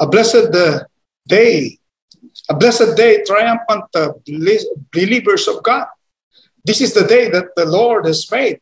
a 0.00 0.06
blessed 0.06 0.54
uh, 0.54 0.80
day, 1.26 1.78
a 2.48 2.54
blessed 2.54 2.96
day, 2.96 3.22
triumphant 3.24 3.84
uh, 3.94 4.12
believers 4.92 5.48
of 5.48 5.62
God. 5.62 5.86
This 6.64 6.80
is 6.80 6.92
the 6.92 7.06
day 7.06 7.30
that 7.30 7.54
the 7.56 7.64
Lord 7.64 8.06
has 8.06 8.30
made, 8.30 8.60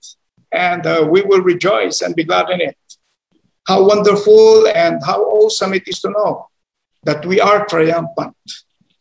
and 0.53 0.87
uh, 0.87 1.07
we 1.11 1.23
will 1.23 1.41
rejoice 1.41 2.03
and 2.03 2.15
be 2.15 2.25
glad 2.25 2.51
in 2.51 2.61
it. 2.61 2.77
How 3.67 3.87
wonderful 3.87 4.69
and 4.69 5.03
how 5.05 5.23
awesome 5.23 5.73
it 5.75 5.89
is 5.89 6.01
to 6.01 6.11
know 6.11 6.49
that 7.05 7.25
we 7.25 7.41
are 7.41 7.67
triumphant. 7.67 8.37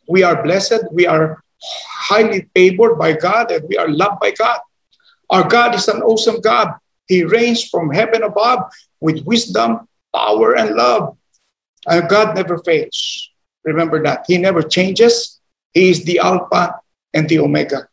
We 0.08 0.24
are 0.24 0.41
blessed. 0.41 0.84
We 0.91 1.05
are 1.05 1.44
highly 2.10 2.48
favored 2.55 2.96
by 2.96 3.13
God 3.13 3.52
and 3.52 3.68
we 3.68 3.77
are 3.77 3.88
loved 3.88 4.20
by 4.20 4.32
God. 4.32 4.60
Our 5.30 5.48
God 5.48 5.76
is 5.76 5.88
an 5.88 6.02
awesome 6.02 6.41
God. 6.41 6.74
He 7.08 7.24
reigns 7.24 7.68
from 7.68 7.91
heaven 7.91 8.24
above 8.24 8.72
with 9.00 9.24
wisdom, 9.26 9.88
power, 10.13 10.55
and 10.55 10.76
love. 10.76 11.18
And 11.88 12.10
God 12.10 12.36
never 12.36 12.58
fails. 12.60 13.30
Remember 13.64 14.02
that. 14.04 14.26
He 14.28 14.38
never 14.38 14.62
changes. 14.62 15.40
He 15.74 15.90
is 15.90 16.04
the 16.04 16.20
Alpha 16.20 16.76
and 17.14 17.28
the 17.28 17.40
Omega. 17.40 17.88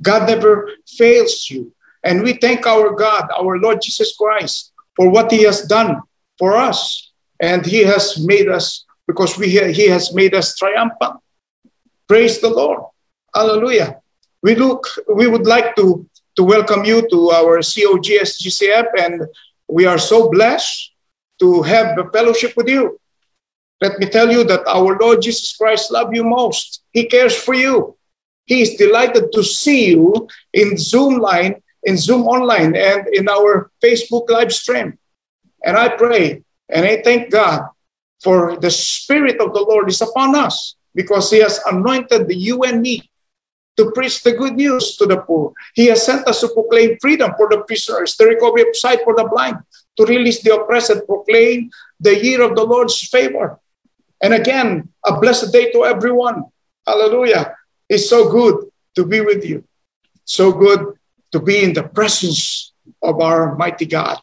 God 0.00 0.28
never 0.28 0.70
fails 0.86 1.48
you. 1.50 1.72
And 2.04 2.22
we 2.22 2.34
thank 2.34 2.66
our 2.66 2.94
God, 2.94 3.28
our 3.38 3.58
Lord 3.58 3.80
Jesus 3.82 4.16
Christ, 4.16 4.72
for 4.96 5.08
what 5.08 5.30
He 5.30 5.44
has 5.44 5.62
done 5.62 6.00
for 6.38 6.56
us. 6.56 7.10
And 7.40 7.64
He 7.64 7.80
has 7.84 8.18
made 8.24 8.48
us, 8.48 8.84
because 9.06 9.38
we, 9.38 9.48
He 9.48 9.88
has 9.88 10.12
made 10.14 10.34
us 10.34 10.56
triumphant. 10.56 11.20
Praise 12.08 12.40
the 12.40 12.50
Lord. 12.50 12.82
Hallelujah. 13.34 14.00
We 14.42 14.56
look, 14.56 14.86
we 15.14 15.28
would 15.28 15.46
like 15.46 15.76
to, 15.76 16.08
to 16.36 16.42
welcome 16.42 16.84
you 16.84 17.08
to 17.08 17.30
our 17.30 17.58
COGS 17.58 18.42
GCF, 18.42 18.86
and 18.98 19.22
we 19.68 19.86
are 19.86 19.98
so 19.98 20.30
blessed 20.30 20.92
to 21.38 21.62
have 21.62 21.96
a 21.98 22.10
fellowship 22.10 22.54
with 22.56 22.68
you. 22.68 22.98
Let 23.82 23.98
me 23.98 24.06
tell 24.06 24.30
you 24.30 24.44
that 24.44 24.62
our 24.68 24.96
Lord 24.96 25.22
Jesus 25.22 25.56
Christ 25.56 25.90
loves 25.90 26.14
you 26.14 26.22
most. 26.22 26.84
He 26.92 27.06
cares 27.06 27.34
for 27.34 27.52
you. 27.52 27.98
He 28.46 28.62
is 28.62 28.78
delighted 28.78 29.32
to 29.32 29.42
see 29.42 29.90
you 29.90 30.28
in 30.54 30.78
Zoom 30.78 31.18
line, 31.18 31.60
in 31.82 31.98
Zoom 31.98 32.22
online, 32.30 32.76
and 32.76 33.08
in 33.10 33.28
our 33.28 33.72
Facebook 33.82 34.30
live 34.30 34.52
stream. 34.54 34.98
And 35.66 35.76
I 35.76 35.88
pray 35.88 36.44
and 36.68 36.86
I 36.86 37.02
thank 37.02 37.32
God 37.32 37.66
for 38.22 38.56
the 38.56 38.70
Spirit 38.70 39.40
of 39.40 39.52
the 39.52 39.66
Lord 39.66 39.90
is 39.90 40.00
upon 40.00 40.36
us 40.36 40.76
because 40.94 41.32
He 41.32 41.38
has 41.38 41.58
anointed 41.66 42.30
you 42.30 42.62
and 42.62 42.82
me 42.82 43.10
to 43.78 43.90
preach 43.90 44.22
the 44.22 44.30
good 44.30 44.54
news 44.54 44.94
to 44.98 45.06
the 45.06 45.16
poor. 45.16 45.54
He 45.74 45.86
has 45.86 46.06
sent 46.06 46.28
us 46.28 46.38
to 46.42 46.54
proclaim 46.54 46.98
freedom 47.00 47.32
for 47.36 47.48
the 47.50 47.64
prisoners, 47.66 48.14
the 48.14 48.26
recovery 48.26 48.62
of 48.62 48.76
sight 48.76 49.02
for 49.02 49.16
the 49.16 49.26
blind, 49.26 49.56
to 49.96 50.06
release 50.06 50.40
the 50.40 50.54
oppressed, 50.54 51.04
proclaim 51.06 51.70
the 51.98 52.14
year 52.14 52.42
of 52.42 52.54
the 52.54 52.62
Lord's 52.62 53.08
favor. 53.08 53.58
And 54.22 54.34
again, 54.34 54.88
a 55.04 55.18
blessed 55.18 55.52
day 55.52 55.72
to 55.72 55.84
everyone. 55.84 56.44
Hallelujah. 56.86 57.56
It's 57.88 58.08
so 58.08 58.30
good 58.30 58.70
to 58.94 59.04
be 59.04 59.20
with 59.20 59.44
you. 59.44 59.64
So 60.24 60.52
good 60.52 60.94
to 61.32 61.40
be 61.40 61.62
in 61.62 61.74
the 61.74 61.82
presence 61.82 62.72
of 63.02 63.20
our 63.20 63.56
mighty 63.56 63.86
God. 63.86 64.18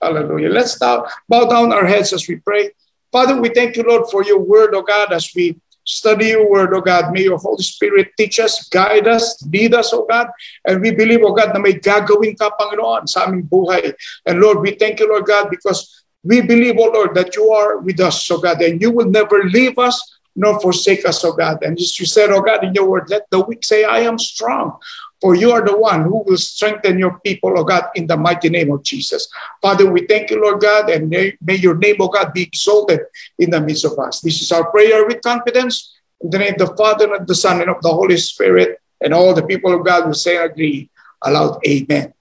Hallelujah. 0.00 0.48
Let's 0.48 0.78
bow 0.78 1.04
down 1.28 1.72
our 1.72 1.84
heads 1.84 2.12
as 2.12 2.28
we 2.28 2.36
pray. 2.36 2.70
Father, 3.12 3.40
we 3.40 3.50
thank 3.50 3.76
you, 3.76 3.82
Lord, 3.82 4.08
for 4.08 4.22
your 4.24 4.38
word, 4.38 4.74
oh 4.74 4.82
God, 4.82 5.12
as 5.12 5.28
we 5.34 5.58
study 5.84 6.28
your 6.28 6.48
word, 6.48 6.72
oh 6.72 6.80
God. 6.80 7.12
May 7.12 7.24
your 7.24 7.38
Holy 7.38 7.62
Spirit 7.62 8.12
teach 8.16 8.38
us, 8.38 8.68
guide 8.68 9.08
us, 9.08 9.42
lead 9.50 9.74
us, 9.74 9.92
oh 9.92 10.06
God. 10.08 10.28
And 10.64 10.80
we 10.80 10.92
believe, 10.92 11.20
oh 11.24 11.32
God, 11.32 11.52
na 11.52 11.58
may 11.58 11.74
gagawin 11.74 12.38
ka, 12.38 12.54
Panginoon, 12.54 13.08
sa 13.08 13.26
aming 13.26 13.50
buhay. 13.50 13.92
And 14.26 14.40
Lord, 14.40 14.60
we 14.60 14.78
thank 14.78 15.00
you, 15.00 15.08
Lord 15.10 15.26
God, 15.26 15.50
because 15.50 15.99
we 16.22 16.40
believe, 16.40 16.76
oh 16.78 16.90
Lord, 16.92 17.14
that 17.14 17.36
you 17.36 17.50
are 17.50 17.78
with 17.78 18.00
us, 18.00 18.30
oh 18.30 18.38
God, 18.38 18.60
and 18.60 18.80
you 18.80 18.90
will 18.90 19.08
never 19.08 19.44
leave 19.44 19.78
us 19.78 20.18
nor 20.36 20.60
forsake 20.60 21.06
us, 21.06 21.24
oh 21.24 21.32
God. 21.32 21.62
And 21.62 21.78
as 21.78 21.98
you 21.98 22.06
said, 22.06 22.30
oh 22.30 22.40
God, 22.40 22.64
in 22.64 22.74
your 22.74 22.88
word, 22.88 23.10
let 23.10 23.28
the 23.30 23.40
weak 23.40 23.64
say, 23.64 23.84
I 23.84 24.00
am 24.00 24.18
strong. 24.18 24.78
For 25.20 25.34
you 25.34 25.52
are 25.52 25.64
the 25.64 25.76
one 25.76 26.04
who 26.04 26.24
will 26.24 26.38
strengthen 26.38 26.98
your 26.98 27.18
people, 27.20 27.58
oh 27.58 27.64
God, 27.64 27.88
in 27.94 28.06
the 28.06 28.16
mighty 28.16 28.48
name 28.48 28.70
of 28.70 28.82
Jesus. 28.82 29.28
Father, 29.60 29.90
we 29.90 30.06
thank 30.06 30.30
you, 30.30 30.40
Lord 30.40 30.60
God, 30.60 30.88
and 30.88 31.10
may, 31.10 31.36
may 31.42 31.56
your 31.56 31.76
name, 31.76 31.96
oh 32.00 32.08
God, 32.08 32.32
be 32.32 32.42
exalted 32.42 33.00
in 33.38 33.50
the 33.50 33.60
midst 33.60 33.84
of 33.84 33.98
us. 33.98 34.20
This 34.20 34.40
is 34.40 34.50
our 34.52 34.70
prayer 34.70 35.06
with 35.06 35.20
confidence. 35.20 35.94
In 36.22 36.30
the 36.30 36.38
name 36.38 36.54
of 36.54 36.58
the 36.58 36.76
Father, 36.76 37.04
and 37.12 37.22
of 37.22 37.26
the 37.26 37.34
Son, 37.34 37.60
and 37.60 37.70
of 37.70 37.82
the 37.82 37.92
Holy 37.92 38.16
Spirit, 38.16 38.78
and 39.02 39.12
all 39.12 39.34
the 39.34 39.44
people 39.44 39.74
of 39.74 39.84
God 39.84 40.06
will 40.06 40.14
say 40.14 40.36
agree 40.36 40.88
aloud, 41.22 41.60
Amen. 41.66 42.14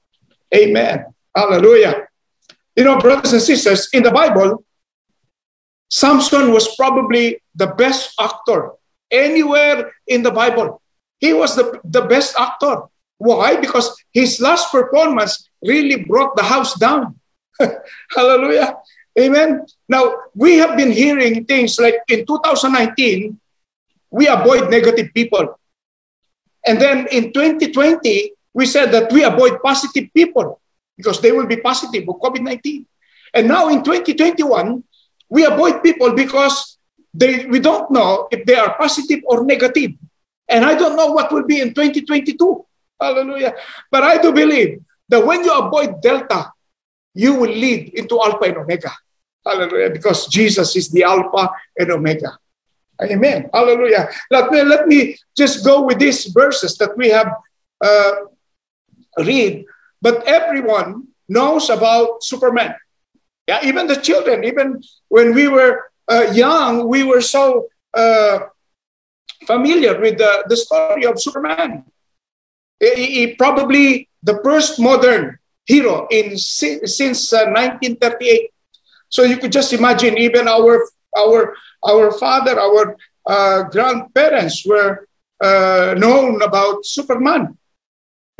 Amen. 0.54 1.06
Hallelujah. 1.36 2.09
You 2.80 2.86
know, 2.86 2.98
brothers 2.98 3.34
and 3.34 3.42
sisters, 3.42 3.90
in 3.92 4.04
the 4.04 4.12
Bible, 4.12 4.64
Samson 5.90 6.54
was 6.54 6.78
probably 6.78 7.44
the 7.54 7.68
best 7.68 8.16
actor 8.18 8.72
anywhere 9.12 9.92
in 10.08 10.24
the 10.24 10.32
Bible. 10.32 10.82
He 11.20 11.34
was 11.34 11.58
the, 11.58 11.82
the 11.84 12.04
best 12.04 12.40
actor. 12.40 12.84
Why? 13.18 13.58
Because 13.58 13.94
his 14.14 14.40
last 14.40 14.72
performance 14.72 15.50
really 15.62 16.06
brought 16.06 16.38
the 16.38 16.44
house 16.44 16.80
down. 16.80 17.20
Hallelujah. 18.16 18.78
Amen. 19.20 19.66
Now, 19.90 20.16
we 20.34 20.56
have 20.60 20.78
been 20.78 20.94
hearing 20.94 21.44
things 21.44 21.78
like 21.82 21.96
in 22.08 22.26
2019, 22.26 23.38
we 24.10 24.28
avoid 24.28 24.72
negative 24.72 25.10
people. 25.14 25.60
And 26.66 26.80
then 26.80 27.08
in 27.12 27.34
2020, 27.34 28.32
we 28.54 28.66
said 28.66 28.94
that 28.94 29.12
we 29.12 29.26
avoid 29.26 29.62
positive 29.62 30.08
people 30.14 30.62
because 31.00 31.22
they 31.22 31.32
will 31.32 31.48
be 31.48 31.56
positive 31.56 32.04
of 32.10 32.20
COVID 32.20 32.44
19. 32.44 32.86
And 33.34 33.48
now 33.48 33.70
in 33.70 33.84
2021, 33.84 34.84
we 35.30 35.46
avoid 35.46 35.82
people 35.82 36.14
because 36.14 36.78
they, 37.14 37.46
we 37.46 37.60
don't 37.60 37.90
know 37.90 38.28
if 38.32 38.46
they 38.46 38.56
are 38.56 38.76
positive 38.76 39.22
or 39.24 39.46
negative. 39.46 39.92
And 40.50 40.66
I 40.66 40.76
don't 40.76 40.98
know 40.98 41.12
what 41.12 41.32
will 41.32 41.46
be 41.46 41.62
in 41.62 41.74
2022. 41.74 42.66
Hallelujah. 43.00 43.54
But 43.90 44.04
I 44.04 44.18
do 44.22 44.34
believe 44.34 44.82
that 45.08 45.26
when 45.26 45.46
you 45.46 45.58
avoid 45.58 46.02
Delta, 46.02 46.52
you 47.14 47.34
will 47.36 47.50
lead 47.50 47.94
into 47.96 48.20
Alpha 48.20 48.44
and 48.44 48.58
Omega. 48.58 48.92
Hallelujah. 49.46 49.92
Because 49.92 50.28
Jesus 50.28 50.76
is 50.76 50.90
the 50.90 51.04
Alpha 51.04 51.50
and 51.78 51.92
Omega. 51.92 52.38
Amen. 53.02 53.50
Hallelujah. 53.54 54.10
Let 54.30 54.52
me, 54.52 54.64
let 54.64 54.88
me 54.88 55.16
just 55.38 55.64
go 55.64 55.84
with 55.84 56.00
these 56.00 56.26
verses 56.26 56.76
that 56.78 56.98
we 56.98 57.08
have 57.10 57.32
uh, 57.80 58.12
read. 59.20 59.64
But 60.02 60.26
everyone 60.28 61.08
knows 61.28 61.70
about 61.70 62.24
Superman. 62.24 62.76
Yeah, 63.48 63.60
even 63.64 63.88
the 63.88 63.96
children, 63.96 64.44
even 64.44 64.82
when 65.10 65.34
we 65.34 65.48
were 65.48 65.90
uh, 66.08 66.32
young, 66.34 66.88
we 66.88 67.04
were 67.04 67.22
so 67.22 67.68
uh, 67.94 68.40
familiar 69.46 70.00
with 70.00 70.18
the, 70.18 70.44
the 70.48 70.58
story 70.58 71.06
of 71.06 71.22
Superman. 71.22 71.84
He, 72.80 73.06
he 73.06 73.36
probably 73.36 74.10
the 74.24 74.40
first 74.44 74.80
modern 74.80 75.38
hero 75.66 76.08
in 76.10 76.38
since 76.38 77.34
uh, 77.34 77.46
1938. 77.46 78.52
So 79.10 79.24
you 79.24 79.38
could 79.38 79.52
just 79.52 79.74
imagine, 79.74 80.18
even 80.18 80.48
our 80.48 80.86
our 81.18 81.54
our 81.86 82.12
father, 82.18 82.60
our 82.60 82.98
uh, 83.26 83.64
grandparents 83.70 84.66
were 84.66 85.08
uh, 85.42 85.94
known 85.98 86.42
about 86.42 86.86
Superman. 86.86 87.58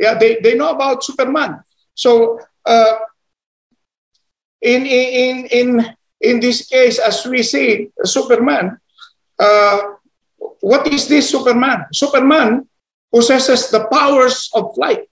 Yeah, 0.00 0.16
they, 0.16 0.40
they 0.40 0.56
know 0.56 0.72
about 0.72 1.04
Superman. 1.04 1.60
So 1.92 2.40
uh, 2.64 2.96
in 4.64 4.88
in 4.88 5.46
in 5.52 5.68
in 6.20 6.40
this 6.40 6.64
case, 6.64 6.98
as 6.98 7.20
we 7.28 7.44
see 7.44 7.92
Superman, 8.04 8.80
uh, 9.38 10.00
what 10.64 10.88
is 10.88 11.04
this 11.04 11.28
Superman? 11.28 11.84
Superman 11.92 12.64
possesses 13.12 13.68
the 13.68 13.84
powers 13.92 14.48
of 14.56 14.72
flight. 14.74 15.04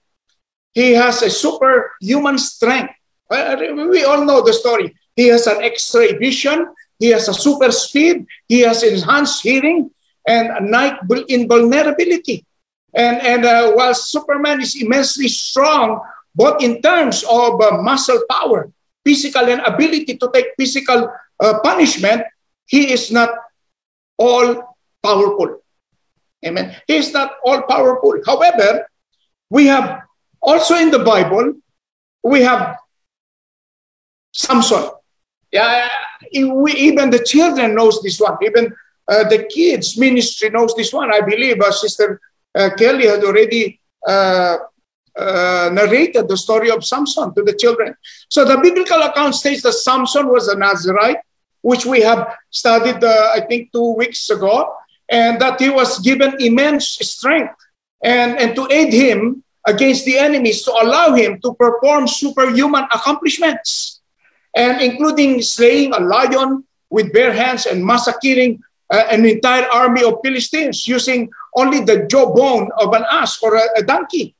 He 0.73 0.97
has 0.97 1.21
a 1.21 1.29
superhuman 1.29 2.37
strength. 2.41 2.93
We 3.29 4.03
all 4.09 4.25
know 4.25 4.41
the 4.41 4.53
story. 4.53 4.97
He 5.15 5.27
has 5.29 5.45
an 5.45 5.61
X-ray 5.61 6.17
vision. 6.17 6.65
He 6.97 7.13
has 7.13 7.29
a 7.29 7.33
super 7.33 7.71
speed. 7.71 8.25
He 8.47 8.61
has 8.65 8.81
enhanced 8.81 9.43
hearing 9.43 9.91
and 10.25 10.71
night 10.71 10.97
invulnerability. 11.29 12.45
And, 12.93 13.21
and 13.21 13.45
uh, 13.45 13.71
while 13.73 13.93
Superman 13.93 14.61
is 14.61 14.81
immensely 14.81 15.27
strong, 15.27 16.01
both 16.35 16.61
in 16.63 16.81
terms 16.81 17.23
of 17.29 17.61
uh, 17.61 17.81
muscle 17.81 18.21
power, 18.29 18.71
physical 19.05 19.49
and 19.49 19.61
ability 19.61 20.17
to 20.17 20.29
take 20.33 20.47
physical 20.57 21.11
uh, 21.39 21.59
punishment, 21.63 22.23
he 22.65 22.91
is 22.91 23.11
not 23.11 23.29
all 24.17 24.75
powerful. 25.03 25.61
Amen. 26.45 26.75
He 26.87 26.95
is 26.95 27.11
not 27.13 27.33
all 27.43 27.61
powerful. 27.63 28.15
However, 28.25 28.87
we 29.49 29.67
have 29.67 30.03
also 30.41 30.75
in 30.75 30.91
the 30.91 30.99
Bible, 30.99 31.53
we 32.23 32.41
have 32.41 32.77
Samson. 34.33 34.89
Yeah, 35.51 35.89
we, 36.31 36.73
even 36.73 37.09
the 37.09 37.23
children 37.23 37.75
knows 37.75 38.01
this 38.01 38.19
one. 38.19 38.37
Even 38.43 38.73
uh, 39.07 39.27
the 39.27 39.45
kids 39.45 39.97
ministry 39.97 40.49
knows 40.49 40.75
this 40.75 40.93
one. 40.93 41.11
I 41.13 41.21
believe 41.21 41.59
uh, 41.59 41.71
Sister 41.71 42.21
Kelly 42.77 43.07
had 43.07 43.23
already 43.23 43.79
uh, 44.07 44.57
uh, 45.17 45.69
narrated 45.73 46.27
the 46.27 46.37
story 46.37 46.71
of 46.71 46.85
Samson 46.85 47.33
to 47.35 47.43
the 47.43 47.53
children. 47.53 47.95
So 48.29 48.45
the 48.45 48.57
biblical 48.57 49.01
account 49.01 49.35
states 49.35 49.61
that 49.63 49.73
Samson 49.73 50.27
was 50.27 50.47
a 50.47 50.57
Nazarite 50.57 51.19
which 51.61 51.85
we 51.85 52.01
have 52.01 52.35
studied, 52.49 53.03
uh, 53.03 53.31
I 53.33 53.41
think, 53.41 53.71
two 53.71 53.93
weeks 53.95 54.29
ago, 54.29 54.73
and 55.09 55.41
that 55.41 55.59
he 55.59 55.69
was 55.69 55.99
given 55.99 56.35
immense 56.39 56.87
strength 57.01 57.55
and, 58.03 58.37
and 58.39 58.55
to 58.55 58.67
aid 58.71 58.93
him 58.93 59.43
against 59.67 60.05
the 60.05 60.17
enemies, 60.17 60.63
to 60.63 60.71
allow 60.71 61.13
him 61.13 61.39
to 61.41 61.53
perform 61.55 62.07
superhuman 62.07 62.85
accomplishments, 62.93 63.99
and 64.55 64.81
including 64.81 65.41
slaying 65.41 65.93
a 65.93 65.99
lion 65.99 66.63
with 66.89 67.11
bare 67.11 67.33
hands 67.33 67.65
and 67.65 67.85
massacring 67.85 68.63
uh, 68.91 69.03
an 69.11 69.25
entire 69.25 69.67
army 69.71 70.03
of 70.03 70.15
Philistines 70.23 70.87
using 70.87 71.29
only 71.55 71.81
the 71.81 72.07
jawbone 72.07 72.69
of 72.77 72.93
an 72.93 73.05
ass 73.11 73.41
or 73.41 73.55
a, 73.55 73.63
a 73.77 73.83
donkey. 73.83 74.35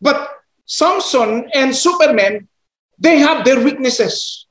But 0.00 0.28
Samson 0.66 1.48
and 1.54 1.74
Superman, 1.74 2.48
they 2.98 3.18
have 3.18 3.44
their 3.44 3.62
weaknesses. 3.62 4.46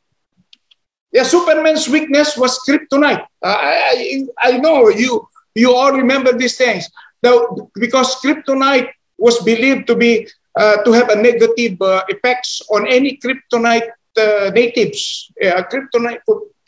Yeah, 1.11 1.23
Superman's 1.23 1.89
weakness 1.89 2.37
was 2.37 2.59
kryptonite. 2.67 3.25
Uh, 3.43 3.57
I, 3.59 4.25
I 4.39 4.57
know 4.57 4.87
you 4.89 5.27
you 5.55 5.75
all 5.75 5.91
remember 5.91 6.31
these 6.31 6.57
things. 6.57 6.87
Now, 7.21 7.69
because 7.75 8.15
kryptonite 8.21 8.89
was 9.17 9.43
believed 9.43 9.87
to 9.87 9.95
be 9.95 10.27
uh, 10.55 10.83
to 10.83 10.91
have 10.93 11.09
a 11.09 11.15
negative 11.15 11.81
uh, 11.81 12.03
effects 12.07 12.61
on 12.71 12.87
any 12.87 13.17
kryptonite 13.17 13.89
uh, 14.17 14.51
natives, 14.53 15.31
kryptonite, 15.41 16.19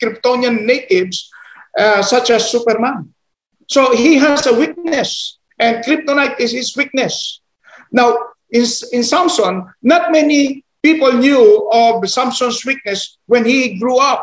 Kryptonian 0.02 0.64
natives, 0.64 1.30
uh, 1.78 2.02
such 2.02 2.30
as 2.30 2.50
Superman. 2.50 3.13
So 3.74 3.90
he 3.90 4.14
has 4.22 4.46
a 4.46 4.54
weakness, 4.54 5.38
and 5.58 5.84
kryptonite 5.84 6.38
is 6.38 6.52
his 6.52 6.76
weakness. 6.76 7.40
Now, 7.90 8.16
in, 8.50 8.62
in 8.92 9.02
Samson, 9.02 9.66
not 9.82 10.12
many 10.12 10.62
people 10.80 11.12
knew 11.12 11.68
of 11.72 12.08
Samson's 12.08 12.64
weakness 12.64 13.18
when 13.26 13.44
he 13.44 13.76
grew 13.80 13.98
up 13.98 14.22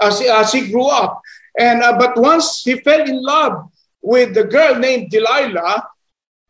as, 0.00 0.20
as 0.20 0.52
he 0.52 0.70
grew 0.70 0.86
up. 0.86 1.20
And 1.58 1.82
uh, 1.82 1.98
but 1.98 2.16
once 2.16 2.62
he 2.62 2.78
fell 2.78 3.02
in 3.02 3.20
love 3.20 3.72
with 4.02 4.34
the 4.34 4.44
girl 4.44 4.76
named 4.78 5.10
Delilah, 5.10 5.82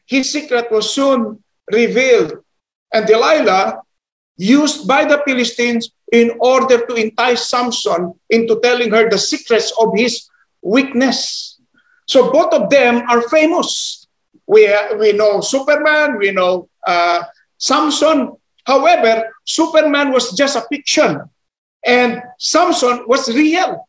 his 0.05 0.31
secret 0.31 0.71
was 0.71 0.93
soon 0.93 1.43
revealed. 1.73 2.45
And 2.93 3.07
Delilah, 3.07 3.81
used 4.37 4.87
by 4.87 5.07
the 5.07 5.23
Philistines 5.25 5.91
in 6.13 6.37
order 6.39 6.85
to 6.85 6.95
entice 6.97 7.49
Samson 7.49 8.13
into 8.29 8.61
telling 8.61 8.91
her 8.91 9.09
the 9.09 9.17
secrets 9.17 9.73
of 9.81 9.97
his 9.97 10.29
weakness. 10.61 11.52
So 12.13 12.31
both 12.31 12.53
of 12.53 12.69
them 12.69 13.09
are 13.09 13.27
famous. 13.31 14.07
We, 14.47 14.69
we 14.99 15.13
know 15.15 15.41
Superman, 15.41 16.19
we 16.19 16.31
know 16.31 16.69
uh, 16.87 17.23
Samson. 17.57 18.37
However, 18.67 19.33
Superman 19.47 20.13
was 20.13 20.37
just 20.37 20.55
a 20.55 20.61
fiction 20.69 21.23
and 21.87 22.23
Samson 22.39 23.05
was 23.09 23.33
real. 23.35 23.89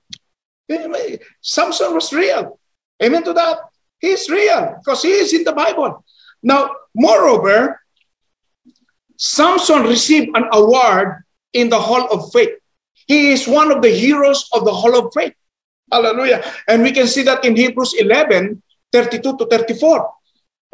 Samson 1.41 1.93
was 1.93 2.13
real. 2.13 2.61
Amen 3.03 3.25
to 3.25 3.33
that. 3.33 3.57
He's 3.99 4.29
real 4.29 4.77
because 4.79 5.01
he 5.01 5.11
is 5.11 5.33
in 5.33 5.43
the 5.43 5.51
Bible. 5.51 6.05
Now, 6.41 6.71
moreover, 6.95 7.81
Samson 9.17 9.83
received 9.83 10.29
an 10.37 10.45
award 10.53 11.25
in 11.51 11.67
the 11.67 11.79
Hall 11.79 12.07
of 12.09 12.31
Faith. 12.31 12.55
He 13.05 13.33
is 13.33 13.49
one 13.49 13.69
of 13.69 13.81
the 13.81 13.91
heroes 13.91 14.47
of 14.53 14.63
the 14.63 14.73
Hall 14.73 14.97
of 14.97 15.11
Faith. 15.13 15.33
Hallelujah. 15.91 16.44
And 16.68 16.81
we 16.81 16.91
can 16.91 17.07
see 17.07 17.24
that 17.24 17.45
in 17.45 17.56
Hebrews 17.56 17.94
11, 18.00 18.62
32 18.91 19.38
to 19.38 19.45
34. 19.45 20.13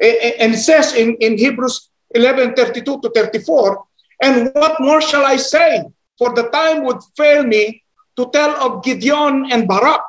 And 0.02 0.54
it 0.54 0.60
says 0.60 0.94
in, 0.94 1.16
in 1.16 1.38
Hebrews 1.38 1.90
11, 2.12 2.56
32 2.56 3.02
to 3.02 3.10
34, 3.14 3.84
and 4.22 4.52
what 4.54 4.80
more 4.80 5.02
shall 5.02 5.26
I 5.26 5.36
say? 5.36 5.84
for 6.20 6.36
the 6.36 6.52
time 6.52 6.84
would 6.84 7.00
fail 7.16 7.44
me 7.44 7.82
to 8.18 8.30
tell 8.32 8.52
of 8.60 8.84
Gideon 8.84 9.48
and 9.52 9.66
Barak 9.66 10.04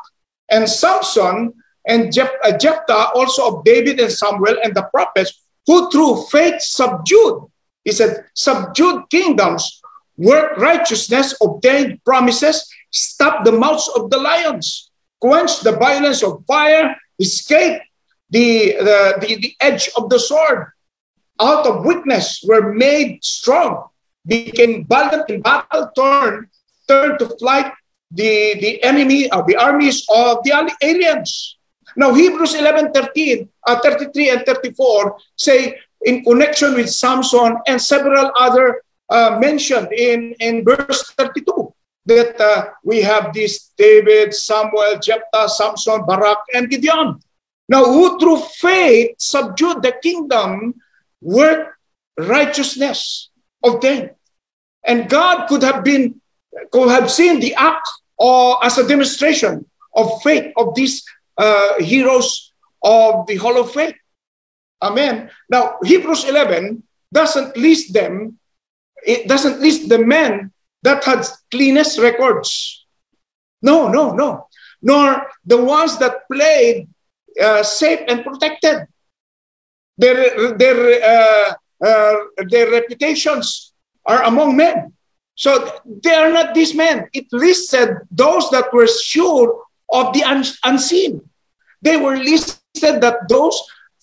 and 0.50 0.68
Samson 0.68 1.54
and 1.86 2.12
uh, 2.18 2.58
Jephthah, 2.58 3.14
also 3.14 3.46
of 3.48 3.64
David 3.64 4.00
and 4.00 4.12
Samuel 4.12 4.58
and 4.62 4.74
the 4.74 4.82
prophets, 4.90 5.46
who 5.66 5.88
through 5.90 6.26
faith 6.26 6.60
subdued, 6.60 7.46
he 7.84 7.92
said, 7.92 8.24
subdued 8.34 9.08
kingdoms, 9.08 9.80
worked 10.18 10.58
righteousness, 10.58 11.34
obtained 11.40 12.04
promises, 12.04 12.68
stopped 12.90 13.44
the 13.44 13.52
mouths 13.52 13.88
of 13.96 14.10
the 14.10 14.18
lions, 14.18 14.89
quenched 15.20 15.64
the 15.64 15.72
violence 15.72 16.22
of 16.22 16.44
fire, 16.46 16.96
escaped 17.18 17.84
the, 18.30 18.76
the, 18.78 19.14
the, 19.20 19.34
the 19.36 19.54
edge 19.60 19.90
of 19.96 20.08
the 20.08 20.18
sword, 20.18 20.68
out 21.40 21.66
of 21.66 21.84
weakness 21.84 22.44
were 22.46 22.72
made 22.72 23.24
strong, 23.24 23.88
became 24.26 24.84
valiant 24.86 25.28
in 25.30 25.40
battle, 25.40 25.90
turned, 25.96 26.46
turned 26.88 27.18
to 27.18 27.26
flight 27.38 27.72
the, 28.10 28.58
the 28.60 28.82
enemy 28.82 29.30
of 29.30 29.46
the 29.46 29.56
armies 29.56 30.06
of 30.10 30.42
the 30.44 30.52
aliens. 30.82 31.56
Now, 31.96 32.14
Hebrews 32.14 32.54
11 32.54 32.92
13, 32.92 33.48
uh, 33.66 33.80
33 33.80 34.30
and 34.30 34.46
34 34.46 35.16
say, 35.36 35.78
in 36.02 36.22
connection 36.24 36.74
with 36.74 36.90
Samson 36.90 37.56
and 37.66 37.80
several 37.80 38.30
other 38.38 38.82
uh, 39.10 39.38
mentioned 39.40 39.92
in, 39.92 40.34
in 40.40 40.64
verse 40.64 41.10
32, 41.18 41.74
that 42.10 42.40
uh, 42.40 42.70
we 42.82 43.00
have 43.02 43.32
this 43.32 43.70
David, 43.78 44.34
Samuel, 44.34 44.98
Jephthah, 44.98 45.48
Samson, 45.48 46.04
Barak, 46.04 46.38
and 46.54 46.68
Gideon. 46.68 47.20
Now, 47.68 47.84
who 47.84 48.18
through 48.18 48.42
faith 48.58 49.14
subdued 49.18 49.82
the 49.82 49.94
kingdom, 50.02 50.74
worked 51.22 51.78
righteousness, 52.18 53.30
of 53.62 53.80
them. 53.80 54.10
And 54.84 55.08
God 55.08 55.46
could 55.46 55.62
have 55.62 55.84
been, 55.84 56.20
could 56.72 56.88
have 56.88 57.10
seen 57.10 57.40
the 57.40 57.54
act 57.54 57.86
or 58.16 58.62
as 58.64 58.78
a 58.78 58.86
demonstration 58.86 59.66
of 59.94 60.22
faith 60.22 60.52
of 60.56 60.74
these 60.74 61.04
uh, 61.36 61.80
heroes 61.82 62.52
of 62.82 63.26
the 63.26 63.36
Hall 63.36 63.60
of 63.60 63.72
Faith. 63.72 63.94
Amen. 64.82 65.30
Now, 65.48 65.76
Hebrews 65.84 66.24
11 66.24 66.82
doesn't 67.12 67.56
list 67.56 67.92
them, 67.92 68.38
it 69.04 69.28
doesn't 69.28 69.60
list 69.60 69.88
the 69.88 69.98
men 69.98 70.52
that 70.82 71.04
had 71.04 71.26
cleanest 71.50 71.98
records. 71.98 72.86
No, 73.62 73.88
no, 73.88 74.12
no. 74.12 74.46
Nor 74.82 75.26
the 75.44 75.62
ones 75.62 75.98
that 75.98 76.26
played 76.32 76.88
uh, 77.40 77.62
safe 77.62 78.00
and 78.08 78.24
protected. 78.24 78.86
Their, 79.98 80.54
their 80.56 81.04
uh, 81.04 81.54
uh, 81.84 82.16
their 82.48 82.70
reputations 82.70 83.72
are 84.06 84.22
among 84.24 84.56
men. 84.56 84.92
So 85.34 85.80
they 86.04 86.14
are 86.14 86.30
not 86.30 86.54
these 86.54 86.74
men. 86.74 87.08
It 87.14 87.26
listed 87.32 87.96
those 88.10 88.50
that 88.50 88.72
were 88.72 88.86
sure 88.86 89.62
of 89.90 90.12
the 90.12 90.22
un- 90.22 90.44
unseen. 90.64 91.22
They 91.80 91.96
were 91.96 92.18
listed 92.18 93.00
that 93.00 93.28
those 93.28 93.58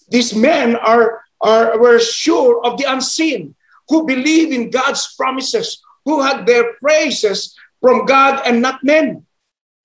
these 0.09 0.33
men 0.33 0.75
are, 0.77 1.21
are 1.41 1.77
were 1.77 1.99
sure 1.99 2.65
of 2.65 2.77
the 2.77 2.91
unseen, 2.91 3.53
who 3.89 4.07
believe 4.07 4.51
in 4.51 4.71
God's 4.71 5.13
promises, 5.15 5.81
who 6.07 6.21
had 6.21 6.45
their 6.45 6.73
praises 6.79 7.53
from 7.81 8.05
God 8.05 8.41
and 8.47 8.61
not 8.61 8.81
men. 8.81 9.25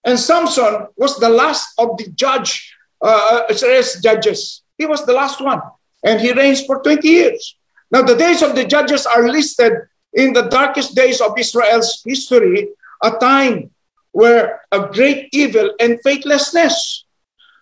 And 0.04 0.16
Samson 0.18 0.86
was 0.96 1.18
the 1.18 1.28
last 1.28 1.74
of 1.78 1.98
the 1.98 2.06
judge, 2.14 2.72
uh, 3.02 3.52
judges. 4.00 4.62
He 4.78 4.86
was 4.86 5.04
the 5.04 5.14
last 5.14 5.40
one, 5.40 5.60
and 6.04 6.20
he 6.20 6.32
reigned 6.32 6.62
for 6.64 6.80
20 6.80 7.08
years. 7.08 7.56
Now, 7.90 8.02
the 8.02 8.14
days 8.14 8.40
of 8.40 8.54
the 8.54 8.64
judges 8.64 9.04
are 9.04 9.28
listed 9.28 9.72
in 10.12 10.32
the 10.32 10.42
darkest 10.42 10.94
days 10.94 11.20
of 11.20 11.36
Israel's 11.36 12.00
history, 12.06 12.68
a 13.02 13.10
time 13.18 13.70
where 14.12 14.60
a 14.70 14.86
great 14.92 15.28
evil 15.32 15.74
and 15.80 15.98
faithlessness. 16.04 17.04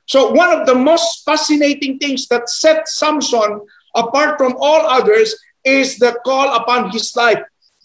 So, 0.05 0.33
one 0.33 0.53
of 0.53 0.67
the 0.67 0.75
most 0.75 1.25
fascinating 1.25 1.99
things 1.99 2.29
that 2.29 2.51
set 2.51 2.89
Samson 2.89 3.63
apart 3.95 4.37
from 4.37 4.55
all 4.61 4.85
others 4.85 5.35
is 5.65 5.97
the 5.97 6.13
call 6.25 6.55
upon 6.55 6.91
his 6.91 7.17
life 7.17 7.41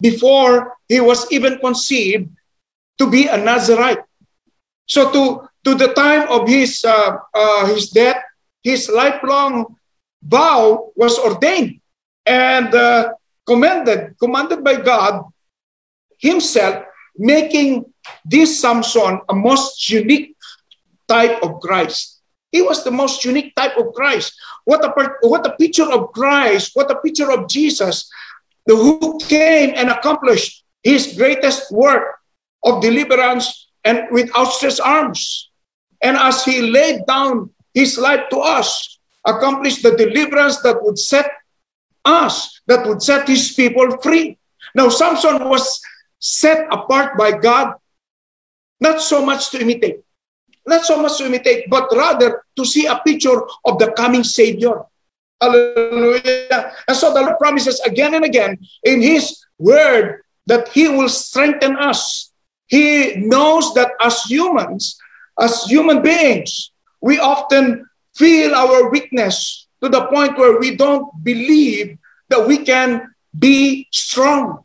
before 0.05 0.77
he 0.87 1.01
was 1.01 1.25
even 1.31 1.57
conceived 1.57 2.29
to 2.99 3.09
be 3.09 3.25
a 3.25 3.37
Nazarite. 3.37 4.05
So, 4.85 5.09
to, 5.09 5.49
to 5.65 5.71
the 5.73 5.97
time 5.97 6.29
of 6.29 6.47
his, 6.47 6.85
uh, 6.85 7.17
uh, 7.33 7.65
his 7.73 7.89
death, 7.89 8.21
his 8.61 8.85
lifelong 8.89 9.75
vow 10.21 10.93
was 10.95 11.17
ordained 11.17 11.81
and 12.25 12.69
uh, 12.73 13.17
commanded, 13.49 14.13
commanded 14.21 14.63
by 14.63 14.75
God 14.77 15.25
himself, 16.19 16.85
making 17.17 17.85
this 18.23 18.61
Samson 18.61 19.21
a 19.29 19.33
most 19.33 19.89
unique 19.89 20.37
type 21.07 21.41
of 21.41 21.59
Christ. 21.61 22.21
He 22.51 22.61
was 22.61 22.83
the 22.83 22.91
most 22.91 23.25
unique 23.25 23.53
type 23.55 23.75
of 23.77 23.93
Christ. 23.93 24.37
What 24.65 24.85
a, 24.85 24.89
what 25.21 25.45
a 25.45 25.57
picture 25.57 25.89
of 25.91 26.13
Christ, 26.13 26.71
what 26.73 26.89
a 26.91 27.01
picture 27.01 27.31
of 27.31 27.49
Jesus, 27.49 28.07
the 28.65 28.75
who 28.75 29.19
came 29.19 29.73
and 29.75 29.89
accomplished 29.89 30.63
his 30.83 31.15
greatest 31.17 31.71
work 31.71 32.17
of 32.63 32.81
deliverance 32.81 33.67
and 33.83 34.07
with 34.11 34.35
outstretched 34.35 34.81
arms. 34.81 35.49
And 36.01 36.17
as 36.17 36.43
he 36.43 36.61
laid 36.61 37.05
down 37.05 37.51
his 37.73 37.97
life 37.97 38.29
to 38.31 38.37
us, 38.39 38.99
accomplished 39.25 39.83
the 39.83 39.95
deliverance 39.95 40.61
that 40.61 40.81
would 40.83 40.97
set 40.97 41.29
us 42.05 42.61
that 42.67 42.87
would 42.87 43.01
set 43.01 43.27
his 43.27 43.53
people 43.53 43.97
free. 43.97 44.37
Now, 44.73 44.89
Samson 44.89 45.49
was 45.49 45.81
set 46.19 46.67
apart 46.71 47.17
by 47.17 47.31
God 47.31 47.73
not 48.79 49.01
so 49.01 49.25
much 49.25 49.49
to 49.51 49.61
imitate, 49.61 50.01
not 50.65 50.85
so 50.85 51.01
much 51.01 51.17
to 51.17 51.25
imitate, 51.25 51.69
but 51.69 51.89
rather 51.95 52.43
to 52.55 52.65
see 52.65 52.85
a 52.85 52.99
picture 53.05 53.41
of 53.65 53.79
the 53.79 53.91
coming 53.97 54.23
Savior. 54.23 54.83
Hallelujah. 55.41 56.73
And 56.87 56.97
so 56.97 57.13
the 57.13 57.21
Lord 57.21 57.37
promises 57.37 57.79
again 57.81 58.13
and 58.13 58.25
again 58.25 58.57
in 58.83 59.01
His 59.01 59.43
word 59.57 60.21
that 60.47 60.69
He 60.69 60.87
will 60.87 61.09
strengthen 61.09 61.75
us. 61.75 62.31
He 62.67 63.15
knows 63.17 63.73
that 63.73 63.91
as 64.01 64.23
humans, 64.23 64.97
as 65.39 65.63
human 65.63 66.01
beings, 66.01 66.71
we 67.01 67.19
often 67.19 67.87
feel 68.15 68.55
our 68.55 68.89
weakness 68.89 69.67
to 69.83 69.89
the 69.89 70.05
point 70.07 70.37
where 70.37 70.59
we 70.59 70.75
don't 70.75 71.05
believe 71.23 71.97
that 72.29 72.47
we 72.47 72.57
can 72.57 73.13
be 73.37 73.87
strong. 73.91 74.63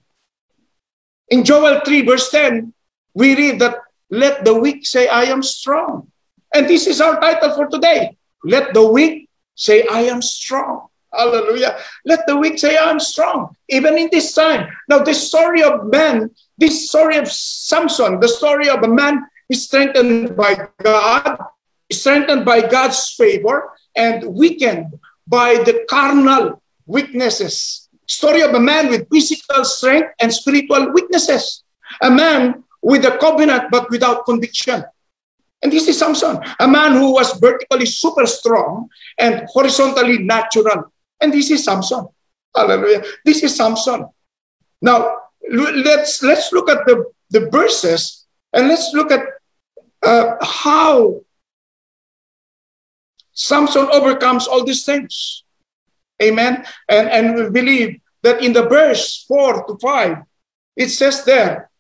In 1.29 1.45
Joel 1.45 1.81
3, 1.85 2.03
verse 2.03 2.31
10, 2.31 2.73
we 3.15 3.37
read 3.37 3.61
that 3.61 3.77
let 4.11 4.45
the 4.45 4.55
weak 4.55 4.87
say, 4.87 5.07
I 5.09 5.25
am 5.25 5.43
strong. 5.43 6.11
And 6.55 6.69
this 6.69 6.87
is 6.87 7.01
our 7.01 7.21
title 7.21 7.55
for 7.55 7.67
today. 7.69 8.17
Let 8.43 8.75
the 8.75 8.85
weak 8.85 9.30
say, 9.55 9.87
I 9.91 10.03
am 10.03 10.23
strong. 10.23 10.89
Hallelujah. 11.13 11.77
Let 12.05 12.27
the 12.27 12.37
weak 12.37 12.59
say, 12.59 12.77
I 12.77 12.91
am 12.91 13.01
strong, 13.01 13.57
even 13.69 13.99
in 13.99 14.09
this 14.13 14.33
time. 14.33 14.69
Now, 14.89 14.99
this 14.99 15.29
story 15.29 15.63
of 15.63 15.87
man, 15.87 16.31
this 16.57 16.89
story 16.89 17.17
of 17.17 17.31
Samson, 17.31 18.21
the 18.21 18.29
story 18.29 18.69
of 18.69 18.83
a 18.83 18.89
man 18.89 19.27
is 19.49 19.65
strengthened 19.65 20.37
by 20.37 20.69
God, 20.83 21.39
strengthened 21.91 22.45
by 22.45 22.61
God's 22.61 23.11
favor, 23.15 23.73
and 23.97 24.25
weakened 24.35 24.99
by 25.27 25.55
the 25.55 25.85
carnal 25.91 26.63
weaknesses. 26.87 27.89
Story 28.07 28.43
of 28.43 28.55
a 28.55 28.61
man 28.61 28.89
with 28.89 29.09
physical 29.11 29.65
strength 29.65 30.11
and 30.21 30.33
spiritual 30.33 30.93
weaknesses. 30.93 31.65
A 32.03 32.11
man 32.11 32.63
with 32.83 33.05
a 33.05 33.19
covenant 33.19 33.71
but 33.71 33.91
without 33.91 34.25
conviction. 34.25 34.85
And 35.63 35.73
this 35.73 35.89
is 35.89 35.99
Samson, 35.99 36.39
a 36.59 36.67
man 36.67 36.93
who 36.93 37.13
was 37.13 37.39
vertically 37.39 37.87
super 37.87 38.27
strong 38.27 38.89
and 39.19 39.47
horizontally 39.49 40.19
natural. 40.19 40.93
And 41.21 41.33
this 41.33 41.51
is 41.51 41.65
Samson. 41.65 42.07
Hallelujah. 42.57 43.03
This 43.25 43.43
is 43.43 43.57
Samson. 43.57 44.07
Now, 44.81 45.17
let's 45.51 46.23
let's 46.23 46.53
look 46.53 46.71
at 46.71 46.87
the, 46.87 47.05
the 47.29 47.51
verses 47.51 48.27
and 48.53 48.69
let's 48.69 48.93
look 48.95 49.11
at 49.13 49.21
uh, 50.03 50.37
how 50.41 51.21
Samson 53.33 53.89
overcomes 53.93 54.47
all 54.47 54.65
these 54.65 54.85
things. 54.85 55.45
Amen. 56.23 56.65
And, 56.89 57.09
and 57.09 57.35
we 57.35 57.51
believe 57.51 58.01
that 58.23 58.43
in 58.43 58.53
the 58.53 58.69
verse 58.69 59.25
4 59.27 59.67
to 59.67 59.79
5, 59.81 60.19
it 60.77 60.89
says 60.89 61.25
there, 61.25 61.71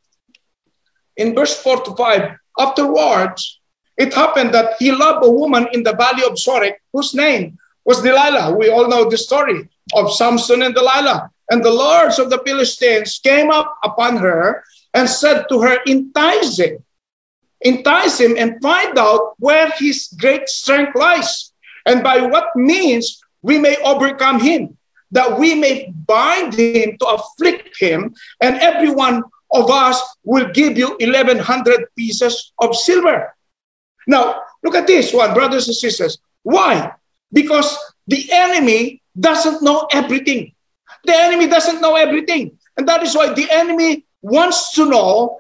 in 1.17 1.35
verse 1.35 1.61
4 1.63 1.83
to 1.85 1.95
5, 1.95 2.37
afterwards, 2.59 3.60
it 4.00 4.14
happened 4.14 4.54
that 4.54 4.76
he 4.78 4.90
loved 4.92 5.23
a 5.26 5.30
woman 5.30 5.69
in 5.75 5.83
the 5.83 5.92
valley 5.92 6.25
of 6.25 6.40
Sorek, 6.40 6.76
whose 6.90 7.14
name 7.14 7.59
was 7.85 8.00
Delilah. 8.00 8.57
We 8.57 8.71
all 8.71 8.88
know 8.88 9.11
the 9.11 9.19
story 9.19 9.69
of 9.92 10.14
Samson 10.14 10.62
and 10.62 10.75
Delilah. 10.75 11.30
And 11.50 11.62
the 11.62 11.71
lords 11.71 12.19
of 12.19 12.30
the 12.30 12.40
Philistines 12.47 13.21
came 13.23 13.50
up 13.50 13.76
upon 13.85 14.16
her 14.16 14.64
and 14.95 15.07
said 15.07 15.45
to 15.50 15.61
her, 15.61 15.76
Entice 15.85 16.59
him, 16.59 16.83
entice 17.61 18.19
him, 18.19 18.37
and 18.38 18.57
find 18.62 18.97
out 18.97 19.35
where 19.38 19.71
his 19.76 20.09
great 20.19 20.49
strength 20.49 20.97
lies, 20.97 21.52
and 21.85 22.02
by 22.02 22.23
what 22.23 22.57
means 22.57 23.21
we 23.42 23.59
may 23.59 23.76
overcome 23.85 24.40
him, 24.40 24.78
that 25.11 25.38
we 25.38 25.54
may 25.54 25.92
bind 26.07 26.54
him 26.54 26.97
to 26.97 27.07
afflict 27.07 27.76
him, 27.78 28.14
and 28.40 28.57
every 28.61 28.90
one 28.90 29.25
of 29.52 29.69
us 29.71 30.00
will 30.25 30.49
give 30.52 30.78
you 30.78 30.97
1100 31.00 31.85
pieces 31.97 32.52
of 32.61 32.75
silver. 32.75 33.35
Now, 34.11 34.43
look 34.64 34.75
at 34.75 34.88
this 34.88 35.14
one, 35.14 35.33
brothers 35.35 35.69
and 35.69 35.76
sisters. 35.76 36.19
Why? 36.43 36.93
Because 37.33 37.79
the 38.09 38.26
enemy 38.33 39.02
doesn't 39.14 39.62
know 39.62 39.87
everything. 39.93 40.52
The 41.05 41.14
enemy 41.14 41.47
doesn't 41.47 41.81
know 41.81 41.95
everything. 41.95 42.59
And 42.76 42.88
that 42.88 43.05
is 43.05 43.14
why 43.14 43.33
the 43.33 43.47
enemy 43.49 44.05
wants 44.21 44.73
to 44.75 44.85
know 44.85 45.38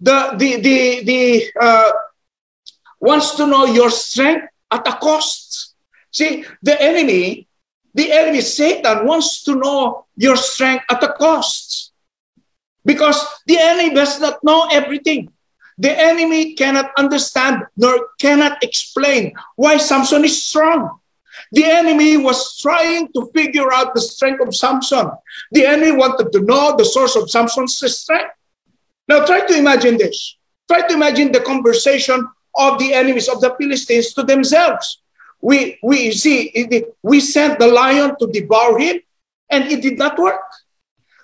the 0.00 0.36
the 0.36 0.60
the, 0.60 1.04
the 1.04 1.22
uh, 1.58 1.90
wants 3.00 3.36
to 3.36 3.46
know 3.46 3.64
your 3.64 3.88
strength 3.88 4.48
at 4.70 4.86
a 4.86 4.92
cost. 5.00 5.74
See, 6.12 6.44
the 6.60 6.76
enemy, 6.76 7.48
the 7.94 8.12
enemy, 8.12 8.42
Satan 8.42 9.06
wants 9.06 9.42
to 9.44 9.54
know 9.54 10.04
your 10.16 10.36
strength 10.36 10.84
at 10.90 11.02
a 11.02 11.12
cost. 11.14 11.92
Because 12.84 13.16
the 13.46 13.56
enemy 13.58 13.94
does 13.94 14.20
not 14.20 14.44
know 14.44 14.68
everything. 14.70 15.32
The 15.80 15.98
enemy 15.98 16.52
cannot 16.54 16.92
understand 16.98 17.64
nor 17.74 18.08
cannot 18.20 18.62
explain 18.62 19.32
why 19.56 19.78
Samson 19.78 20.26
is 20.26 20.44
strong. 20.44 21.00
The 21.52 21.64
enemy 21.64 22.18
was 22.18 22.58
trying 22.58 23.08
to 23.14 23.30
figure 23.34 23.72
out 23.72 23.94
the 23.94 24.00
strength 24.02 24.46
of 24.46 24.54
Samson. 24.54 25.10
The 25.52 25.64
enemy 25.64 25.92
wanted 25.92 26.32
to 26.32 26.40
know 26.40 26.76
the 26.76 26.84
source 26.84 27.16
of 27.16 27.30
Samson's 27.30 27.80
strength. 27.80 28.34
Now 29.08 29.24
try 29.24 29.40
to 29.46 29.56
imagine 29.56 29.96
this. 29.96 30.36
Try 30.68 30.86
to 30.86 30.92
imagine 30.92 31.32
the 31.32 31.40
conversation 31.40 32.28
of 32.56 32.78
the 32.78 32.92
enemies 32.92 33.30
of 33.30 33.40
the 33.40 33.56
Philistines 33.58 34.12
to 34.12 34.22
themselves. 34.22 35.00
We, 35.40 35.78
we 35.82 36.12
see, 36.12 36.68
we 37.02 37.20
sent 37.20 37.58
the 37.58 37.68
lion 37.68 38.16
to 38.20 38.26
devour 38.26 38.78
him, 38.78 39.00
and 39.48 39.64
it 39.64 39.80
did 39.80 39.96
not 39.96 40.18
work. 40.18 40.42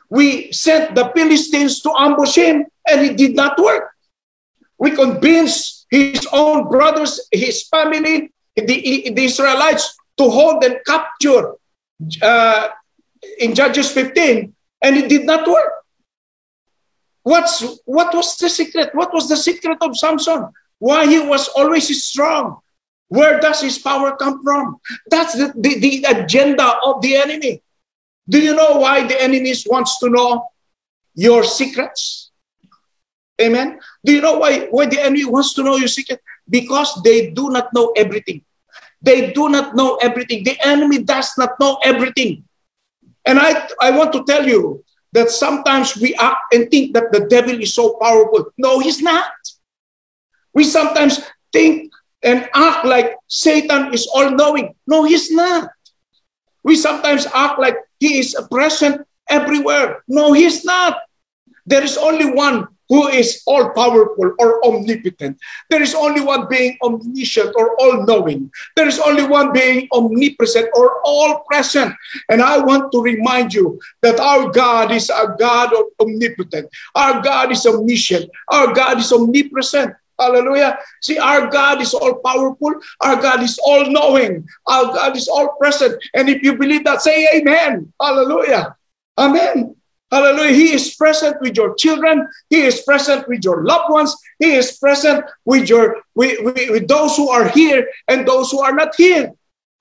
We 0.09 0.51
sent 0.51 0.95
the 0.95 1.13
Philistines 1.15 1.83
to 1.83 1.93
ambush 1.99 2.37
him, 2.37 2.65
and 2.89 3.03
it 3.03 3.19
did 3.19 3.37
not 3.37 3.59
work. 3.61 3.93
We 4.79 4.91
convinced 4.91 5.87
his 5.91 6.27
own 6.33 6.69
brothers, 6.69 7.29
his 7.33 7.67
family, 7.69 8.33
the, 8.55 8.65
the 9.11 9.25
Israelites 9.25 9.97
to 10.19 10.31
hold 10.31 10.65
and 10.65 10.79
capture 10.87 11.55
uh, 12.23 12.69
in 13.39 13.55
Judges 13.55 13.91
15, 13.91 14.55
and 14.83 14.97
it 14.97 15.09
did 15.09 15.25
not 15.25 15.49
work. 15.49 15.73
What's, 17.23 17.81
what 17.85 18.15
was 18.15 18.37
the 18.37 18.49
secret? 18.49 18.95
What 18.95 19.13
was 19.13 19.29
the 19.29 19.37
secret 19.37 19.79
of 19.81 19.97
Samson? 19.97 20.49
Why 20.79 21.07
he 21.07 21.19
was 21.19 21.49
always 21.49 22.05
strong? 22.05 22.61
Where 23.09 23.41
does 23.41 23.61
his 23.61 23.79
power 23.79 24.17
come 24.17 24.43
from? 24.43 24.77
That's 25.11 25.35
the, 25.35 25.53
the, 25.57 25.79
the 25.79 26.05
agenda 26.09 26.79
of 26.85 27.01
the 27.03 27.17
enemy. 27.17 27.63
Do 28.29 28.41
you 28.41 28.55
know 28.55 28.79
why 28.79 29.07
the 29.07 29.21
enemy 29.21 29.55
wants 29.67 29.99
to 30.01 30.11
know 30.11 30.49
your 31.15 31.45
secrets? 31.45 32.26
Amen. 33.41 33.79
Do 34.05 34.13
you 34.13 34.21
know 34.21 34.39
why, 34.39 34.67
why 34.71 34.87
the 34.87 35.01
enemy 35.01 35.25
wants 35.25 35.55
to 35.55 35.63
know 35.63 35.77
your 35.77 35.89
secret? 35.89 36.21
Because 36.49 37.01
they 37.05 37.31
do 37.31 37.51
not 37.51 37.73
know 37.75 37.93
everything. 37.97 38.43
They 39.03 39.33
do 39.33 39.49
not 39.49 39.77
know 39.77 39.97
everything. 39.97 40.45
The 40.45 40.57
enemy 40.65 41.03
does 41.03 41.33
not 41.37 41.61
know 41.61 41.79
everything. 41.85 42.45
And 43.27 43.39
I, 43.39 43.69
I 43.81 43.91
want 43.91 44.13
to 44.15 44.25
tell 44.25 44.47
you 44.47 44.85
that 45.13 45.31
sometimes 45.31 45.97
we 45.97 46.15
act 46.15 46.55
and 46.55 46.71
think 46.71 46.95
that 46.95 47.13
the 47.13 47.27
devil 47.27 47.61
is 47.61 47.75
so 47.75 47.99
powerful. 48.01 48.53
No, 48.57 48.79
he's 48.81 49.03
not. 49.03 49.31
We 50.55 50.65
sometimes 50.65 51.21
think 51.53 51.93
and 52.23 52.49
act 52.55 52.85
like 52.85 53.17
Satan 53.29 53.93
is 53.93 54.09
all 54.15 54.31
knowing. 54.31 54.75
No, 54.87 55.05
he's 55.05 55.31
not. 55.31 55.71
We 56.65 56.75
sometimes 56.77 57.27
act 57.33 57.59
like 57.59 57.77
he 58.01 58.19
is 58.19 58.35
present 58.51 59.07
everywhere. 59.29 60.03
No, 60.09 60.33
he's 60.33 60.65
not. 60.65 60.99
There 61.67 61.83
is 61.83 61.97
only 61.97 62.31
one 62.31 62.69
who 62.89 63.09
is 63.09 63.43
all 63.47 63.71
powerful 63.71 64.33
or 64.39 64.65
omnipotent. 64.65 65.39
There 65.71 65.83
is 65.83 65.95
only 65.95 66.21
one 66.21 66.49
being 66.49 66.79
omniscient 66.83 67.55
or 67.57 67.75
all 67.81 68.05
knowing. 68.07 68.51
There 68.77 68.87
is 68.87 68.99
only 68.99 69.27
one 69.27 69.53
being 69.53 69.89
omnipresent 69.93 70.71
or 70.75 71.01
all 71.05 71.45
present. 71.51 71.95
And 72.29 72.43
I 72.43 72.59
want 72.59 72.93
to 72.93 73.03
remind 73.03 73.55
you 73.55 73.81
that 74.03 74.21
our 74.21 74.51
God 74.51 74.93
is 74.93 75.11
a 75.11 75.35
God 75.39 75.73
of 75.75 75.87
omnipotent. 76.01 76.71
Our 76.95 77.23
God 77.23 77.53
is 77.53 77.67
omniscient. 77.67 78.31
Our 78.49 78.73
God 78.73 78.99
is 78.99 79.13
omnipresent. 79.13 79.95
Hallelujah. 80.19 80.79
See, 81.03 81.19
our 81.19 81.47
God 81.49 81.83
is 81.83 81.93
all 81.93 82.15
powerful. 82.25 82.75
Our 83.01 83.21
God 83.21 83.43
is 83.43 83.59
all 83.63 83.85
knowing. 83.91 84.49
Our 84.67 84.87
God 84.87 85.17
is 85.17 85.29
all 85.29 85.57
present. 85.61 86.03
And 86.15 86.29
if 86.29 86.43
you 86.43 86.57
believe 86.57 86.85
that, 86.85 87.03
say 87.03 87.29
amen. 87.37 87.93
Hallelujah. 88.01 88.77
Amen. 89.19 89.77
Hallelujah. 90.13 90.53
He 90.53 90.73
is 90.73 90.95
present 90.95 91.41
with 91.41 91.57
your 91.57 91.75
children. 91.75 92.29
He 92.49 92.63
is 92.63 92.83
present 92.83 93.27
with 93.29 93.43
your 93.45 93.65
loved 93.65 93.91
ones. 93.91 94.15
He 94.39 94.55
is 94.55 94.79
present 94.79 95.25
with 95.45 95.69
your 95.69 96.03
with, 96.15 96.39
with, 96.43 96.71
with 96.71 96.89
those 96.89 97.17
who 97.17 97.29
are 97.29 97.49
here 97.49 97.89
and 98.07 98.27
those 98.27 98.51
who 98.51 98.61
are 98.61 98.73
not 98.73 98.95
here. 98.95 99.33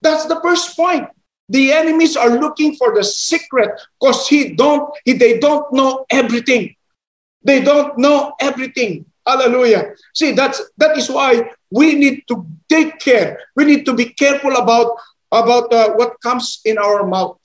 That's 0.01 0.25
the 0.25 0.41
first 0.41 0.75
point. 0.75 1.07
The 1.49 1.71
enemies 1.71 2.17
are 2.17 2.29
looking 2.29 2.75
for 2.75 2.95
the 2.95 3.03
secret 3.03 3.79
because 3.99 4.27
he 4.27 4.55
don't 4.55 4.89
he, 5.05 5.13
they 5.13 5.37
don't 5.37 5.71
know 5.71 6.05
everything. 6.09 6.75
They 7.43 7.61
don't 7.61 7.95
know 7.99 8.33
everything. 8.39 9.05
Hallelujah. 9.27 9.93
See, 10.15 10.31
that's 10.31 10.61
that 10.77 10.97
is 10.97 11.09
why 11.09 11.51
we 11.69 11.93
need 11.93 12.23
to 12.29 12.45
take 12.67 12.97
care. 12.99 13.39
We 13.55 13.65
need 13.65 13.85
to 13.85 13.93
be 13.93 14.05
careful 14.05 14.57
about 14.57 14.97
about 15.31 15.71
uh, 15.71 15.93
what 15.93 16.19
comes 16.21 16.61
in 16.65 16.79
our 16.79 17.05
mouth. 17.05 17.41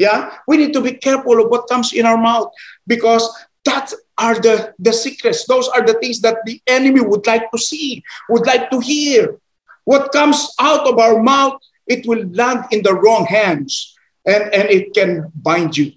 Yeah, 0.00 0.32
we 0.48 0.56
need 0.56 0.72
to 0.72 0.80
be 0.80 0.94
careful 0.94 1.44
of 1.44 1.50
what 1.50 1.68
comes 1.68 1.92
in 1.92 2.06
our 2.06 2.16
mouth 2.16 2.48
because 2.86 3.28
that 3.66 3.92
are 4.16 4.40
the, 4.40 4.72
the 4.78 4.94
secrets. 4.94 5.44
Those 5.44 5.68
are 5.68 5.84
the 5.84 5.92
things 6.00 6.22
that 6.22 6.38
the 6.46 6.58
enemy 6.66 7.02
would 7.02 7.26
like 7.26 7.50
to 7.50 7.58
see, 7.58 8.02
would 8.30 8.46
like 8.46 8.70
to 8.70 8.80
hear. 8.80 9.36
What 9.84 10.10
comes 10.10 10.54
out 10.58 10.88
of 10.88 10.98
our 10.98 11.22
mouth, 11.22 11.60
it 11.86 12.06
will 12.06 12.24
land 12.32 12.64
in 12.70 12.82
the 12.82 12.94
wrong 12.94 13.26
hands 13.26 13.94
and, 14.24 14.44
and 14.54 14.70
it 14.70 14.94
can 14.94 15.30
bind 15.34 15.76
you. 15.76 15.92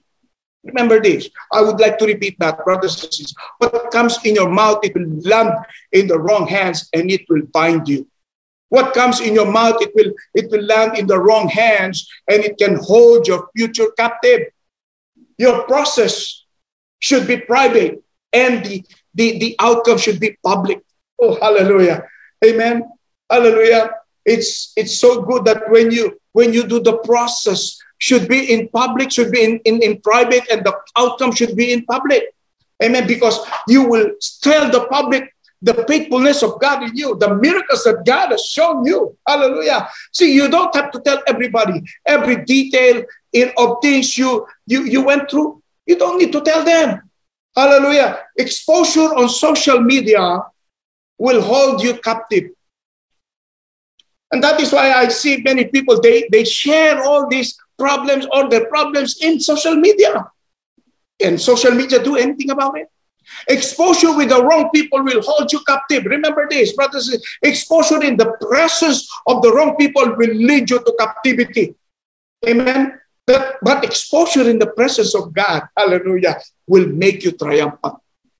Remember 0.65 0.99
this. 0.99 1.29
I 1.53 1.61
would 1.61 1.79
like 1.79 1.97
to 1.99 2.05
repeat 2.05 2.35
that, 2.39 2.65
brothers 2.65 3.01
and 3.01 3.13
sisters. 3.13 3.33
What 3.59 3.89
comes 3.91 4.19
in 4.25 4.35
your 4.35 4.49
mouth, 4.49 4.79
it 4.83 4.95
will 4.95 5.07
land 5.23 5.53
in 5.93 6.07
the 6.07 6.19
wrong 6.19 6.45
hands 6.45 6.89
and 6.91 7.09
it 7.09 7.21
will 7.29 7.43
bind 7.53 7.87
you. 7.87 8.05
What 8.73 8.95
comes 8.95 9.21
in 9.21 9.35
your 9.35 9.51
mouth, 9.51 9.77
it 9.81 9.91
will, 9.93 10.11
it 10.33 10.49
will 10.49 10.63
land 10.63 10.97
in 10.97 11.05
the 11.05 11.19
wrong 11.19 11.47
hands 11.47 12.09
and 12.27 12.43
it 12.43 12.57
can 12.57 12.75
hold 12.81 13.27
your 13.27 13.47
future 13.55 13.91
captive. 13.95 14.47
Your 15.37 15.61
process 15.65 16.43
should 16.97 17.27
be 17.27 17.37
private 17.37 18.03
and 18.33 18.65
the, 18.65 18.83
the, 19.13 19.37
the 19.37 19.55
outcome 19.59 19.99
should 19.99 20.19
be 20.19 20.39
public. 20.43 20.81
Oh, 21.21 21.37
hallelujah. 21.39 22.07
Amen. 22.43 22.89
Hallelujah. 23.29 23.91
It's 24.25 24.73
it's 24.75 24.97
so 24.97 25.21
good 25.21 25.45
that 25.45 25.69
when 25.69 25.91
you 25.91 26.19
when 26.31 26.51
you 26.51 26.65
do 26.65 26.79
the 26.81 26.97
process 26.97 27.77
should 27.99 28.27
be 28.27 28.51
in 28.51 28.69
public, 28.69 29.11
should 29.11 29.31
be 29.31 29.43
in, 29.43 29.59
in, 29.65 29.83
in 29.83 30.01
private, 30.01 30.49
and 30.51 30.65
the 30.65 30.73
outcome 30.97 31.31
should 31.31 31.55
be 31.55 31.73
in 31.73 31.85
public. 31.85 32.23
Amen. 32.81 33.05
Because 33.05 33.37
you 33.67 33.87
will 33.87 34.13
tell 34.41 34.71
the 34.71 34.87
public 34.87 35.32
the 35.63 35.85
faithfulness 35.87 36.43
of 36.43 36.59
God 36.59 36.83
in 36.83 36.95
you, 36.95 37.15
the 37.17 37.35
miracles 37.35 37.85
that 37.85 38.03
God 38.05 38.31
has 38.31 38.45
shown 38.45 38.85
you. 38.85 39.17
Hallelujah. 39.25 39.87
See, 40.11 40.33
you 40.35 40.49
don't 40.49 40.75
have 40.75 40.91
to 40.91 40.99
tell 40.99 41.23
everybody 41.25 41.81
every 42.05 42.43
detail 42.43 43.03
in, 43.31 43.51
of 43.57 43.77
things 43.81 44.17
you, 44.17 44.45
you, 44.67 44.83
you 44.83 45.03
went 45.03 45.31
through. 45.31 45.63
You 45.85 45.97
don't 45.97 46.19
need 46.19 46.33
to 46.33 46.41
tell 46.41 46.65
them. 46.65 47.09
Hallelujah. 47.55 48.19
Exposure 48.37 49.15
on 49.15 49.29
social 49.29 49.79
media 49.79 50.39
will 51.17 51.41
hold 51.41 51.81
you 51.81 51.95
captive. 52.01 52.51
And 54.31 54.43
that 54.43 54.59
is 54.59 54.73
why 54.73 54.91
I 54.91 55.07
see 55.07 55.37
many 55.37 55.65
people, 55.65 56.01
they, 56.01 56.27
they 56.29 56.43
share 56.43 57.03
all 57.03 57.29
these 57.29 57.57
problems 57.77 58.27
or 58.33 58.49
their 58.49 58.65
problems 58.65 59.21
in 59.21 59.39
social 59.39 59.75
media. 59.75 60.25
Can 61.21 61.37
social 61.37 61.71
media 61.71 62.03
do 62.03 62.17
anything 62.17 62.49
about 62.49 62.77
it? 62.77 62.87
Exposure 63.47 64.15
with 64.15 64.29
the 64.29 64.43
wrong 64.43 64.69
people 64.73 65.03
will 65.03 65.21
hold 65.21 65.51
you 65.51 65.59
captive. 65.67 66.05
Remember 66.05 66.47
this, 66.49 66.73
brothers. 66.73 67.15
Exposure 67.41 68.03
in 68.03 68.17
the 68.17 68.31
presence 68.41 69.09
of 69.27 69.41
the 69.41 69.51
wrong 69.51 69.75
people 69.75 70.15
will 70.15 70.33
lead 70.33 70.69
you 70.69 70.79
to 70.79 70.95
captivity. 70.99 71.75
Amen. 72.47 72.99
But, 73.25 73.57
but 73.61 73.83
exposure 73.83 74.49
in 74.49 74.59
the 74.59 74.67
presence 74.67 75.15
of 75.15 75.33
God, 75.33 75.63
hallelujah, 75.77 76.41
will 76.67 76.87
make 76.87 77.23
you 77.23 77.31
triumphant. 77.31 77.95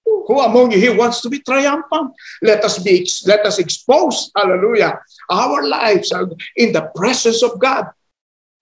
Who 0.06 0.40
among 0.40 0.72
you 0.72 0.80
here 0.80 0.96
wants 0.96 1.22
to 1.22 1.30
be 1.30 1.40
triumphant? 1.40 2.12
Let 2.42 2.63
us 2.63 2.80
be 2.80 3.08
let 3.25 3.46
us 3.46 3.60
expose, 3.60 4.32
hallelujah, 4.36 5.00
our 5.30 5.68
lives 5.68 6.13
in 6.56 6.72
the 6.72 6.92
presence 6.96 7.44
of 7.44 7.60
God. 7.60 7.88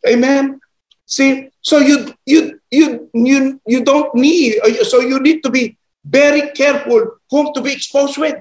Amen. 0.07 0.59
See, 1.05 1.49
so 1.61 1.79
you 1.79 2.13
you 2.25 2.59
you 2.69 3.09
you 3.13 3.61
you 3.65 3.83
don't 3.83 4.13
need 4.15 4.57
so 4.83 5.01
you 5.01 5.19
need 5.19 5.43
to 5.43 5.49
be 5.49 5.77
very 6.05 6.51
careful 6.51 7.17
whom 7.29 7.53
to 7.53 7.61
be 7.61 7.71
exposed 7.71 8.17
with. 8.17 8.35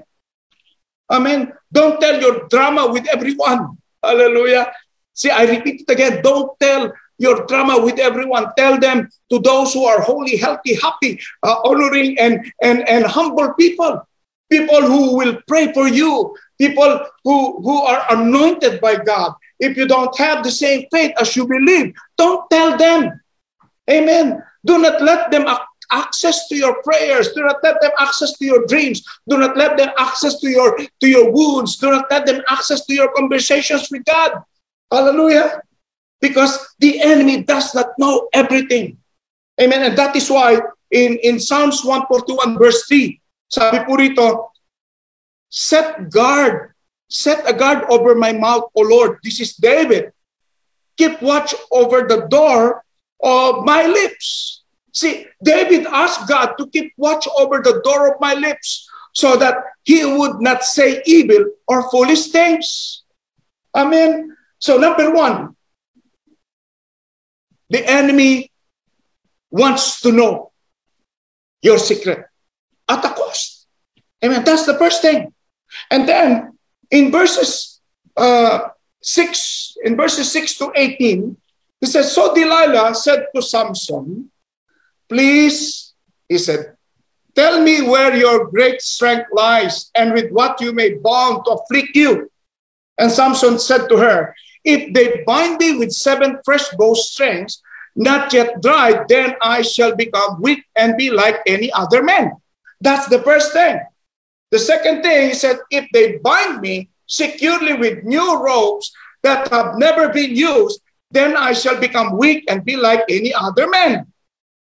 Amen. 1.10 1.52
Don't 1.72 2.00
tell 2.00 2.20
your 2.20 2.48
drama 2.48 2.90
with 2.90 3.08
everyone. 3.08 3.78
Hallelujah. 4.02 4.72
See, 5.12 5.30
I 5.30 5.44
repeat 5.44 5.82
it 5.82 5.92
again. 5.92 6.22
Don't 6.22 6.58
tell 6.60 6.92
your 7.18 7.46
drama 7.46 7.82
with 7.84 7.98
everyone. 7.98 8.46
Tell 8.56 8.78
them 8.78 9.08
to 9.30 9.38
those 9.40 9.74
who 9.74 9.84
are 9.84 10.00
holy, 10.00 10.36
healthy, 10.36 10.74
happy, 10.74 11.20
uh, 11.42 11.56
honoring, 11.64 12.18
and, 12.18 12.52
and, 12.62 12.88
and 12.88 13.04
humble 13.04 13.52
people. 13.54 14.00
People 14.50 14.82
who 14.82 15.16
will 15.16 15.38
pray 15.46 15.72
for 15.72 15.88
you. 15.88 16.34
People 16.58 17.04
who, 17.24 17.60
who 17.62 17.82
are 17.82 18.04
anointed 18.10 18.80
by 18.80 18.96
God. 18.96 19.34
If 19.58 19.76
you 19.76 19.86
don't 19.86 20.16
have 20.18 20.42
the 20.42 20.50
same 20.50 20.86
faith 20.90 21.12
as 21.20 21.36
you 21.36 21.46
believe, 21.46 21.94
don't 22.16 22.48
tell 22.50 22.76
them. 22.76 23.20
Amen. 23.90 24.42
Do 24.64 24.78
not 24.78 25.02
let 25.02 25.30
them 25.30 25.46
access 25.90 26.48
to 26.48 26.56
your 26.56 26.82
prayers. 26.82 27.32
Do 27.32 27.44
not 27.44 27.62
let 27.62 27.80
them 27.80 27.90
access 27.98 28.32
to 28.38 28.44
your 28.44 28.66
dreams. 28.66 29.02
Do 29.28 29.38
not 29.38 29.56
let 29.56 29.76
them 29.76 29.90
access 29.98 30.40
to 30.40 30.48
your 30.48 30.78
to 30.78 31.06
your 31.08 31.30
wounds. 31.30 31.76
Do 31.76 31.90
not 31.90 32.10
let 32.10 32.26
them 32.26 32.42
access 32.48 32.86
to 32.86 32.94
your 32.94 33.12
conversations 33.12 33.88
with 33.90 34.04
God. 34.04 34.42
Hallelujah. 34.90 35.62
Because 36.20 36.74
the 36.78 37.00
enemy 37.00 37.42
does 37.42 37.74
not 37.74 37.98
know 37.98 38.28
everything. 38.32 38.98
Amen. 39.60 39.82
And 39.82 39.96
that 39.96 40.16
is 40.16 40.30
why 40.30 40.60
in, 40.90 41.18
in 41.22 41.38
Psalms 41.38 41.84
141 41.84 42.58
verse 42.58 42.84
3, 42.88 43.20
sabi 43.48 43.78
po 43.86 43.94
rito, 43.94 44.50
set 45.48 46.10
guard, 46.10 46.74
set 47.08 47.42
a 47.48 47.52
guard 47.52 47.84
over 47.88 48.14
my 48.14 48.32
mouth, 48.32 48.70
O 48.74 48.82
Lord. 48.82 49.18
This 49.22 49.40
is 49.40 49.54
David. 49.54 50.12
Keep 50.96 51.22
watch 51.22 51.54
over 51.70 52.06
the 52.06 52.26
door 52.28 52.84
of 53.22 53.64
my 53.64 53.86
lips. 53.86 54.59
See, 54.92 55.26
David 55.42 55.86
asked 55.86 56.28
God 56.28 56.54
to 56.58 56.66
keep 56.68 56.92
watch 56.96 57.26
over 57.38 57.60
the 57.62 57.80
door 57.84 58.12
of 58.12 58.20
my 58.20 58.34
lips 58.34 58.88
so 59.12 59.36
that 59.36 59.56
he 59.84 60.04
would 60.04 60.40
not 60.40 60.64
say 60.64 61.02
evil 61.06 61.44
or 61.68 61.88
foolish 61.90 62.28
things. 62.28 63.02
Amen. 63.74 64.36
So, 64.58 64.78
number 64.78 65.10
one, 65.12 65.56
the 67.70 67.88
enemy 67.88 68.50
wants 69.50 70.00
to 70.00 70.12
know 70.12 70.52
your 71.62 71.78
secret 71.78 72.26
at 72.88 73.04
a 73.04 73.10
cost. 73.10 73.66
Amen. 74.24 74.44
That's 74.44 74.66
the 74.66 74.78
first 74.78 75.02
thing. 75.02 75.32
And 75.90 76.08
then 76.08 76.58
in 76.90 77.10
verses 77.10 77.80
uh, 78.16 78.68
6, 79.02 79.76
in 79.84 79.96
verses 79.96 80.30
6 80.32 80.58
to 80.58 80.72
18, 80.74 81.36
he 81.80 81.86
says, 81.86 82.12
So 82.12 82.34
Delilah 82.34 82.94
said 82.94 83.26
to 83.34 83.40
Samson, 83.40 84.30
Please, 85.10 85.92
he 86.28 86.38
said, 86.38 86.76
tell 87.34 87.60
me 87.60 87.82
where 87.82 88.14
your 88.16 88.46
great 88.46 88.80
strength 88.80 89.26
lies 89.32 89.90
and 89.94 90.12
with 90.12 90.30
what 90.30 90.60
you 90.60 90.72
may 90.72 90.94
bound 90.94 91.44
to 91.44 91.50
afflict 91.52 91.96
you. 91.96 92.30
And 92.96 93.10
Samson 93.10 93.58
said 93.58 93.88
to 93.88 93.96
her, 93.96 94.34
If 94.64 94.94
they 94.94 95.24
bind 95.26 95.58
me 95.58 95.78
with 95.78 95.90
seven 95.90 96.38
fresh 96.44 96.68
bowstrings, 96.78 97.60
not 97.96 98.32
yet 98.32 98.62
dried, 98.62 99.08
then 99.08 99.34
I 99.42 99.62
shall 99.62 99.96
become 99.96 100.40
weak 100.40 100.64
and 100.76 100.96
be 100.96 101.10
like 101.10 101.40
any 101.46 101.72
other 101.72 102.02
man. 102.02 102.32
That's 102.80 103.08
the 103.08 103.20
first 103.22 103.52
thing. 103.52 103.80
The 104.50 104.58
second 104.58 105.02
thing, 105.02 105.28
he 105.28 105.34
said, 105.34 105.58
if 105.70 105.86
they 105.92 106.18
bind 106.18 106.60
me 106.60 106.90
securely 107.06 107.74
with 107.74 108.04
new 108.04 108.42
ropes 108.42 108.92
that 109.22 109.48
have 109.48 109.76
never 109.76 110.08
been 110.08 110.34
used, 110.34 110.80
then 111.10 111.36
I 111.36 111.52
shall 111.52 111.78
become 111.78 112.16
weak 112.16 112.44
and 112.48 112.64
be 112.64 112.76
like 112.76 113.02
any 113.08 113.34
other 113.34 113.68
man. 113.68 114.09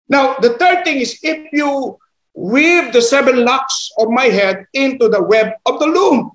Now, 0.08 0.36
the 0.40 0.54
third 0.54 0.84
thing 0.84 0.98
is 0.98 1.18
if 1.22 1.52
you 1.52 1.98
weave 2.34 2.92
the 2.92 3.02
seven 3.02 3.44
locks 3.44 3.90
of 3.98 4.08
my 4.10 4.26
head 4.26 4.66
into 4.72 5.08
the 5.08 5.22
web 5.22 5.54
of 5.66 5.80
the 5.80 5.86
loom. 5.86 6.30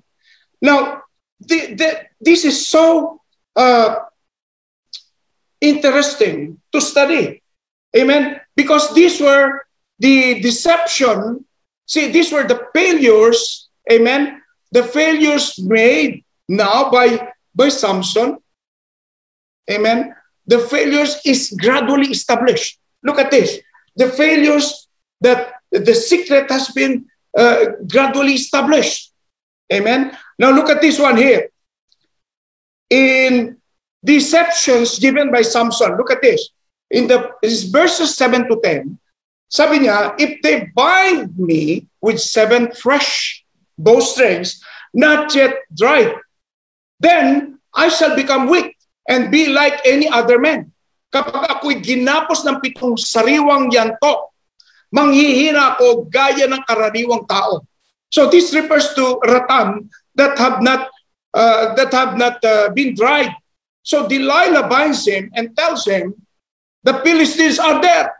Now, 0.60 1.02
the, 1.40 1.74
the, 1.74 2.00
this 2.20 2.44
is 2.44 2.68
so 2.68 3.20
uh, 3.56 3.96
interesting 5.60 6.60
to 6.72 6.80
study. 6.80 7.42
Amen. 7.96 8.40
Because 8.54 8.94
these 8.94 9.20
were 9.20 9.62
the 9.98 10.40
deception. 10.40 11.44
See, 11.86 12.10
these 12.10 12.30
were 12.32 12.44
the 12.44 12.68
failures. 12.74 13.68
Amen. 13.90 14.42
The 14.72 14.82
failures 14.82 15.58
made 15.58 16.24
now 16.48 16.90
by, 16.90 17.32
by 17.54 17.70
Samson. 17.70 18.38
Amen. 19.70 20.14
The 20.46 20.58
failures 20.58 21.16
is 21.24 21.56
gradually 21.58 22.08
established. 22.08 22.78
Look 23.04 23.18
at 23.18 23.30
this. 23.30 23.60
The 23.96 24.08
failures 24.08 24.88
that 25.20 25.54
the 25.70 25.94
secret 25.94 26.50
has 26.50 26.68
been 26.72 27.06
uh, 27.36 27.78
gradually 27.86 28.34
established. 28.34 29.12
Amen. 29.72 30.16
Now 30.38 30.50
look 30.50 30.68
at 30.70 30.80
this 30.80 30.98
one 30.98 31.16
here. 31.16 31.48
In 32.90 33.56
deceptions 34.04 34.98
given 34.98 35.30
by 35.30 35.42
Samson, 35.42 35.96
look 35.96 36.10
at 36.10 36.22
this. 36.22 36.50
In 36.90 37.06
the 37.06 37.32
verses 37.70 38.16
7 38.16 38.48
to 38.48 38.60
10, 38.62 38.98
sabi 39.48 39.86
niya, 39.86 40.14
if 40.18 40.42
they 40.42 40.68
bind 40.74 41.38
me 41.38 41.86
with 42.00 42.20
seven 42.20 42.70
fresh 42.74 43.42
bowstrings, 43.78 44.62
not 44.92 45.34
yet 45.34 45.54
dried, 45.74 46.14
then 47.00 47.58
I 47.74 47.88
shall 47.88 48.14
become 48.14 48.48
weak 48.48 48.76
and 49.08 49.30
be 49.30 49.48
like 49.48 49.80
any 49.86 50.08
other 50.08 50.38
man. 50.38 50.73
Kapag 51.14 51.46
ako'y 51.46 51.78
ginapos 51.78 52.42
ng 52.42 52.58
pitong 52.58 52.98
sariwang 52.98 53.70
yanto, 53.70 54.34
manghihina 54.90 55.78
ako 55.78 56.10
gaya 56.10 56.50
ng 56.50 56.66
karaniwang 56.66 57.22
tao. 57.30 57.62
So 58.10 58.26
this 58.26 58.50
refers 58.50 58.90
to 58.98 59.22
rattan 59.22 59.86
that 60.18 60.34
have 60.42 60.58
not 60.58 60.90
uh, 61.30 61.74
that 61.78 61.94
have 61.94 62.18
not 62.18 62.42
uh, 62.42 62.74
been 62.74 62.98
dried. 62.98 63.30
So 63.86 64.10
Delilah 64.10 64.66
binds 64.66 65.06
him 65.06 65.30
and 65.38 65.54
tells 65.54 65.86
him, 65.86 66.18
the 66.82 66.98
Philistines 67.06 67.62
are 67.62 67.78
there. 67.78 68.10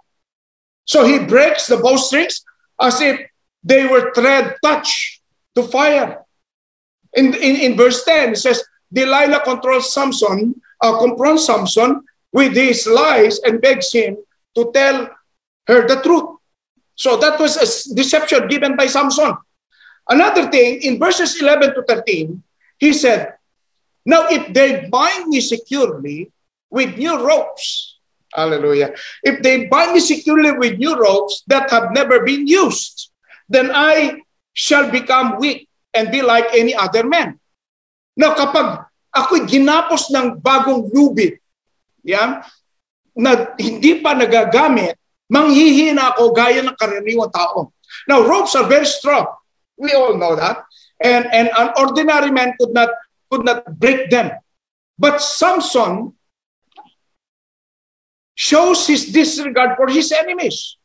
So 0.84 1.02
he 1.02 1.18
breaks 1.18 1.66
the 1.66 1.78
bowstrings 1.78 2.46
as 2.78 3.00
if 3.00 3.18
they 3.62 3.86
were 3.86 4.12
thread 4.14 4.54
touch 4.62 5.22
to 5.54 5.62
fire. 5.62 6.22
In, 7.14 7.32
in, 7.34 7.56
in 7.56 7.76
verse 7.76 8.04
10, 8.04 8.34
it 8.34 8.36
says, 8.36 8.62
Delilah 8.92 9.40
controls 9.42 9.94
Samson, 9.94 10.60
uh, 10.82 10.98
confronts 10.98 11.46
Samson 11.46 12.02
with 12.34 12.58
his 12.58 12.90
lies 12.90 13.38
and 13.46 13.62
begs 13.62 13.94
him 13.94 14.18
to 14.58 14.74
tell 14.74 15.06
her 15.70 15.86
the 15.86 16.02
truth. 16.02 16.42
So 16.98 17.16
that 17.22 17.38
was 17.38 17.54
a 17.54 17.66
deception 17.94 18.50
given 18.50 18.74
by 18.74 18.90
Samson. 18.90 19.38
Another 20.10 20.50
thing, 20.50 20.82
in 20.82 20.98
verses 20.98 21.40
11 21.40 21.78
to 21.78 21.82
13, 21.86 22.42
he 22.78 22.92
said, 22.92 23.38
Now 24.04 24.26
if 24.28 24.52
they 24.52 24.90
bind 24.90 25.30
me 25.30 25.40
securely 25.40 26.30
with 26.68 26.98
new 26.98 27.24
ropes, 27.24 27.98
hallelujah, 28.34 28.92
if 29.22 29.40
they 29.40 29.66
bind 29.70 29.94
me 29.94 30.00
securely 30.00 30.50
with 30.52 30.76
new 30.76 30.98
ropes 30.98 31.42
that 31.46 31.70
have 31.70 31.94
never 31.94 32.26
been 32.26 32.46
used, 32.46 33.10
then 33.48 33.70
I 33.72 34.20
shall 34.52 34.90
become 34.90 35.38
weak 35.38 35.68
and 35.94 36.10
be 36.10 36.20
like 36.20 36.50
any 36.52 36.74
other 36.74 37.06
man. 37.06 37.38
Now 38.18 38.34
kapag 38.34 38.84
ako'y 39.14 39.46
ginapos 39.46 40.10
ng 40.10 40.42
bagong 40.42 40.90
lubid, 40.90 41.38
yan, 42.04 42.44
na 43.16 43.56
hindi 43.56 44.04
pa 44.04 44.12
nagagamit, 44.12 45.00
manghihina 45.32 46.14
ako 46.14 46.36
gaya 46.36 46.60
ng 46.60 46.76
karaniwang 46.76 47.32
tao. 47.32 47.72
Now, 48.06 48.22
ropes 48.22 48.54
are 48.54 48.68
very 48.68 48.86
strong. 48.86 49.26
We 49.80 49.92
all 49.96 50.14
know 50.18 50.36
that. 50.36 50.62
And, 51.00 51.26
and 51.32 51.50
an 51.56 51.72
ordinary 51.76 52.30
man 52.30 52.54
could 52.60 52.70
not, 52.70 52.90
could 53.30 53.44
not 53.44 53.64
break 53.80 54.10
them. 54.10 54.30
But 54.98 55.18
Samson 55.18 56.14
shows 58.34 58.86
his 58.86 59.10
disregard 59.10 59.76
for 59.76 59.88
his 59.88 60.12
enemies. 60.12 60.76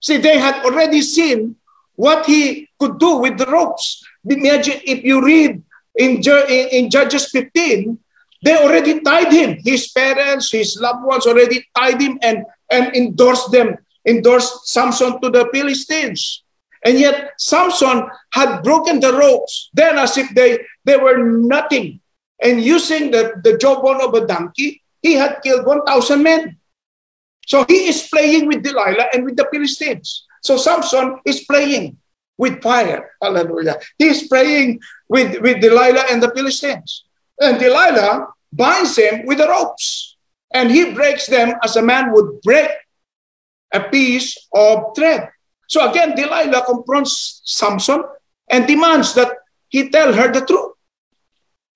See, 0.00 0.16
they 0.16 0.38
had 0.38 0.64
already 0.64 1.02
seen 1.02 1.56
what 1.96 2.26
he 2.26 2.68
could 2.78 2.98
do 2.98 3.18
with 3.18 3.38
the 3.38 3.46
ropes. 3.46 4.04
Imagine 4.28 4.80
if 4.84 5.02
you 5.02 5.24
read 5.24 5.62
in, 5.96 6.22
in 6.70 6.90
Judges 6.90 7.30
15, 7.30 7.98
they 8.42 8.56
already 8.56 9.00
tied 9.00 9.32
him. 9.32 9.58
His 9.64 9.90
parents, 9.90 10.50
his 10.52 10.78
loved 10.80 11.04
ones 11.04 11.26
already 11.26 11.66
tied 11.76 12.00
him 12.00 12.18
and, 12.22 12.44
and 12.70 12.94
endorsed 12.94 13.50
them, 13.50 13.76
endorsed 14.06 14.68
Samson 14.68 15.20
to 15.20 15.30
the 15.30 15.48
Philistines. 15.52 16.44
And 16.84 16.98
yet 16.98 17.32
Samson 17.38 18.06
had 18.32 18.62
broken 18.62 19.00
the 19.00 19.12
ropes, 19.12 19.70
then 19.74 19.98
as 19.98 20.16
if 20.16 20.32
they, 20.34 20.60
they 20.84 20.96
were 20.96 21.18
nothing. 21.18 22.00
And 22.40 22.62
using 22.62 23.10
the, 23.10 23.40
the 23.42 23.58
jawbone 23.58 24.00
of 24.00 24.14
a 24.14 24.26
donkey, 24.26 24.82
he 25.02 25.14
had 25.14 25.40
killed 25.42 25.66
1,000 25.66 26.22
men. 26.22 26.56
So 27.46 27.64
he 27.66 27.88
is 27.88 28.08
playing 28.08 28.46
with 28.46 28.62
Delilah 28.62 29.08
and 29.12 29.24
with 29.24 29.36
the 29.36 29.48
Philistines. 29.50 30.26
So 30.42 30.56
Samson 30.56 31.18
is 31.24 31.44
playing 31.44 31.96
with 32.36 32.62
fire. 32.62 33.10
Hallelujah. 33.20 33.80
He 33.98 34.06
is 34.06 34.28
playing 34.28 34.80
with, 35.08 35.40
with 35.40 35.60
Delilah 35.60 36.04
and 36.10 36.22
the 36.22 36.30
Philistines. 36.30 37.04
And 37.40 37.58
Delilah 37.58 38.28
binds 38.52 38.96
him 38.96 39.26
with 39.26 39.38
the 39.38 39.48
ropes. 39.48 40.16
And 40.52 40.70
he 40.70 40.92
breaks 40.92 41.26
them 41.26 41.54
as 41.62 41.76
a 41.76 41.82
man 41.82 42.12
would 42.12 42.40
break 42.42 42.70
a 43.72 43.80
piece 43.80 44.48
of 44.54 44.96
thread. 44.96 45.28
So 45.68 45.88
again, 45.88 46.16
Delilah 46.16 46.64
confronts 46.64 47.42
Samson 47.44 48.02
and 48.48 48.66
demands 48.66 49.14
that 49.14 49.28
he 49.68 49.90
tell 49.90 50.12
her 50.12 50.32
the 50.32 50.40
truth. 50.40 50.72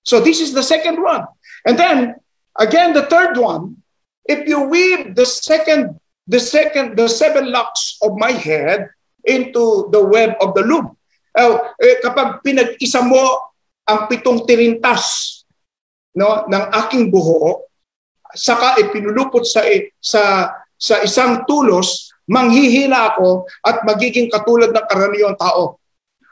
So 0.03 0.19
this 0.19 0.41
is 0.41 0.53
the 0.53 0.63
second 0.63 1.01
one. 1.01 1.25
And 1.65 1.77
then 1.77 2.15
again, 2.59 2.93
the 2.93 3.05
third 3.05 3.37
one, 3.37 3.77
if 4.25 4.47
you 4.47 4.63
weave 4.63 5.15
the 5.15 5.25
second, 5.25 5.99
the 6.27 6.39
second, 6.39 6.97
the 6.97 7.07
seven 7.07 7.51
locks 7.51 7.97
of 8.01 8.17
my 8.17 8.31
head 8.31 8.89
into 9.23 9.89
the 9.91 10.03
web 10.03 10.35
of 10.41 10.55
the 10.55 10.63
loom. 10.63 10.97
Uh, 11.33 11.73
kapag 12.03 12.45
pinag-isa 12.45 13.01
mo 13.01 13.53
ang 13.89 14.05
pitong 14.05 14.45
tirintas 14.45 15.42
no, 16.15 16.45
ng 16.45 16.65
aking 16.85 17.09
buhok, 17.09 17.65
saka 18.33 18.81
ipinulupot 18.81 19.45
sa, 19.45 19.61
sa, 20.01 20.21
sa 20.77 20.95
isang 21.05 21.45
tulos, 21.45 22.13
manghihina 22.29 23.13
ako 23.13 23.45
at 23.61 23.83
magiging 23.83 24.31
katulad 24.31 24.71
ng 24.71 24.85
karaniwang 24.87 25.37
tao. 25.37 25.77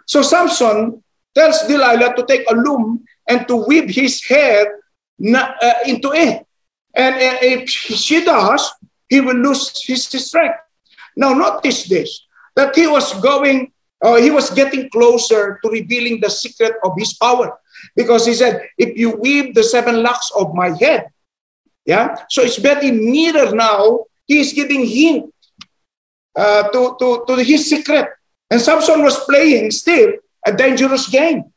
So 0.08 0.24
Samson 0.24 1.04
tells 1.36 1.64
Delilah 1.68 2.16
to 2.16 2.24
take 2.26 2.48
a 2.50 2.56
loom 2.56 3.04
and 3.28 3.48
to 3.48 3.56
weave 3.68 3.92
his 3.92 4.24
hair 4.26 4.82
na, 5.20 5.56
uh, 5.62 5.80
into 5.86 6.12
it. 6.12 6.44
And 6.96 7.16
uh, 7.16 7.40
if 7.40 7.70
she 7.70 8.24
does, 8.26 8.66
he 9.08 9.22
will 9.22 9.38
lose 9.38 9.72
his 9.86 10.08
strength. 10.08 10.60
Now 11.16 11.34
notice 11.34 11.88
this, 11.88 12.28
that 12.56 12.76
he 12.76 12.88
was 12.88 13.14
going, 13.20 13.72
uh, 14.02 14.18
he 14.18 14.32
was 14.32 14.50
getting 14.50 14.90
closer 14.90 15.60
to 15.64 15.70
revealing 15.70 16.20
the 16.20 16.30
secret 16.30 16.74
of 16.84 16.94
his 16.98 17.14
power. 17.14 17.58
Because 17.96 18.26
he 18.26 18.34
said, 18.34 18.68
if 18.78 18.98
you 18.98 19.16
weave 19.16 19.56
the 19.56 19.64
seven 19.64 20.04
locks 20.04 20.32
of 20.36 20.54
my 20.54 20.70
head, 20.78 21.08
yeah, 21.86 22.16
so 22.30 22.44
it's 22.44 22.58
very 22.58 22.92
nearer 22.92 23.54
now. 23.56 24.06
He 24.28 24.40
is 24.40 24.54
giving 24.54 24.86
hint 24.86 25.34
uh, 26.36 26.70
to, 26.70 26.96
to, 27.00 27.26
to 27.28 27.44
his 27.44 27.70
secret. 27.70 28.08
And 28.50 28.62
Samson 28.62 29.02
was 29.02 29.20
playing 29.26 29.72
still 29.72 30.14
a 30.46 30.52
dangerous 30.52 31.10
game. 31.10 31.52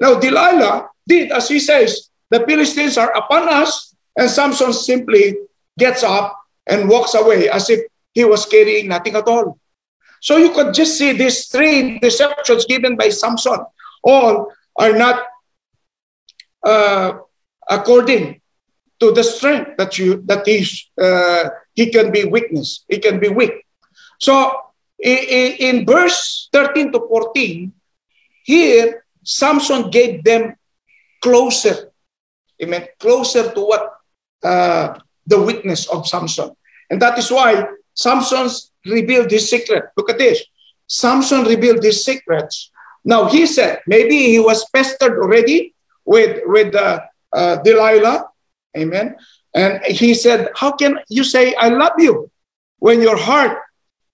Now, 0.00 0.18
Delilah 0.18 0.88
did 1.06 1.30
as 1.30 1.48
he 1.48 1.58
says, 1.58 2.10
the 2.30 2.44
Philistines 2.46 2.98
are 2.98 3.12
upon 3.16 3.48
us, 3.48 3.94
and 4.16 4.28
Samson 4.28 4.72
simply 4.72 5.36
gets 5.78 6.02
up 6.02 6.38
and 6.66 6.88
walks 6.88 7.14
away 7.14 7.48
as 7.48 7.70
if 7.70 7.80
he 8.12 8.24
was 8.24 8.46
carrying 8.46 8.88
nothing 8.88 9.16
at 9.16 9.26
all. 9.26 9.58
So 10.24 10.38
you 10.38 10.56
could 10.56 10.72
just 10.72 10.96
see 10.96 11.12
these 11.12 11.48
three 11.48 11.98
deceptions 11.98 12.64
given 12.64 12.96
by 12.96 13.10
Samson. 13.10 13.60
All 14.02 14.50
are 14.74 14.96
not 14.96 15.20
uh, 16.64 17.18
according 17.68 18.40
to 19.00 19.12
the 19.12 19.22
strength 19.22 19.76
that 19.76 19.98
you 19.98 20.24
that 20.24 20.48
he 20.48 20.64
uh, 20.96 21.50
he 21.74 21.92
can 21.92 22.10
be 22.10 22.24
weakness. 22.24 22.86
He 22.88 22.98
can 23.04 23.20
be 23.20 23.28
weak. 23.28 23.52
So 24.18 24.50
in, 24.98 25.52
in 25.60 25.84
verse 25.84 26.48
13 26.52 26.92
to 26.92 27.00
14, 27.00 27.70
here 28.44 29.04
Samson 29.22 29.90
gave 29.90 30.24
them 30.24 30.56
closer. 31.20 31.92
Amen. 32.62 32.88
Closer 32.98 33.52
to 33.52 33.60
what 33.60 33.92
uh, 34.42 34.98
the 35.26 35.42
weakness 35.42 35.86
of 35.86 36.08
Samson. 36.08 36.56
And 36.88 37.02
that 37.02 37.18
is 37.18 37.30
why 37.30 37.68
Samson 37.94 38.48
revealed 38.86 39.30
his 39.30 39.48
secret. 39.48 39.84
Look 39.96 40.10
at 40.10 40.18
this. 40.18 40.42
Samson 40.86 41.44
revealed 41.44 41.82
his 41.82 42.04
secrets. 42.04 42.70
Now 43.04 43.26
he 43.26 43.46
said, 43.46 43.80
maybe 43.86 44.16
he 44.18 44.38
was 44.38 44.68
pestered 44.70 45.18
already 45.18 45.74
with, 46.04 46.42
with 46.46 46.74
uh, 46.74 47.00
uh, 47.32 47.56
Delilah. 47.56 48.28
Amen. 48.76 49.16
And 49.54 49.84
he 49.84 50.14
said, 50.14 50.50
How 50.56 50.72
can 50.72 50.98
you 51.08 51.22
say, 51.22 51.54
I 51.54 51.68
love 51.68 51.92
you 51.98 52.30
when 52.78 53.00
your 53.00 53.16
heart 53.16 53.58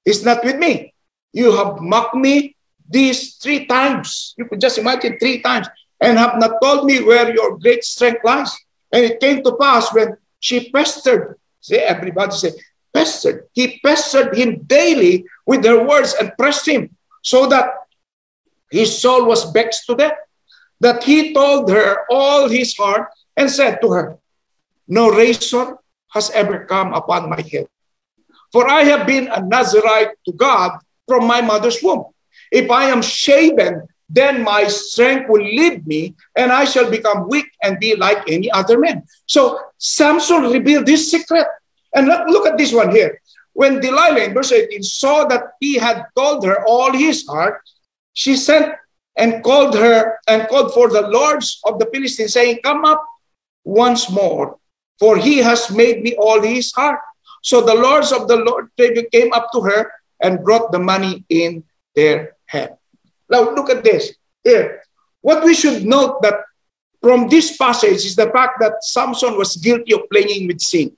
is 0.04 0.24
not 0.24 0.44
with 0.44 0.56
me? 0.56 0.94
You 1.32 1.52
have 1.56 1.80
mocked 1.80 2.14
me 2.14 2.56
these 2.88 3.36
three 3.36 3.66
times. 3.66 4.34
You 4.36 4.44
could 4.44 4.60
just 4.60 4.76
imagine 4.78 5.18
three 5.18 5.40
times 5.40 5.68
and 6.00 6.18
have 6.18 6.38
not 6.38 6.60
told 6.62 6.84
me 6.84 7.02
where 7.02 7.32
your 7.34 7.56
great 7.58 7.84
strength 7.84 8.20
lies. 8.24 8.54
And 8.92 9.04
it 9.04 9.20
came 9.20 9.42
to 9.44 9.56
pass 9.56 9.94
when 9.94 10.16
she 10.40 10.70
pestered, 10.70 11.38
say, 11.60 11.78
everybody 11.78 12.32
say, 12.32 12.52
pestered. 12.92 13.48
He 13.52 13.80
pestered 13.84 14.36
him 14.36 14.62
daily 14.66 15.24
with 15.46 15.62
their 15.62 15.84
words 15.84 16.14
and 16.18 16.36
pressed 16.38 16.66
him 16.66 16.90
so 17.22 17.46
that 17.48 17.74
his 18.70 19.00
soul 19.00 19.24
was 19.26 19.50
vexed 19.52 19.86
to 19.86 19.94
death. 19.94 20.18
That 20.80 21.04
he 21.04 21.34
told 21.34 21.70
her 21.70 22.06
all 22.10 22.48
his 22.48 22.74
heart 22.76 23.08
and 23.36 23.50
said 23.50 23.80
to 23.82 23.92
her, 23.92 24.18
no 24.88 25.10
razor 25.10 25.76
has 26.08 26.30
ever 26.30 26.64
come 26.64 26.94
upon 26.94 27.28
my 27.28 27.40
head. 27.40 27.68
For 28.52 28.68
I 28.68 28.82
have 28.82 29.06
been 29.06 29.28
a 29.28 29.40
Nazarite 29.40 30.16
to 30.26 30.32
God 30.32 30.78
from 31.06 31.26
my 31.26 31.40
mother's 31.40 31.82
womb. 31.82 32.04
If 32.50 32.70
I 32.70 32.84
am 32.90 33.02
shaven, 33.02 33.86
then 34.08 34.42
my 34.42 34.66
strength 34.66 35.28
will 35.28 35.44
leave 35.44 35.86
me, 35.86 36.16
and 36.34 36.50
I 36.50 36.64
shall 36.64 36.90
become 36.90 37.28
weak 37.28 37.46
and 37.62 37.78
be 37.78 37.94
like 37.94 38.28
any 38.28 38.50
other 38.50 38.76
man. 38.76 39.04
So 39.26 39.60
Samson 39.78 40.50
revealed 40.50 40.86
this 40.86 41.10
secret. 41.10 41.46
And 41.94 42.06
look, 42.06 42.28
look 42.28 42.46
at 42.46 42.58
this 42.58 42.72
one 42.72 42.90
here. 42.90 43.20
When 43.52 43.80
Delilah 43.80 44.24
in 44.24 44.34
verse 44.34 44.52
18 44.52 44.82
saw 44.82 45.26
that 45.26 45.52
he 45.60 45.74
had 45.74 46.06
told 46.16 46.44
her 46.44 46.64
all 46.66 46.92
his 46.92 47.26
heart, 47.26 47.62
she 48.12 48.36
sent 48.36 48.74
and 49.16 49.42
called 49.42 49.74
her 49.74 50.18
and 50.28 50.48
called 50.48 50.72
for 50.72 50.88
the 50.88 51.02
lords 51.02 51.60
of 51.64 51.78
the 51.78 51.86
Philistines, 51.92 52.32
saying, 52.32 52.60
Come 52.62 52.84
up 52.84 53.04
once 53.64 54.08
more 54.10 54.60
for 55.00 55.16
he 55.16 55.38
has 55.38 55.72
made 55.72 56.04
me 56.04 56.14
all 56.16 56.40
his 56.42 56.70
heart. 56.72 57.00
So 57.42 57.62
the 57.62 57.74
lords 57.74 58.12
of 58.12 58.28
the 58.28 58.36
Lord 58.36 58.68
came 58.76 59.32
up 59.32 59.48
to 59.54 59.62
her 59.62 59.90
and 60.22 60.44
brought 60.44 60.70
the 60.70 60.78
money 60.78 61.24
in 61.30 61.64
their 61.96 62.36
hand. 62.44 62.76
Now 63.30 63.50
look 63.50 63.70
at 63.70 63.82
this. 63.82 64.12
Here, 64.44 64.82
what 65.22 65.42
we 65.42 65.54
should 65.54 65.84
note 65.84 66.20
that 66.20 66.44
from 67.00 67.28
this 67.28 67.56
passage 67.56 68.04
is 68.04 68.14
the 68.14 68.28
fact 68.28 68.60
that 68.60 68.84
Samson 68.84 69.38
was 69.38 69.56
guilty 69.56 69.94
of 69.94 70.08
playing 70.12 70.46
with 70.46 70.60
sin. 70.60 70.94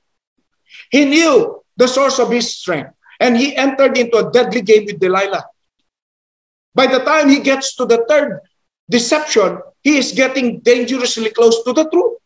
He 0.93 1.07
knew 1.07 1.65
the 1.77 1.89
source 1.89 2.21
of 2.21 2.31
his 2.31 2.55
strength, 2.55 2.93
and 3.19 3.37
he 3.37 3.57
entered 3.57 3.97
into 3.97 4.19
a 4.19 4.31
deadly 4.31 4.61
game 4.61 4.85
with 4.85 5.01
Delilah. 5.01 5.45
By 6.75 6.87
the 6.87 7.01
time 7.01 7.29
he 7.29 7.41
gets 7.41 7.75
to 7.77 7.87
the 7.87 8.05
third 8.09 8.41
deception, 8.89 9.59
he 9.81 9.97
is 9.97 10.13
getting 10.13 10.61
dangerously 10.61 11.31
close 11.31 11.65
to 11.65 11.73
the 11.73 11.89
truth. 11.89 12.21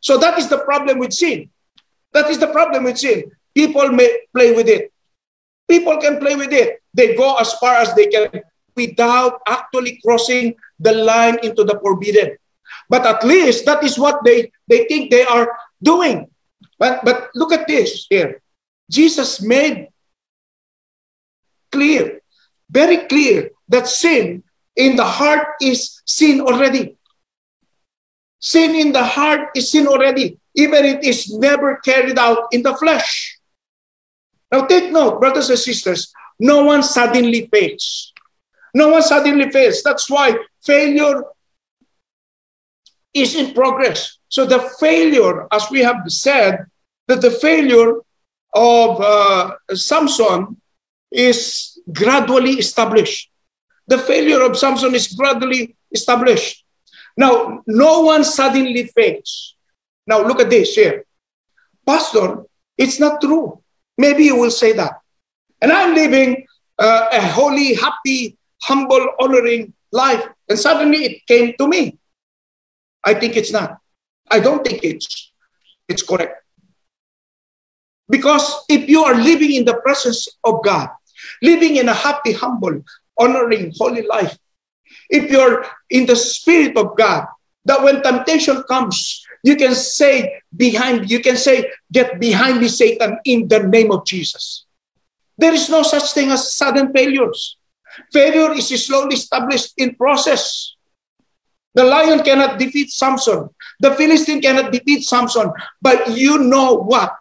So 0.00 0.16
that 0.18 0.38
is 0.38 0.48
the 0.48 0.58
problem 0.64 0.98
with 0.98 1.12
sin. 1.12 1.50
That 2.12 2.30
is 2.30 2.38
the 2.38 2.48
problem 2.48 2.84
with 2.84 2.98
sin. 2.98 3.30
People 3.54 3.90
may 3.90 4.08
play 4.34 4.54
with 4.54 4.68
it. 4.68 4.92
People 5.68 6.00
can 6.00 6.18
play 6.18 6.36
with 6.36 6.52
it. 6.52 6.82
They 6.92 7.14
go 7.14 7.36
as 7.36 7.52
far 7.54 7.76
as 7.76 7.94
they 7.94 8.06
can 8.06 8.28
without 8.76 9.40
actually 9.46 10.00
crossing 10.04 10.54
the 10.80 10.92
line 10.92 11.38
into 11.42 11.64
the 11.64 11.78
forbidden. 11.80 12.36
But 12.88 13.06
at 13.06 13.24
least 13.24 13.64
that 13.66 13.82
is 13.84 13.98
what 13.98 14.24
they, 14.24 14.52
they 14.68 14.84
think 14.86 15.10
they 15.10 15.24
are 15.24 15.56
doing. 15.82 16.28
But, 16.78 17.04
but 17.04 17.30
look 17.34 17.52
at 17.52 17.66
this 17.66 18.06
here. 18.10 18.42
Jesus 18.90 19.40
made 19.40 19.88
clear, 21.72 22.20
very 22.70 23.06
clear, 23.08 23.50
that 23.68 23.88
sin 23.88 24.42
in 24.76 24.96
the 24.96 25.04
heart 25.04 25.48
is 25.60 26.02
sin 26.04 26.40
already. 26.40 26.96
Sin 28.40 28.74
in 28.74 28.92
the 28.92 29.02
heart 29.02 29.50
is 29.56 29.70
sin 29.70 29.86
already, 29.86 30.38
even 30.54 30.84
it 30.84 31.04
is 31.04 31.32
never 31.32 31.76
carried 31.76 32.18
out 32.18 32.48
in 32.52 32.62
the 32.62 32.74
flesh. 32.76 33.38
Now 34.52 34.66
take 34.66 34.92
note, 34.92 35.20
brothers 35.20 35.50
and 35.50 35.58
sisters, 35.58 36.12
no 36.38 36.64
one 36.64 36.82
suddenly 36.82 37.48
fails. 37.52 38.12
No 38.74 38.88
one 38.88 39.02
suddenly 39.02 39.50
fails. 39.50 39.82
That's 39.82 40.10
why 40.10 40.36
failure 40.62 41.22
is 43.14 43.34
in 43.34 43.54
progress. 43.54 44.18
So 44.34 44.44
the 44.44 44.58
failure, 44.80 45.46
as 45.52 45.70
we 45.70 45.78
have 45.82 46.02
said, 46.08 46.66
that 47.06 47.20
the 47.20 47.30
failure 47.30 48.00
of 48.52 49.00
uh, 49.00 49.54
Samson 49.72 50.60
is 51.12 51.78
gradually 51.92 52.54
established. 52.54 53.30
The 53.86 53.98
failure 53.98 54.42
of 54.42 54.58
Samson 54.58 54.92
is 54.92 55.06
gradually 55.06 55.76
established. 55.92 56.64
Now, 57.16 57.62
no 57.68 58.00
one 58.00 58.24
suddenly 58.24 58.86
fails. 58.86 59.54
Now, 60.04 60.26
look 60.26 60.40
at 60.40 60.50
this 60.50 60.74
here. 60.74 61.04
Pastor, 61.86 62.42
it's 62.76 62.98
not 62.98 63.20
true. 63.20 63.62
Maybe 63.96 64.24
you 64.24 64.34
will 64.34 64.50
say 64.50 64.72
that. 64.72 64.94
And 65.62 65.70
I'm 65.70 65.94
living 65.94 66.44
uh, 66.76 67.06
a 67.12 67.20
holy, 67.20 67.74
happy, 67.74 68.36
humble, 68.62 69.10
honoring 69.20 69.74
life. 69.92 70.26
And 70.48 70.58
suddenly 70.58 71.04
it 71.04 71.26
came 71.28 71.54
to 71.56 71.68
me. 71.68 71.98
I 73.04 73.14
think 73.14 73.36
it's 73.36 73.52
not. 73.52 73.78
I 74.30 74.40
don't 74.40 74.64
think 74.64 74.82
it's, 74.82 75.32
it's 75.88 76.02
correct. 76.02 76.42
Because 78.08 78.64
if 78.68 78.88
you 78.88 79.04
are 79.04 79.14
living 79.14 79.52
in 79.52 79.64
the 79.64 79.76
presence 79.76 80.28
of 80.44 80.62
God, 80.64 80.88
living 81.42 81.76
in 81.76 81.88
a 81.88 81.94
happy, 81.94 82.32
humble, 82.32 82.82
honoring, 83.18 83.72
holy 83.78 84.06
life, 84.06 84.36
if 85.08 85.30
you're 85.30 85.64
in 85.90 86.06
the 86.06 86.16
Spirit 86.16 86.76
of 86.76 86.96
God, 86.96 87.26
that 87.64 87.82
when 87.82 88.02
temptation 88.02 88.62
comes, 88.64 89.24
you 89.42 89.56
can 89.56 89.74
say 89.74 90.40
behind, 90.56 91.10
you 91.10 91.20
can 91.20 91.36
say, 91.36 91.70
get 91.92 92.20
behind 92.20 92.60
me, 92.60 92.68
Satan, 92.68 93.18
in 93.24 93.48
the 93.48 93.60
name 93.60 93.90
of 93.90 94.04
Jesus. 94.04 94.66
There 95.38 95.52
is 95.52 95.68
no 95.68 95.82
such 95.82 96.12
thing 96.12 96.30
as 96.30 96.54
sudden 96.54 96.92
failures. 96.92 97.56
Failure 98.12 98.52
is 98.52 98.68
slowly 98.86 99.14
established 99.14 99.74
in 99.76 99.94
process. 99.94 100.73
The 101.74 101.84
lion 101.84 102.22
cannot 102.22 102.58
defeat 102.58 102.90
Samson. 102.90 103.50
The 103.80 103.94
Philistine 103.94 104.40
cannot 104.40 104.72
defeat 104.72 105.02
Samson. 105.02 105.50
But 105.82 106.16
you 106.16 106.38
know 106.38 106.74
what? 106.74 107.12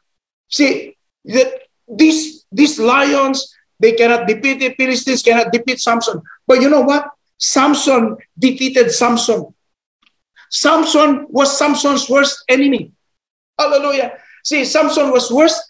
See, 0.49 0.95
that 1.25 1.63
these, 1.87 2.45
these 2.51 2.79
lions, 2.79 3.55
they 3.79 3.93
cannot 3.93 4.27
defeat 4.27 4.59
the 4.59 4.73
Philistines, 4.75 5.23
cannot 5.23 5.51
defeat 5.51 5.79
Samson. 5.79 6.21
But 6.45 6.61
you 6.61 6.69
know 6.69 6.81
what? 6.81 7.09
Samson 7.37 8.17
defeated 8.37 8.91
Samson. 8.91 9.53
Samson 10.49 11.25
was 11.29 11.57
Samson's 11.57 12.07
worst 12.07 12.43
enemy. 12.47 12.91
Hallelujah. 13.57 14.13
See, 14.43 14.65
Samson 14.65 15.09
was 15.09 15.31
worst 15.31 15.61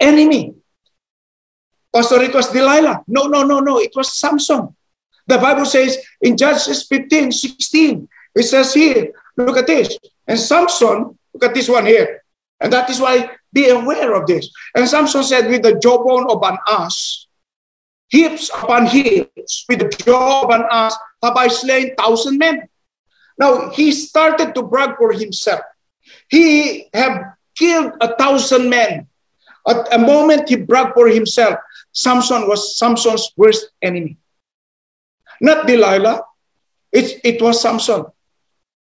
enemy. 0.00 0.54
Pastor, 1.94 2.20
it 2.22 2.34
was 2.34 2.48
Delilah. 2.50 3.04
No, 3.06 3.26
no, 3.26 3.44
no, 3.44 3.60
no. 3.60 3.78
It 3.78 3.92
was 3.94 4.18
Samson. 4.18 4.74
The 5.28 5.38
Bible 5.38 5.66
says 5.66 5.98
in 6.22 6.36
Judges 6.36 6.86
15, 6.88 7.30
16, 7.30 8.08
it 8.34 8.42
says 8.42 8.74
here, 8.74 9.12
look 9.36 9.56
at 9.56 9.66
this. 9.66 9.98
And 10.26 10.38
Samson, 10.38 11.18
look 11.34 11.44
at 11.44 11.54
this 11.54 11.68
one 11.68 11.86
here. 11.86 12.22
And 12.60 12.72
that 12.72 12.90
is 12.90 13.00
why 13.00 13.30
be 13.52 13.68
aware 13.68 14.14
of 14.14 14.26
this. 14.26 14.50
And 14.74 14.88
Samson 14.88 15.22
said, 15.22 15.48
with 15.48 15.62
the 15.62 15.78
jawbone 15.78 16.30
of 16.30 16.42
an 16.42 16.58
ass, 16.66 17.26
hips 18.08 18.48
upon 18.50 18.86
heaps, 18.86 19.64
with 19.68 19.80
the 19.80 19.88
jaw 20.04 20.44
of 20.44 20.50
an 20.50 20.64
ass, 20.70 20.96
have 21.22 21.36
I 21.36 21.48
slain 21.48 21.94
thousand 21.96 22.38
men. 22.38 22.68
Now 23.38 23.70
he 23.70 23.92
started 23.92 24.54
to 24.54 24.62
brag 24.62 24.96
for 24.96 25.12
himself. 25.12 25.60
He 26.28 26.88
have 26.94 27.36
killed 27.56 27.92
a 28.00 28.16
thousand 28.16 28.70
men. 28.70 29.06
At 29.68 29.92
a 29.92 29.98
moment 29.98 30.48
he 30.48 30.56
bragged 30.56 30.94
for 30.94 31.08
himself. 31.08 31.58
Samson 31.92 32.48
was 32.48 32.78
Samson's 32.78 33.30
worst 33.36 33.70
enemy. 33.82 34.16
Not 35.40 35.66
Delilah. 35.66 36.22
It, 36.92 37.20
it 37.24 37.42
was 37.42 37.60
Samson. 37.60 38.06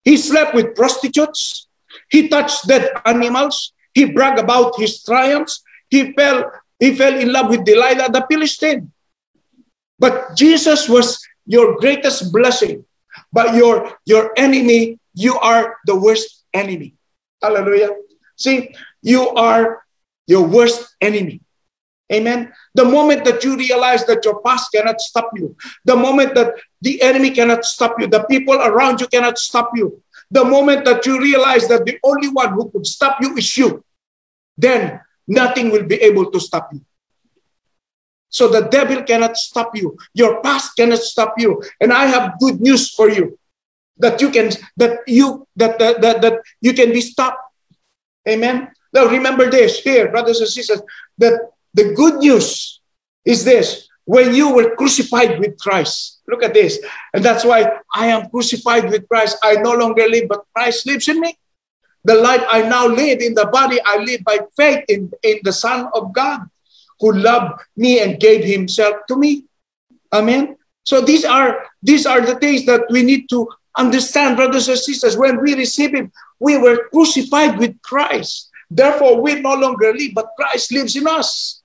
He 0.03 0.17
slept 0.17 0.55
with 0.55 0.75
prostitutes. 0.75 1.67
He 2.09 2.29
touched 2.29 2.67
dead 2.67 2.89
animals. 3.05 3.73
He 3.93 4.05
bragged 4.05 4.39
about 4.39 4.79
his 4.79 5.03
triumphs. 5.03 5.61
He 5.89 6.13
fell, 6.13 6.51
he 6.79 6.95
fell 6.95 7.17
in 7.17 7.31
love 7.31 7.49
with 7.49 7.65
Delilah 7.65 8.11
the 8.11 8.25
Philistine. 8.29 8.91
But 9.97 10.35
Jesus 10.35 10.87
was 10.87 11.19
your 11.45 11.77
greatest 11.77 12.31
blessing. 12.31 12.85
But 13.33 13.55
your, 13.55 13.97
your 14.05 14.31
enemy, 14.37 14.99
you 15.13 15.37
are 15.37 15.77
the 15.85 15.95
worst 15.95 16.45
enemy. 16.53 16.95
Hallelujah. 17.41 17.89
See, 18.37 18.73
you 19.01 19.29
are 19.29 19.83
your 20.27 20.47
worst 20.47 20.95
enemy. 21.01 21.41
Amen. 22.11 22.51
The 22.73 22.85
moment 22.85 23.23
that 23.25 23.43
you 23.43 23.55
realize 23.55 24.05
that 24.05 24.25
your 24.25 24.41
past 24.41 24.71
cannot 24.71 24.99
stop 24.99 25.29
you, 25.35 25.55
the 25.85 25.95
moment 25.95 26.33
that 26.35 26.55
the 26.81 27.01
enemy 27.01 27.29
cannot 27.31 27.65
stop 27.65 27.99
you, 27.99 28.07
the 28.07 28.23
people 28.23 28.55
around 28.55 28.99
you 28.99 29.07
cannot 29.07 29.37
stop 29.37 29.71
you, 29.75 30.01
the 30.31 30.43
moment 30.43 30.85
that 30.85 31.05
you 31.05 31.19
realize 31.19 31.67
that 31.67 31.85
the 31.85 31.99
only 32.03 32.29
one 32.29 32.53
who 32.53 32.69
could 32.71 32.85
stop 32.85 33.21
you 33.21 33.37
is 33.37 33.57
you, 33.57 33.83
then 34.57 34.99
nothing 35.27 35.69
will 35.69 35.83
be 35.83 35.95
able 35.95 36.31
to 36.31 36.39
stop 36.39 36.69
you. 36.73 36.81
So 38.29 38.47
the 38.47 38.61
devil 38.61 39.03
cannot 39.03 39.37
stop 39.37 39.75
you. 39.75 39.97
Your 40.13 40.41
past 40.41 40.75
cannot 40.75 40.99
stop 40.99 41.33
you. 41.37 41.63
And 41.81 41.91
I 41.91 42.05
have 42.05 42.39
good 42.39 42.61
news 42.61 42.93
for 42.93 43.09
you 43.09 43.37
that 43.97 44.21
you 44.21 44.29
can 44.29 44.51
that 44.77 44.99
you 45.07 45.47
that 45.55 45.79
that, 45.79 46.01
that, 46.01 46.21
that 46.21 46.41
you 46.61 46.73
can 46.73 46.91
be 46.91 47.01
stopped. 47.01 47.41
Amen. 48.27 48.69
Now 48.93 49.05
remember 49.05 49.49
this 49.49 49.79
here, 49.79 50.09
brothers 50.09 50.39
and 50.39 50.49
sisters, 50.49 50.81
that 51.17 51.51
the 51.73 51.93
good 51.93 52.15
news 52.15 52.81
is 53.25 53.43
this 53.43 53.87
when 54.05 54.33
you 54.33 54.53
were 54.53 54.75
crucified 54.75 55.39
with 55.39 55.57
Christ. 55.59 56.21
Look 56.27 56.43
at 56.43 56.53
this. 56.53 56.79
And 57.13 57.23
that's 57.23 57.45
why 57.45 57.79
I 57.93 58.07
am 58.07 58.29
crucified 58.29 58.89
with 58.89 59.07
Christ. 59.07 59.37
I 59.43 59.55
no 59.55 59.73
longer 59.73 60.07
live, 60.07 60.27
but 60.27 60.45
Christ 60.55 60.85
lives 60.87 61.07
in 61.07 61.19
me. 61.19 61.37
The 62.05 62.15
life 62.15 62.43
I 62.49 62.63
now 62.63 62.87
live 62.87 63.19
in 63.19 63.33
the 63.33 63.47
body, 63.47 63.79
I 63.85 63.97
live 63.97 64.23
by 64.23 64.39
faith 64.55 64.85
in, 64.87 65.11
in 65.23 65.39
the 65.43 65.53
Son 65.53 65.89
of 65.93 66.13
God 66.13 66.41
who 66.99 67.13
loved 67.13 67.61
me 67.77 68.01
and 68.01 68.19
gave 68.19 68.43
himself 68.43 68.95
to 69.07 69.15
me. 69.15 69.45
Amen. 70.11 70.57
So 70.85 71.01
these 71.01 71.23
are 71.23 71.65
these 71.83 72.05
are 72.05 72.21
the 72.21 72.35
things 72.35 72.65
that 72.65 72.89
we 72.89 73.03
need 73.03 73.29
to 73.29 73.47
understand, 73.77 74.37
brothers 74.37 74.67
and 74.69 74.77
sisters. 74.79 75.17
When 75.17 75.41
we 75.41 75.53
receive 75.53 75.93
him, 75.93 76.11
we 76.39 76.57
were 76.57 76.89
crucified 76.89 77.59
with 77.59 77.79
Christ. 77.83 78.49
Therefore, 78.71 79.21
we 79.21 79.39
no 79.39 79.53
longer 79.53 79.93
live, 79.93 80.13
but 80.15 80.33
Christ 80.35 80.71
lives 80.71 80.95
in 80.95 81.07
us. 81.07 81.58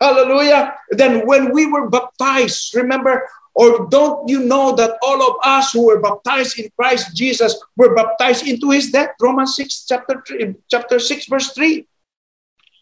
Hallelujah. 0.00 0.74
Then 0.90 1.26
when 1.26 1.52
we 1.52 1.66
were 1.66 1.88
baptized, 1.88 2.74
remember, 2.74 3.28
or 3.54 3.86
don't 3.88 4.28
you 4.28 4.40
know 4.40 4.74
that 4.74 4.98
all 5.02 5.22
of 5.22 5.36
us 5.44 5.72
who 5.72 5.86
were 5.86 6.00
baptized 6.00 6.58
in 6.58 6.68
Christ 6.76 7.14
Jesus 7.16 7.54
were 7.76 7.94
baptized 7.94 8.46
into 8.46 8.70
his 8.70 8.90
death? 8.90 9.10
Romans 9.20 9.54
6, 9.56 9.86
chapter 9.86 10.22
3, 10.26 10.42
eh, 10.42 10.52
chapter 10.68 10.98
6, 10.98 11.26
verse 11.26 11.52
3. 11.52 11.86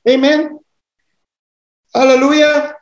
Amen. 0.08 0.58
Hallelujah. 1.94 2.74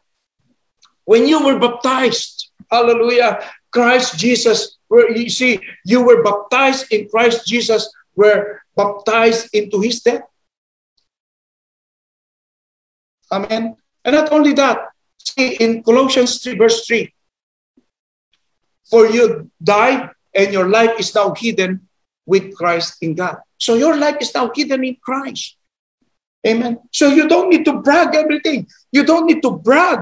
When 1.04 1.26
you 1.26 1.44
were 1.44 1.58
baptized, 1.58 2.50
hallelujah, 2.70 3.42
Christ 3.72 4.16
Jesus, 4.16 4.78
where 4.86 5.10
you 5.10 5.28
see, 5.28 5.60
you 5.84 6.04
were 6.04 6.22
baptized 6.22 6.92
in 6.92 7.08
Christ 7.08 7.46
Jesus, 7.46 7.92
were 8.14 8.62
baptized 8.76 9.50
into 9.52 9.80
his 9.80 10.00
death. 10.00 10.22
Amen. 13.32 13.76
And 14.04 14.16
not 14.16 14.32
only 14.32 14.52
that, 14.54 14.88
see 15.18 15.54
in 15.56 15.82
Colossians 15.82 16.42
3, 16.42 16.56
verse 16.56 16.86
3, 16.86 17.12
for 18.88 19.06
you 19.06 19.50
died 19.62 20.10
and 20.34 20.52
your 20.52 20.68
life 20.68 20.98
is 20.98 21.14
now 21.14 21.34
hidden 21.34 21.88
with 22.26 22.54
Christ 22.54 23.02
in 23.02 23.14
God. 23.14 23.38
So 23.58 23.74
your 23.74 23.96
life 23.96 24.16
is 24.20 24.34
now 24.34 24.50
hidden 24.54 24.84
in 24.84 24.96
Christ. 25.02 25.56
Amen. 26.46 26.80
So 26.90 27.08
you 27.08 27.28
don't 27.28 27.50
need 27.50 27.64
to 27.66 27.74
brag 27.74 28.14
everything. 28.14 28.66
You 28.92 29.04
don't 29.04 29.26
need 29.26 29.42
to 29.42 29.50
brag. 29.50 30.00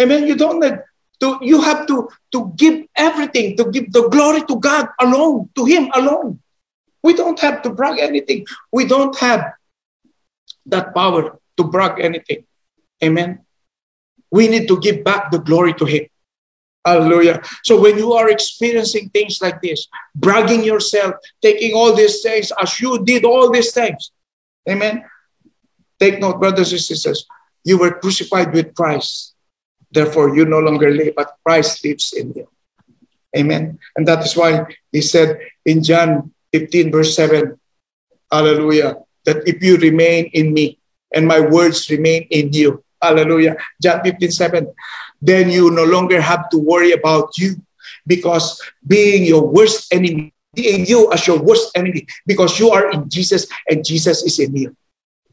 Amen. 0.00 0.26
You 0.26 0.34
don't 0.34 0.58
need 0.60 0.78
to 1.20 1.38
you 1.40 1.60
have 1.62 1.86
to 1.86 2.08
to 2.32 2.52
give 2.56 2.86
everything, 2.96 3.56
to 3.56 3.70
give 3.70 3.92
the 3.92 4.08
glory 4.08 4.42
to 4.48 4.56
God 4.58 4.88
alone, 5.00 5.50
to 5.54 5.64
Him 5.64 5.90
alone. 5.94 6.40
We 7.02 7.14
don't 7.14 7.38
have 7.40 7.62
to 7.62 7.70
brag 7.70 7.98
anything. 7.98 8.46
We 8.72 8.84
don't 8.86 9.16
have 9.18 9.52
that 10.66 10.94
power 10.94 11.38
to 11.56 11.64
brag 11.64 12.00
anything. 12.00 12.44
Amen. 13.02 13.40
We 14.30 14.48
need 14.48 14.68
to 14.68 14.78
give 14.80 15.02
back 15.02 15.30
the 15.30 15.38
glory 15.38 15.74
to 15.74 15.84
Him. 15.84 16.06
Hallelujah. 16.84 17.42
So 17.62 17.80
when 17.80 17.98
you 17.98 18.12
are 18.14 18.30
experiencing 18.30 19.10
things 19.10 19.42
like 19.42 19.60
this, 19.60 19.86
bragging 20.14 20.64
yourself, 20.64 21.14
taking 21.42 21.74
all 21.74 21.94
these 21.94 22.22
things 22.22 22.52
as 22.60 22.80
you 22.80 23.04
did 23.04 23.24
all 23.24 23.50
these 23.50 23.72
things, 23.72 24.12
amen. 24.68 25.04
Take 25.98 26.20
note, 26.20 26.40
brothers 26.40 26.72
and 26.72 26.80
sisters, 26.80 27.26
you 27.64 27.76
were 27.76 27.92
crucified 28.00 28.54
with 28.54 28.74
Christ. 28.74 29.34
Therefore, 29.92 30.34
you 30.34 30.46
no 30.46 30.60
longer 30.60 30.90
live, 30.90 31.14
but 31.16 31.36
Christ 31.44 31.84
lives 31.84 32.14
in 32.14 32.32
you. 32.32 32.48
Amen. 33.36 33.78
And 33.96 34.08
that 34.08 34.24
is 34.24 34.36
why 34.36 34.64
he 34.90 35.02
said 35.02 35.38
in 35.66 35.82
John 35.82 36.32
15, 36.52 36.90
verse 36.90 37.14
7, 37.14 37.58
Hallelujah, 38.32 38.96
that 39.26 39.46
if 39.46 39.62
you 39.62 39.76
remain 39.76 40.30
in 40.32 40.54
me 40.54 40.78
and 41.12 41.26
my 41.26 41.40
words 41.40 41.90
remain 41.90 42.26
in 42.30 42.52
you, 42.52 42.82
Hallelujah. 43.02 43.56
John 43.80 44.02
15, 44.02 44.30
7, 44.30 44.72
then 45.22 45.50
you 45.50 45.70
no 45.70 45.84
longer 45.84 46.20
have 46.20 46.48
to 46.50 46.58
worry 46.58 46.92
about 46.92 47.36
you 47.38 47.56
because 48.06 48.60
being 48.86 49.24
your 49.24 49.46
worst 49.46 49.92
enemy, 49.92 50.34
being 50.54 50.86
you 50.86 51.10
as 51.12 51.26
your 51.26 51.40
worst 51.40 51.70
enemy, 51.74 52.06
because 52.26 52.58
you 52.58 52.70
are 52.70 52.90
in 52.90 53.08
Jesus 53.08 53.46
and 53.68 53.84
Jesus 53.84 54.22
is 54.22 54.38
in 54.38 54.54
you. 54.54 54.76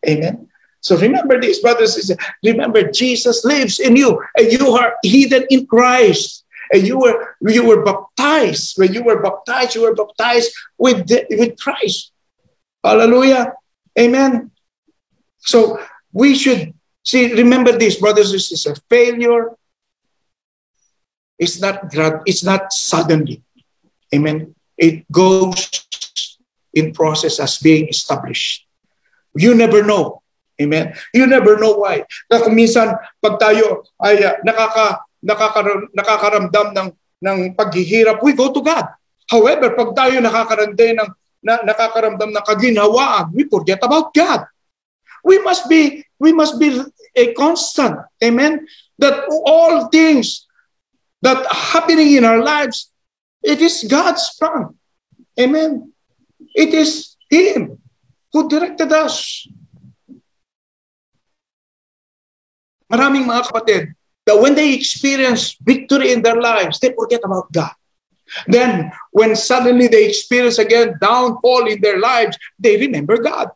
Amen. 0.08 0.48
So 0.82 0.96
remember 0.96 1.42
this, 1.42 1.60
brothers 1.60 1.96
and 1.96 2.04
sisters. 2.06 2.28
Remember, 2.44 2.92
Jesus 2.92 3.44
lives 3.44 3.80
in 3.80 3.96
you, 3.96 4.24
and 4.38 4.52
you 4.52 4.70
are 4.72 4.96
hidden 5.04 5.46
in 5.50 5.66
Christ. 5.66 6.46
And 6.72 6.86
you 6.86 7.00
were 7.00 7.36
you 7.42 7.66
were 7.66 7.84
baptized. 7.84 8.78
When 8.78 8.94
you 8.94 9.04
were 9.04 9.22
baptized, 9.22 9.76
you 9.76 9.84
were 9.84 9.96
baptized 9.96 10.52
with, 10.78 11.08
the, 11.08 11.26
with 11.32 11.58
Christ. 11.60 12.12
Hallelujah. 12.84 13.54
Amen. 13.98 14.52
So 15.40 15.80
we 16.12 16.36
should 16.36 16.74
see, 17.08 17.32
remember 17.32 17.72
this, 17.72 17.96
brothers 17.96 18.36
and 18.36 18.44
sisters. 18.44 18.84
Failure 18.92 19.56
is 21.40 21.64
not 21.64 21.88
it's 22.28 22.44
not 22.44 22.76
suddenly. 22.76 23.40
Amen. 24.12 24.52
It 24.76 25.08
goes 25.08 25.88
in 26.76 26.92
process 26.92 27.40
as 27.40 27.58
being 27.64 27.88
established. 27.88 28.68
You 29.32 29.56
never 29.56 29.84
know 29.84 30.22
Amen? 30.58 30.94
You 31.14 31.30
never 31.30 31.56
know 31.62 31.86
why. 31.86 32.04
Na 32.30 32.42
kung 32.42 32.58
minsan, 32.58 32.98
pag 33.22 33.38
tayo 33.38 33.86
ay 34.02 34.26
uh, 34.26 34.42
nakaka, 34.42 35.06
nakakaram, 35.22 35.86
nakakaramdam 35.94 36.68
ng, 36.74 36.90
ng 37.22 37.38
paghihirap, 37.54 38.18
we 38.26 38.34
go 38.34 38.50
to 38.50 38.62
God. 38.66 38.90
However, 39.30 39.78
pag 39.78 39.94
tayo 39.94 40.18
nakakaramdam 40.18 40.98
ng, 40.98 41.10
na, 41.46 41.62
nakakaramdam 41.62 42.34
ng 42.34 42.46
kaginhawaan, 42.46 43.30
we 43.38 43.46
forget 43.46 43.78
about 43.86 44.10
God. 44.18 44.50
We 45.22 45.38
must 45.46 45.70
be, 45.70 46.02
we 46.18 46.34
must 46.34 46.58
be 46.58 46.74
a 47.18 47.34
constant. 47.34 47.98
Amen? 48.24 48.68
That 49.00 49.26
all 49.46 49.90
things 49.90 50.46
that 51.22 51.46
happening 51.52 52.14
in 52.14 52.24
our 52.24 52.42
lives, 52.42 52.92
it 53.44 53.60
is 53.62 53.84
God's 53.90 54.30
plan. 54.38 54.78
Amen? 55.40 55.92
It 56.54 56.74
is 56.74 57.18
Him 57.30 57.82
who 58.32 58.48
directed 58.48 58.92
us. 58.94 59.48
maraming 62.92 63.28
mga 63.28 63.52
kapatid 63.52 63.84
that 64.28 64.40
when 64.40 64.56
they 64.56 64.76
experience 64.76 65.56
victory 65.64 66.12
in 66.12 66.20
their 66.20 66.40
lives, 66.40 66.80
they 66.80 66.92
forget 66.92 67.24
about 67.24 67.48
God. 67.52 67.72
Then, 68.48 68.92
when 69.16 69.40
suddenly 69.40 69.88
they 69.88 70.04
experience 70.04 70.60
again 70.60 71.00
downfall 71.00 71.68
in 71.72 71.80
their 71.80 72.00
lives, 72.00 72.36
they 72.60 72.76
remember 72.76 73.16
God. 73.24 73.56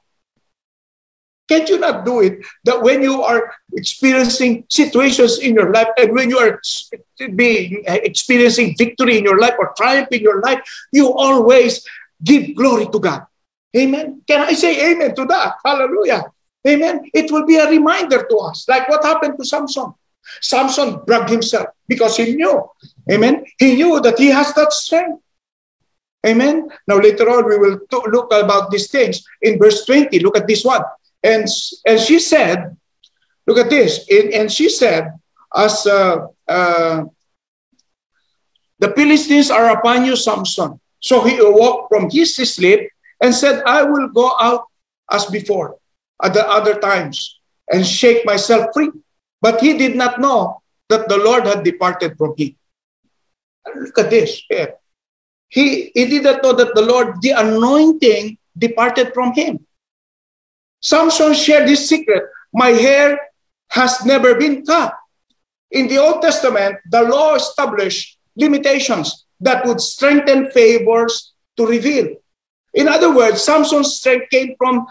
Can't 1.52 1.68
you 1.68 1.80
not 1.84 2.06
do 2.06 2.22
it 2.22 2.40
that 2.64 2.82
when 2.82 3.04
you 3.04 3.24
are 3.24 3.52
experiencing 3.76 4.64
situations 4.70 5.40
in 5.40 5.54
your 5.54 5.74
life 5.74 5.92
and 6.00 6.14
when 6.16 6.30
you 6.30 6.40
are 6.40 6.62
being 7.36 7.84
experiencing 7.86 8.74
victory 8.78 9.18
in 9.18 9.26
your 9.26 9.38
life 9.38 9.56
or 9.60 9.74
triumph 9.76 10.08
in 10.14 10.22
your 10.22 10.40
life, 10.40 10.64
you 10.94 11.12
always 11.12 11.86
give 12.24 12.56
glory 12.56 12.88
to 12.88 13.00
God? 13.00 13.28
Amen. 13.76 14.22
Can 14.26 14.48
I 14.48 14.54
say 14.54 14.94
amen 14.94 15.14
to 15.16 15.26
that? 15.26 15.56
Hallelujah. 15.66 16.24
Amen. 16.66 17.10
It 17.14 17.30
will 17.30 17.46
be 17.46 17.58
a 17.58 17.68
reminder 17.70 18.24
to 18.24 18.38
us, 18.38 18.64
like 18.70 18.88
what 18.88 19.04
happened 19.04 19.36
to 19.38 19.44
Samson. 19.44 19.94
Samson 20.40 21.04
bragged 21.06 21.32
himself 21.32 21.68
because 21.86 22.16
he 22.16 22.34
knew. 22.34 22.64
Amen. 23.12 23.44
He 23.58 23.76
knew 23.76 24.00
that 24.00 24.18
he 24.18 24.28
has 24.28 24.54
that 24.54 24.72
strength. 24.72 25.22
Amen. 26.26 26.70
Now 26.88 27.00
later 27.00 27.30
on 27.30 27.44
we 27.50 27.58
will 27.58 27.78
look 28.08 28.32
about 28.32 28.72
these 28.72 28.90
things 28.90 29.22
in 29.42 29.60
verse 29.60 29.84
20. 29.86 30.18
Look 30.20 30.38
at 30.38 30.48
this 30.48 30.64
one. 30.64 30.84
And, 31.24 31.48
and 31.86 32.00
she 32.00 32.20
said, 32.20 32.78
look 33.46 33.58
at 33.58 33.70
this. 33.70 34.08
And, 34.10 34.34
and 34.34 34.52
she 34.52 34.70
said, 34.70 35.14
as 35.56 35.86
uh, 35.86 36.28
uh, 36.48 37.04
the 38.80 38.92
Philistines 38.96 39.52
are 39.52 39.78
upon 39.78 40.06
you, 40.06 40.16
Samson. 40.16 40.80
So 41.00 41.24
he 41.24 41.38
awoke 41.38 41.88
from 41.90 42.10
his 42.10 42.36
sleep 42.36 42.90
and 43.22 43.34
said, 43.34 43.64
I 43.66 43.84
will 43.84 44.10
go 44.10 44.34
out 44.40 44.66
as 45.12 45.26
before 45.26 45.78
at 46.24 46.34
the 46.34 46.48
other 46.48 46.80
times 46.80 47.40
and 47.72 47.86
shake 47.86 48.26
myself 48.26 48.68
free. 48.74 48.90
But 49.42 49.60
he 49.60 49.78
did 49.78 49.96
not 49.96 50.20
know 50.20 50.62
that 50.90 51.10
the 51.10 51.18
Lord 51.18 51.46
had 51.46 51.64
departed 51.64 52.18
from 52.18 52.34
him. 52.38 52.56
Look 53.76 53.98
at 54.00 54.10
this. 54.10 54.42
He, 55.50 55.92
he 55.94 56.06
did 56.06 56.24
not 56.24 56.44
know 56.44 56.54
that 56.54 56.74
the 56.76 56.82
Lord, 56.82 57.22
the 57.22 57.32
anointing, 57.32 58.38
departed 58.58 59.14
from 59.14 59.34
him. 59.34 59.66
Samson 60.82 61.34
shared 61.34 61.68
this 61.68 61.88
secret. 61.88 62.24
My 62.54 62.70
hair 62.70 63.20
has 63.70 64.04
never 64.06 64.36
been 64.36 64.66
cut. 64.66 64.94
In 65.72 65.88
the 65.88 65.98
Old 65.98 66.22
Testament, 66.22 66.78
the 66.90 67.04
law 67.04 67.36
established 67.36 68.18
limitations 68.36 69.26
that 69.40 69.66
would 69.66 69.80
strengthen 69.80 70.52
favors 70.52 71.34
to 71.56 71.66
reveal. 71.66 72.18
In 72.74 72.88
other 72.88 73.14
words, 73.14 73.42
Samson's 73.42 73.96
strength 73.96 74.30
came 74.30 74.56
from 74.58 74.88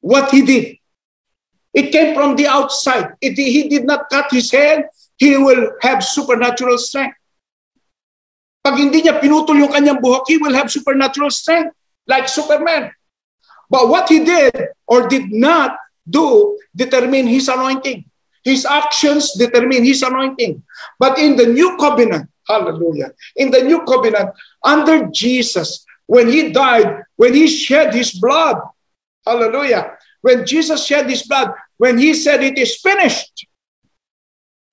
what 0.00 0.30
he 0.30 0.42
did. 0.42 0.76
It 1.74 1.90
came 1.90 2.14
from 2.14 2.36
the 2.36 2.46
outside. 2.46 3.14
If 3.20 3.36
he 3.36 3.68
did 3.68 3.84
not 3.84 4.08
cut 4.08 4.30
his 4.30 4.50
hair, 4.50 4.88
he 5.16 5.36
will 5.36 5.72
have 5.80 6.04
supernatural 6.04 6.78
strength. 6.78 7.16
Pag 8.64 8.80
hindi 8.80 9.04
niya 9.04 9.20
pinutol 9.20 9.60
yung 9.60 9.72
kanyang 9.72 10.00
buhok, 10.00 10.24
he 10.24 10.40
will 10.40 10.54
have 10.54 10.72
supernatural 10.72 11.28
strength, 11.28 11.76
like 12.08 12.28
Superman. 12.28 12.88
But 13.74 13.90
what 13.90 14.06
he 14.08 14.22
did 14.22 14.54
or 14.86 15.08
did 15.10 15.32
not 15.32 15.74
do 16.06 16.58
determine 16.76 17.26
his 17.26 17.48
anointing. 17.48 18.06
His 18.46 18.62
actions 18.64 19.34
determine 19.34 19.82
his 19.82 20.02
anointing. 20.06 20.62
But 21.02 21.18
in 21.18 21.34
the 21.34 21.46
new 21.46 21.76
covenant, 21.78 22.30
hallelujah, 22.46 23.10
in 23.34 23.50
the 23.50 23.62
new 23.66 23.82
covenant, 23.82 24.30
under 24.62 25.10
Jesus, 25.10 25.84
when 26.06 26.30
he 26.30 26.52
died, 26.52 27.02
when 27.16 27.34
he 27.34 27.48
shed 27.48 27.94
his 27.94 28.12
blood, 28.12 28.62
Hallelujah. 29.26 29.96
When 30.20 30.46
Jesus 30.46 30.86
shed 30.86 31.08
his 31.08 31.22
blood, 31.24 31.52
when 31.78 31.98
he 31.98 32.14
said 32.14 32.42
it 32.42 32.58
is 32.58 32.80
finished, 32.80 33.46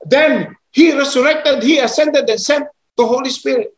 then 0.05 0.55
he 0.71 0.91
resurrected, 0.91 1.63
he 1.63 1.79
ascended 1.79 2.29
and 2.29 2.39
sent 2.39 2.67
the 2.97 3.05
Holy 3.05 3.29
Spirit. 3.29 3.73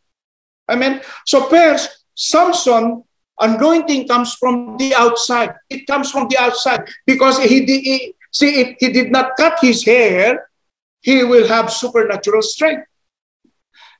Amen. 0.70 1.02
So 1.26 1.45
first, 1.50 2.06
Samson 2.16 3.04
anointing 3.40 4.08
comes 4.08 4.34
from 4.36 4.78
the 4.78 4.94
outside. 4.96 5.56
It 5.70 5.88
comes 5.88 6.12
from 6.12 6.28
the 6.30 6.38
outside 6.38 6.88
because 7.06 7.40
he, 7.40 7.66
did, 7.66 7.82
he 7.82 8.16
see 8.32 8.62
if 8.62 8.78
he 8.80 8.92
did 8.92 9.12
not 9.12 9.32
cut 9.38 9.60
his 9.62 9.84
hair, 9.86 10.50
he 11.02 11.24
will 11.24 11.48
have 11.48 11.72
supernatural 11.72 12.42
strength. 12.42 12.88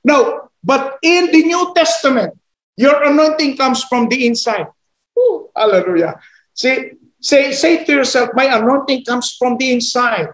Now, 0.04 0.50
but 0.64 0.98
in 1.02 1.32
the 1.32 1.44
New 1.44 1.74
Testament, 1.76 2.34
your 2.76 3.04
anointing 3.04 3.58
comes 3.58 3.84
from 3.84 4.10
the 4.10 4.26
inside. 4.26 4.68
Ooh, 5.18 5.50
hallelujah. 5.56 6.20
Say, 6.54 6.94
say, 7.20 7.52
say 7.52 7.86
to 7.86 7.92
yourself, 7.92 8.30
my 8.34 8.46
anointing 8.46 9.06
comes 9.06 9.36
from 9.38 9.58
the 9.58 9.72
inside. 9.72 10.30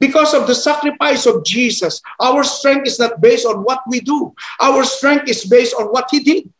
Because 0.00 0.34
of 0.34 0.46
the 0.46 0.54
sacrifice 0.54 1.26
of 1.26 1.44
Jesus, 1.44 2.02
our 2.20 2.42
strength 2.42 2.88
is 2.88 2.98
not 2.98 3.20
based 3.20 3.46
on 3.46 3.62
what 3.62 3.82
we 3.88 4.00
do. 4.00 4.34
Our 4.60 4.84
strength 4.84 5.28
is 5.28 5.44
based 5.44 5.74
on 5.78 5.86
what 5.86 6.08
he 6.10 6.20
did. 6.20 6.52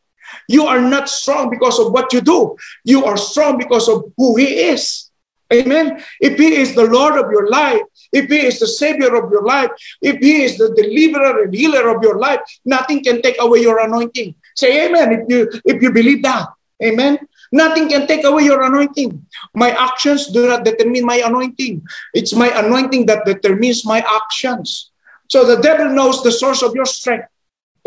You 0.49 0.67
are 0.67 0.81
not 0.81 1.09
strong 1.09 1.51
because 1.51 1.79
of 1.79 1.93
what 1.93 2.13
you 2.13 2.21
do. 2.21 2.57
You 2.85 3.05
are 3.05 3.17
strong 3.17 3.59
because 3.59 3.89
of 3.89 4.13
who 4.17 4.37
he 4.37 4.73
is. 4.73 5.11
Amen. 5.53 6.03
If 6.21 6.39
he 6.39 6.57
is 6.57 6.75
the 6.75 6.85
Lord 6.85 7.17
of 7.17 7.31
your 7.31 7.49
life, 7.49 7.81
if 8.13 8.29
he 8.29 8.45
is 8.45 8.59
the 8.59 8.67
savior 8.67 9.15
of 9.17 9.31
your 9.31 9.45
life, 9.45 9.71
if 10.03 10.19
he 10.19 10.43
is 10.45 10.59
the 10.59 10.75
deliverer 10.75 11.45
and 11.45 11.55
healer 11.55 11.89
of 11.89 12.03
your 12.03 12.19
life, 12.19 12.41
nothing 12.65 13.03
can 13.03 13.23
take 13.23 13.37
away 13.41 13.61
your 13.61 13.81
anointing. 13.81 14.35
Say 14.57 14.87
amen 14.87 15.13
if 15.13 15.23
you 15.29 15.49
if 15.65 15.83
you 15.83 15.93
believe 15.93 16.23
that. 16.23 16.49
Amen. 16.83 17.19
Nothing 17.51 17.89
can 17.89 18.07
take 18.07 18.25
away 18.25 18.45
your 18.45 18.63
anointing. 18.63 19.25
My 19.55 19.71
actions 19.71 20.29
do 20.29 20.47
not 20.47 20.65
determine 20.65 21.05
my 21.05 21.23
anointing. 21.25 21.83
It's 22.13 22.35
my 22.35 22.49
anointing 22.53 23.07
that 23.07 23.25
determines 23.25 23.85
my 23.87 24.05
actions. 24.05 24.91
So 25.29 25.45
the 25.45 25.61
devil 25.61 25.89
knows 25.89 26.23
the 26.23 26.33
source 26.33 26.63
of 26.63 26.75
your 26.75 26.85
strength. 26.87 27.29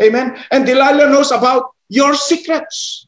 Amen. 0.02 0.36
And 0.50 0.66
Delilah 0.66 1.10
knows 1.10 1.30
about 1.30 1.74
your 1.92 2.16
secrets. 2.16 3.06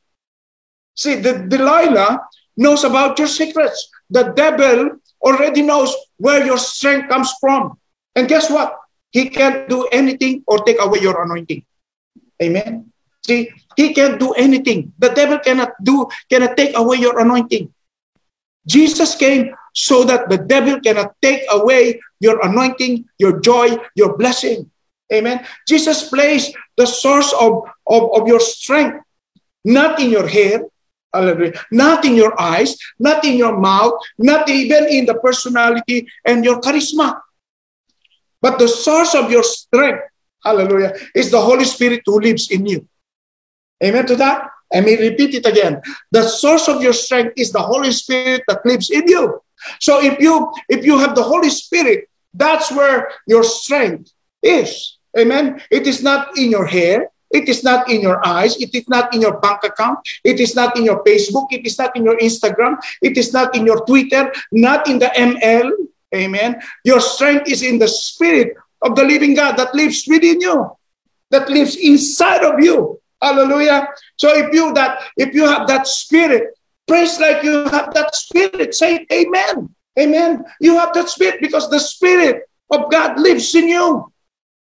See, 0.95 1.17
the 1.17 1.49
Delilah 1.49 2.21
knows 2.61 2.85
about 2.85 3.19
your 3.19 3.33
secrets. 3.33 3.89
The 4.11 4.37
devil 4.37 5.01
already 5.25 5.63
knows 5.63 5.89
where 6.21 6.45
your 6.45 6.59
strength 6.61 7.09
comes 7.09 7.33
from. 7.41 7.81
And 8.15 8.29
guess 8.29 8.53
what? 8.53 8.77
He 9.11 9.31
can't 9.33 9.69
do 9.73 9.89
anything 9.89 10.45
or 10.47 10.61
take 10.69 10.77
away 10.85 11.01
your 11.01 11.17
anointing. 11.25 11.65
Amen. 12.43 12.93
See, 13.25 13.49
he 13.75 13.95
can't 13.95 14.21
do 14.21 14.37
anything. 14.37 14.93
The 14.99 15.17
devil 15.17 15.39
cannot 15.39 15.73
do, 15.83 16.07
cannot 16.29 16.57
take 16.57 16.77
away 16.77 16.99
your 16.99 17.19
anointing. 17.19 17.73
Jesus 18.69 19.15
came 19.17 19.57
so 19.73 20.05
that 20.05 20.29
the 20.29 20.39
devil 20.39 20.79
cannot 20.81 21.17
take 21.23 21.41
away 21.51 22.01
your 22.21 22.37
anointing, 22.45 23.09
your 23.19 23.41
joy, 23.41 23.79
your 23.97 24.17
blessing. 24.17 24.71
Amen. 25.13 25.45
Jesus 25.69 26.09
placed 26.09 26.53
the 26.77 26.87
source 26.87 27.33
of, 27.41 27.65
of, 27.87 28.11
of 28.15 28.29
your 28.29 28.41
strength 28.41 29.05
not 29.65 29.99
in 29.99 30.11
your 30.11 30.29
hair, 30.29 30.63
not 31.71 32.05
in 32.05 32.15
your 32.15 32.39
eyes, 32.41 32.77
not 32.99 33.25
in 33.25 33.37
your 33.37 33.57
mouth, 33.57 33.95
not 34.19 34.49
even 34.49 34.87
in 34.89 35.07
the 35.07 35.15
personality 35.15 36.07
and 36.25 36.45
your 36.45 36.61
charisma. 36.61 37.21
But 38.43 38.59
the 38.59 38.69
source 38.69 39.15
of 39.15 39.31
your 39.31 39.43
strength, 39.43 40.03
hallelujah, 40.45 40.93
is 41.15 41.31
the 41.31 41.41
Holy 41.41 41.65
Spirit 41.65 42.03
who 42.05 42.21
lives 42.21 42.51
in 42.51 42.67
you. 42.67 42.87
Amen 43.83 44.07
to 44.07 44.17
that? 44.17 44.51
I 44.73 44.81
may 44.81 44.97
repeat 44.97 45.35
it 45.35 45.47
again. 45.47 45.81
The 46.11 46.23
source 46.25 46.69
of 46.69 46.83
your 46.83 46.93
strength 46.93 47.35
is 47.37 47.53
the 47.53 47.63
Holy 47.63 47.93
Spirit 47.93 48.43
that 48.49 48.67
lives 48.67 48.91
in 48.91 49.07
you. 49.09 49.41
So 49.81 50.03
if 50.03 50.19
you 50.21 50.53
if 50.69 50.85
you 50.85 50.99
have 50.99 51.15
the 51.15 51.23
Holy 51.23 51.49
Spirit, 51.49 52.09
that's 52.35 52.73
where 52.73 53.13
your 53.27 53.45
strength 53.45 54.13
is. 54.43 54.99
Amen. 55.17 55.63
It 55.71 55.87
is 55.87 56.03
not 56.03 56.37
in 56.37 56.51
your 56.51 56.67
hair. 56.67 57.09
It 57.35 57.49
is 57.49 57.65
not 57.65 57.91
in 57.91 58.01
your 58.01 58.25
eyes. 58.25 58.57
It 58.63 58.75
is 58.75 58.89
not 58.89 59.13
in 59.13 59.21
your 59.21 59.39
bank 59.41 59.65
account. 59.65 59.99
It 60.23 60.39
is 60.39 60.55
not 60.55 60.79
in 60.79 60.85
your 60.85 61.03
Facebook. 61.03 61.49
It 61.51 61.67
is 61.67 61.77
not 61.77 61.97
in 61.97 62.05
your 62.05 62.17
Instagram. 62.19 62.79
It 63.03 63.19
is 63.19 63.33
not 63.33 63.57
in 63.57 63.67
your 63.67 63.85
Twitter, 63.85 64.33
not 64.53 64.89
in 64.89 65.01
the 65.01 65.11
ML. 65.17 65.71
Amen. 66.15 66.63
Your 66.85 67.01
strength 67.01 67.51
is 67.51 67.63
in 67.63 67.79
the 67.79 67.89
spirit 67.89 68.55
of 68.83 68.95
the 68.95 69.05
living 69.05 69.35
God 69.35 69.57
that 69.57 69.75
lives 69.75 70.05
within 70.07 70.41
you, 70.41 70.71
that 71.31 71.51
lives 71.51 71.75
inside 71.75 72.45
of 72.45 72.61
you. 72.63 73.01
Hallelujah. 73.21 73.89
So 74.17 74.31
if 74.37 74.55
you 74.55 74.73
that 74.75 75.03
if 75.17 75.35
you 75.35 75.47
have 75.47 75.67
that 75.67 75.89
spirit, 75.89 76.55
praise 76.87 77.19
like 77.19 77.43
you 77.43 77.65
have 77.69 77.93
that 77.95 78.15
spirit. 78.15 78.75
Say 78.75 79.07
amen. 79.11 79.75
Amen. 79.99 80.45
You 80.61 80.79
have 80.79 80.93
that 80.95 81.09
spirit 81.09 81.41
because 81.41 81.71
the 81.71 81.81
spirit 81.81 82.49
of 82.71 82.91
God 82.91 83.19
lives 83.19 83.55
in 83.55 83.69
you. 83.69 84.13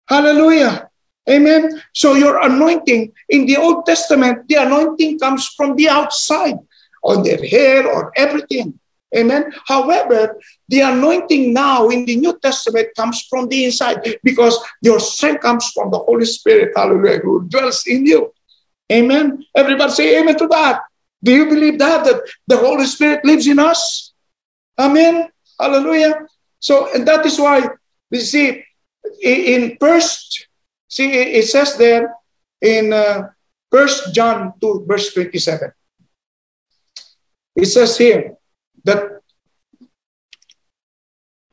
Hallelujah. 0.07 0.90
Amen. 1.29 1.81
So 1.93 2.13
your 2.15 2.41
anointing 2.41 3.13
in 3.29 3.45
the 3.45 3.57
Old 3.57 3.85
Testament, 3.85 4.47
the 4.47 4.55
anointing 4.55 5.19
comes 5.19 5.47
from 5.49 5.75
the 5.75 5.89
outside 5.89 6.57
on 7.03 7.23
their 7.23 7.37
hair 7.37 7.87
or 7.87 8.11
everything. 8.15 8.79
Amen. 9.15 9.51
However, 9.67 10.39
the 10.69 10.81
anointing 10.81 11.53
now 11.53 11.89
in 11.89 12.05
the 12.05 12.15
New 12.15 12.39
Testament 12.39 12.89
comes 12.95 13.27
from 13.29 13.49
the 13.49 13.65
inside 13.65 14.17
because 14.23 14.57
your 14.81 14.99
strength 14.99 15.41
comes 15.41 15.69
from 15.71 15.91
the 15.91 15.99
Holy 15.99 16.25
Spirit, 16.25 16.71
hallelujah, 16.75 17.19
who 17.19 17.45
dwells 17.47 17.85
in 17.87 18.05
you. 18.05 18.33
Amen. 18.91 19.45
Everybody 19.55 19.91
say 19.91 20.19
amen 20.19 20.37
to 20.37 20.47
that. 20.47 20.81
Do 21.23 21.33
you 21.33 21.45
believe 21.45 21.77
that? 21.79 22.05
That 22.05 22.23
the 22.47 22.57
Holy 22.57 22.85
Spirit 22.85 23.23
lives 23.25 23.47
in 23.47 23.59
us? 23.59 24.13
Amen. 24.79 25.29
Hallelujah. 25.59 26.25
So, 26.59 26.93
and 26.93 27.07
that 27.07 27.25
is 27.25 27.37
why 27.37 27.67
we 28.09 28.19
see 28.19 28.63
in 29.21 29.77
first 29.79 30.47
See, 30.91 31.07
it 31.09 31.47
says 31.47 31.77
there 31.77 32.13
in 32.59 32.91
uh, 32.91 33.29
1 33.69 33.87
John 34.11 34.51
2, 34.59 34.83
verse 34.85 35.13
27. 35.13 35.71
It 37.55 37.65
says 37.65 37.97
here 37.97 38.35
that, 38.83 39.21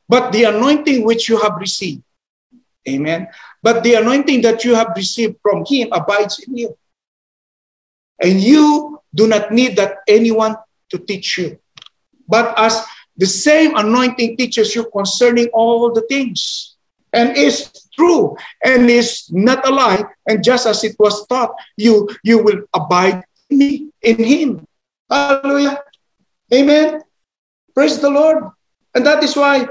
but 0.09 0.33
the 0.33 0.43
anointing 0.43 1.05
which 1.05 1.29
you 1.29 1.39
have 1.39 1.55
received, 1.55 2.03
amen, 2.87 3.29
but 3.63 3.81
the 3.81 3.93
anointing 3.93 4.41
that 4.41 4.65
you 4.65 4.75
have 4.75 4.91
received 4.97 5.37
from 5.41 5.63
him 5.65 5.87
abides 5.93 6.39
in 6.39 6.57
you. 6.57 6.77
And 8.21 8.41
you 8.41 9.01
do 9.15 9.25
not 9.25 9.53
need 9.53 9.77
that 9.77 9.99
anyone 10.05 10.57
to 10.89 10.97
teach 10.97 11.37
you. 11.37 11.57
But 12.27 12.59
as 12.59 12.83
the 13.15 13.25
same 13.25 13.77
anointing 13.77 14.35
teaches 14.35 14.75
you 14.75 14.89
concerning 14.91 15.47
all 15.53 15.93
the 15.93 16.01
things 16.01 16.75
and 17.13 17.37
is 17.37 17.71
true 17.99 18.39
and 18.63 18.89
is 18.89 19.27
not 19.31 19.67
a 19.67 19.71
lie. 19.71 20.03
And 20.27 20.39
just 20.39 20.65
as 20.65 20.83
it 20.87 20.95
was 20.97 21.27
taught, 21.27 21.51
you, 21.75 22.07
you 22.23 22.39
will 22.39 22.63
abide 22.73 23.23
in 23.49 23.57
me, 23.59 23.91
in 24.01 24.17
him. 24.23 24.49
Hallelujah. 25.11 25.83
Amen. 26.53 27.03
Praise 27.75 27.99
the 27.99 28.09
Lord. 28.09 28.47
And 28.95 29.05
that 29.05 29.23
is 29.23 29.35
why 29.35 29.67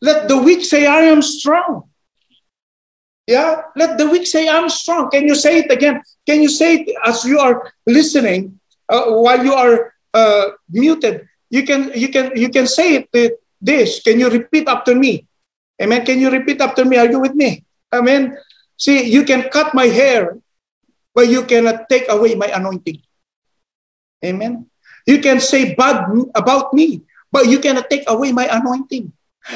let 0.00 0.28
the 0.28 0.38
weak 0.40 0.64
say, 0.64 0.86
I 0.86 1.02
am 1.12 1.20
strong. 1.20 1.84
Yeah, 3.26 3.62
let 3.76 3.98
the 3.98 4.08
weak 4.08 4.26
say, 4.26 4.48
I'm 4.48 4.68
strong. 4.68 5.10
Can 5.10 5.28
you 5.28 5.36
say 5.36 5.58
it 5.58 5.70
again? 5.70 6.02
Can 6.26 6.42
you 6.42 6.48
say 6.48 6.80
it 6.80 6.96
as 7.04 7.24
you 7.24 7.38
are 7.38 7.70
listening 7.86 8.58
uh, 8.88 9.04
while 9.22 9.44
you 9.44 9.52
are 9.52 9.92
uh, 10.14 10.56
muted? 10.70 11.28
You 11.50 11.62
can, 11.62 11.92
you 11.94 12.08
can, 12.08 12.32
you 12.34 12.48
can 12.48 12.66
say 12.66 13.04
it. 13.04 13.08
Uh, 13.14 13.34
this. 13.60 14.02
Can 14.02 14.18
you 14.18 14.30
repeat 14.30 14.66
after 14.68 14.94
me? 14.94 15.26
Amen. 15.80 16.04
Can 16.04 16.20
you 16.20 16.30
repeat 16.30 16.60
after 16.60 16.84
me? 16.84 16.96
Are 16.96 17.10
you 17.10 17.20
with 17.20 17.34
me? 17.34 17.64
Amen. 17.92 18.36
See, 18.76 19.08
you 19.08 19.24
can 19.24 19.48
cut 19.48 19.74
my 19.74 19.86
hair, 19.86 20.38
but 21.14 21.28
you 21.28 21.44
cannot 21.44 21.88
take 21.88 22.08
away 22.08 22.34
my 22.34 22.46
anointing. 22.52 23.00
Amen. 24.24 24.68
You 25.06 25.18
can 25.18 25.40
say 25.40 25.74
bad 25.74 26.04
about 26.34 26.72
me, 26.74 27.02
but 27.32 27.48
you 27.48 27.58
cannot 27.58 27.88
take 27.88 28.04
away 28.08 28.32
my 28.32 28.46
anointing. 28.46 29.12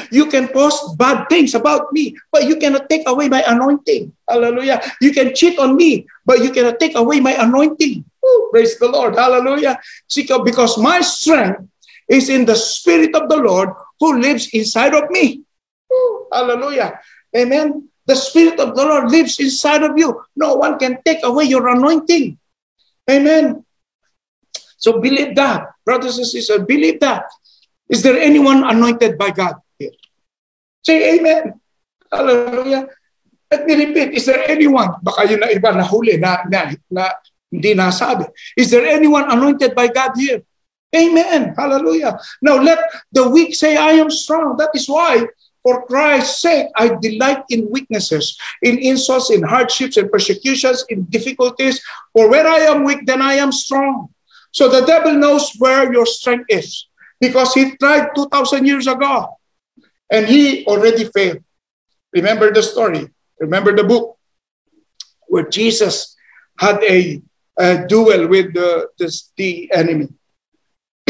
You 0.09 0.25
can 0.25 0.49
post 0.49 0.97
bad 0.97 1.29
things 1.29 1.53
about 1.53 1.93
me, 1.93 2.17
but 2.31 2.49
you 2.49 2.57
cannot 2.57 2.89
take 2.89 3.07
away 3.07 3.29
my 3.29 3.45
anointing. 3.45 4.11
Hallelujah. 4.27 4.81
You 4.99 5.13
can 5.13 5.35
cheat 5.35 5.59
on 5.59 5.77
me, 5.77 6.07
but 6.25 6.41
you 6.41 6.49
cannot 6.49 6.79
take 6.79 6.97
away 6.97 7.19
my 7.19 7.37
anointing. 7.37 8.03
Ooh, 8.25 8.49
praise 8.51 8.77
the 8.79 8.89
Lord. 8.89 9.15
Hallelujah. 9.15 9.77
See, 10.09 10.25
because 10.25 10.77
my 10.77 11.01
strength 11.01 11.69
is 12.09 12.29
in 12.29 12.45
the 12.45 12.55
Spirit 12.55 13.15
of 13.15 13.29
the 13.29 13.37
Lord 13.37 13.69
who 13.99 14.19
lives 14.19 14.49
inside 14.53 14.93
of 14.93 15.09
me. 15.09 15.45
Hallelujah. 16.35 16.99
Amen. 17.31 17.87
The 18.05 18.15
Spirit 18.15 18.59
of 18.59 18.75
the 18.75 18.83
Lord 18.83 19.09
lives 19.09 19.39
inside 19.39 19.81
of 19.87 19.95
you. 19.95 20.19
No 20.35 20.59
one 20.59 20.77
can 20.77 20.99
take 21.07 21.23
away 21.23 21.45
your 21.47 21.71
anointing. 21.71 22.37
Amen. 23.09 23.63
So 24.75 24.99
believe 24.99 25.33
that. 25.39 25.71
Brothers 25.87 26.19
and 26.19 26.27
sisters, 26.27 26.67
believe 26.67 26.99
that. 26.99 27.23
Is 27.87 28.03
there 28.03 28.19
anyone 28.19 28.67
anointed 28.67 29.17
by 29.17 29.31
God 29.31 29.55
here? 29.79 29.95
Say 30.83 31.17
amen. 31.17 31.57
Hallelujah. 32.11 32.91
Let 33.49 33.65
me 33.65 33.73
repeat. 33.73 34.13
Is 34.13 34.25
there 34.25 34.43
anyone? 34.49 34.99
Baka 35.01 35.29
yun 35.29 35.39
na 35.39 35.47
iba 35.53 35.71
nahuli 35.71 36.19
na, 36.19 36.43
na, 36.49 36.73
na 36.91 37.09
hindi 37.49 37.73
nasabi. 37.73 38.27
Is 38.57 38.69
there 38.69 38.85
anyone 38.85 39.31
anointed 39.31 39.73
by 39.73 39.87
God 39.87 40.11
here? 40.17 40.43
Amen. 40.95 41.53
Hallelujah. 41.57 42.17
Now 42.41 42.57
let 42.57 42.79
the 43.11 43.29
weak 43.29 43.55
say, 43.55 43.77
I 43.77 43.97
am 44.01 44.09
strong. 44.09 44.57
That 44.57 44.73
is 44.73 44.89
why 44.89 45.25
for 45.65 45.83
Christ's 45.87 46.41
sake, 46.41 46.67
I 46.75 46.93
delight 47.01 47.41
in 47.49 47.67
weaknesses, 47.71 48.37
in 48.61 48.77
insults, 48.77 49.31
in 49.31 49.41
hardships, 49.41 49.97
in 49.97 50.09
persecutions, 50.09 50.85
in 50.89 51.05
difficulties. 51.05 51.81
For 52.13 52.29
where 52.29 52.45
I 52.45 52.69
am 52.69 52.83
weak, 52.83 53.07
then 53.07 53.19
I 53.19 53.33
am 53.41 53.51
strong. 53.51 54.13
So 54.51 54.69
the 54.69 54.85
devil 54.85 55.15
knows 55.15 55.53
where 55.57 55.91
your 55.91 56.05
strength 56.05 56.45
is 56.49 56.85
because 57.19 57.55
he 57.55 57.75
tried 57.77 58.13
2,000 58.13 58.63
years 58.67 58.85
ago 58.85 59.39
and 60.11 60.27
he 60.27 60.67
already 60.67 61.05
failed. 61.05 61.43
Remember 62.13 62.53
the 62.53 62.61
story, 62.61 63.09
remember 63.39 63.75
the 63.75 63.85
book 63.85 64.19
where 65.25 65.49
Jesus 65.49 66.15
had 66.59 66.77
a, 66.83 67.23
a 67.57 67.87
duel 67.87 68.27
with 68.27 68.53
the, 68.53 68.87
the, 68.99 69.09
the 69.35 69.71
enemy. 69.73 70.09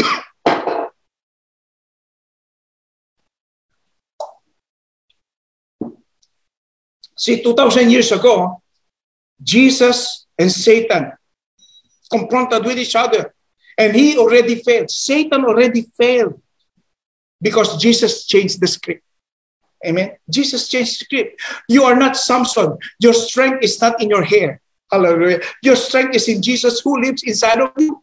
See, 7.16 7.42
2,000 7.42 7.90
years 7.90 8.12
ago, 8.12 8.62
Jesus 9.42 10.26
and 10.38 10.52
Satan 10.52 11.12
confronted 12.10 12.64
with 12.64 12.78
each 12.78 12.94
other. 12.94 13.34
And 13.78 13.94
he 13.94 14.16
already 14.16 14.56
failed. 14.56 14.90
Satan 14.90 15.44
already 15.44 15.82
failed 15.96 16.40
because 17.40 17.76
Jesus 17.80 18.26
changed 18.26 18.60
the 18.60 18.66
script. 18.66 19.02
Amen. 19.84 20.16
Jesus 20.30 20.68
changed 20.68 21.00
the 21.00 21.04
script. 21.04 21.40
You 21.68 21.84
are 21.84 21.96
not 21.96 22.16
Samson. 22.16 22.78
Your 23.00 23.12
strength 23.12 23.62
is 23.62 23.80
not 23.80 24.00
in 24.02 24.08
your 24.08 24.22
hair. 24.22 24.60
Hallelujah. 24.90 25.40
Your 25.62 25.76
strength 25.76 26.14
is 26.14 26.28
in 26.28 26.40
Jesus 26.42 26.80
who 26.80 27.00
lives 27.00 27.22
inside 27.24 27.60
of 27.60 27.72
you. 27.76 28.02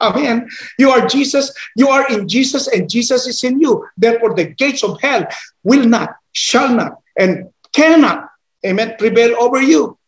Amen. 0.00 0.48
You 0.78 0.90
are 0.90 1.06
Jesus. 1.06 1.52
You 1.76 1.88
are 1.88 2.10
in 2.10 2.26
Jesus, 2.26 2.66
and 2.66 2.90
Jesus 2.90 3.26
is 3.26 3.44
in 3.44 3.60
you. 3.60 3.86
Therefore, 3.96 4.34
the 4.34 4.46
gates 4.46 4.82
of 4.82 5.00
hell 5.00 5.26
will 5.62 5.84
not, 5.84 6.16
shall 6.32 6.74
not, 6.74 7.00
and 7.16 7.50
cannot 7.72 8.28
amen, 8.64 8.96
prevail 8.98 9.36
over 9.38 9.60
you. 9.60 9.98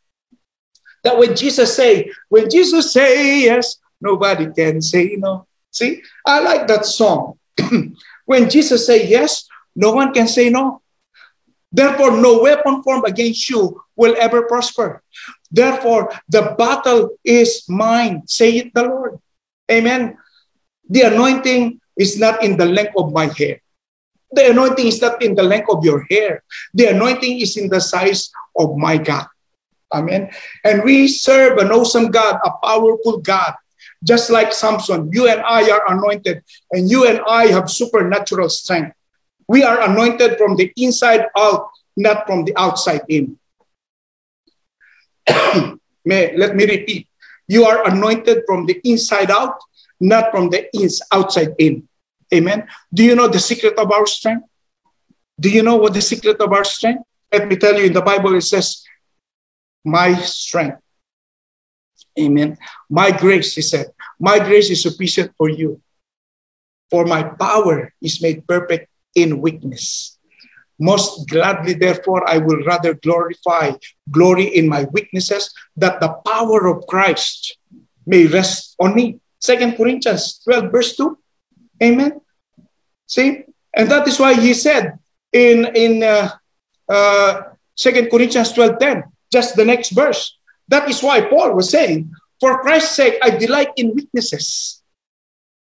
That 1.05 1.19
when 1.19 1.37
Jesus 1.37 1.75
say, 1.77 2.11
when 2.29 2.51
Jesus 2.51 2.93
say 2.93 3.45
yes, 3.45 3.79
nobody 4.01 4.49
can 4.53 4.83
say 4.83 5.17
no. 5.19 5.47
See, 5.71 6.03
I 6.25 6.41
like 6.41 6.67
that 6.69 6.87
song. 6.87 7.39
when 8.25 8.51
Jesus 8.51 8.87
say 8.87 9.07
yes, 9.07 9.47
no 9.75 9.93
one 9.93 10.13
can 10.13 10.27
say 10.27 10.51
no. 10.51 10.83
Therefore, 11.71 12.17
no 12.17 12.41
weapon 12.43 12.83
formed 12.83 13.07
against 13.07 13.51
you 13.51 13.83
will 13.97 14.17
ever 14.19 14.43
prosper. 14.49 15.03
Therefore, 15.51 16.13
the 16.29 16.55
battle 16.57 17.11
is 17.25 17.69
mine, 17.69 18.23
saith 18.27 18.73
the 18.73 18.85
Lord. 18.85 19.19
Amen. 19.71 20.17
The 20.89 21.03
anointing 21.03 21.81
is 21.97 22.19
not 22.19 22.43
in 22.43 22.57
the 22.57 22.67
length 22.67 22.95
of 22.97 23.13
my 23.13 23.27
hair. 23.27 23.61
The 24.33 24.51
anointing 24.51 24.87
is 24.87 25.01
not 25.01 25.22
in 25.22 25.35
the 25.35 25.43
length 25.43 25.70
of 25.70 25.85
your 25.85 26.07
hair. 26.11 26.43
The 26.74 26.87
anointing 26.87 27.41
is 27.41 27.57
in 27.57 27.68
the 27.68 27.81
size 27.81 28.31
of 28.57 28.77
my 28.77 28.99
God. 28.99 29.27
Amen. 29.93 30.31
And 30.64 30.83
we 30.83 31.07
serve 31.09 31.59
an 31.59 31.70
awesome 31.70 32.11
God, 32.11 32.41
a 32.45 32.51
powerful 32.62 33.18
God. 33.18 33.55
Just 34.05 34.31
like 34.31 34.53
Samson, 34.53 35.11
you 35.12 35.29
and 35.29 35.41
I 35.41 35.70
are 35.70 35.83
anointed, 35.89 36.43
and 36.72 36.91
you 36.91 37.07
and 37.07 37.20
I 37.27 37.47
have 37.47 37.70
supernatural 37.70 38.49
strength. 38.49 38.95
We 39.49 39.62
are 39.62 39.81
anointed 39.83 40.39
from 40.39 40.57
the 40.57 40.72
inside 40.77 41.27
out, 41.37 41.70
not 41.97 42.27
from 42.27 42.45
the 42.45 42.53
outside 42.57 43.03
in. 43.09 43.39
May, 46.05 46.37
let 46.37 46.55
me 46.55 46.66
repeat. 46.66 47.09
You 47.49 47.64
are 47.64 47.89
anointed 47.89 48.43
from 48.47 48.66
the 48.66 48.81
inside 48.85 49.31
out, 49.31 49.59
not 50.01 50.31
from 50.31 50.51
the 50.51 50.66
ins, 50.74 51.01
outside 51.12 51.55
in. 51.59 51.89
Amen. 52.35 52.66
Do 52.93 53.05
you 53.05 53.14
know 53.14 53.29
the 53.29 53.39
secret 53.39 53.79
of 53.79 53.91
our 53.91 54.07
strength? 54.07 54.47
Do 55.39 55.51
you 55.51 55.62
know 55.62 55.77
what 55.77 55.95
the 55.95 56.03
secret 56.03 56.41
of 56.41 56.53
our 56.53 56.64
strength? 56.64 57.03
Let 57.33 57.49
me 57.49 57.57
tell 57.57 57.79
you 57.79 57.87
in 57.87 57.93
the 57.93 58.03
Bible, 58.03 58.35
it 58.35 58.43
says, 58.43 58.83
My 59.85 60.14
strength. 60.14 60.81
Amen. 62.18 62.57
My 62.89 63.11
grace, 63.11 63.55
he 63.55 63.62
said, 63.62 63.93
my 64.18 64.39
grace 64.39 64.70
is 64.70 64.83
sufficient 64.83 65.33
for 65.37 65.49
you. 65.49 65.81
For 66.91 67.05
my 67.05 67.22
power 67.22 67.93
is 68.01 68.22
made 68.22 68.47
perfect 68.47 68.89
in 69.14 69.41
weakness. 69.41 70.18
Most 70.79 71.29
gladly, 71.29 71.74
therefore, 71.74 72.29
I 72.29 72.39
will 72.39 72.62
rather 72.64 72.95
glorify, 72.95 73.72
glory 74.11 74.45
in 74.45 74.68
my 74.68 74.85
weaknesses, 74.93 75.53
that 75.77 76.01
the 76.01 76.09
power 76.24 76.66
of 76.66 76.87
Christ 76.87 77.59
may 78.07 78.27
rest 78.27 78.77
on 78.79 78.95
me. 78.95 79.20
Second 79.41 79.77
Corinthians 79.77 80.41
12, 80.45 80.70
verse 80.70 80.97
2. 80.97 81.18
Amen. 81.83 82.20
See? 83.07 83.45
And 83.74 83.91
that 83.91 84.09
is 84.09 84.18
why 84.18 84.35
he 84.35 84.55
said 84.55 84.99
in, 85.33 85.66
in 85.74 86.03
uh, 86.03 86.31
uh, 86.89 87.43
2 87.77 88.09
Corinthians 88.11 88.53
12, 88.53 88.79
10, 88.79 89.05
just 89.33 89.57
the 89.57 89.64
next 89.64 89.91
verse. 89.91 90.39
That 90.68 90.89
is 90.89 91.03
why 91.03 91.20
Paul 91.20 91.53
was 91.53 91.70
saying, 91.70 92.11
For 92.41 92.61
Christ's 92.61 92.97
sake, 92.97 93.18
I 93.22 93.31
delight 93.31 93.70
in 93.77 93.95
weaknesses, 93.95 94.83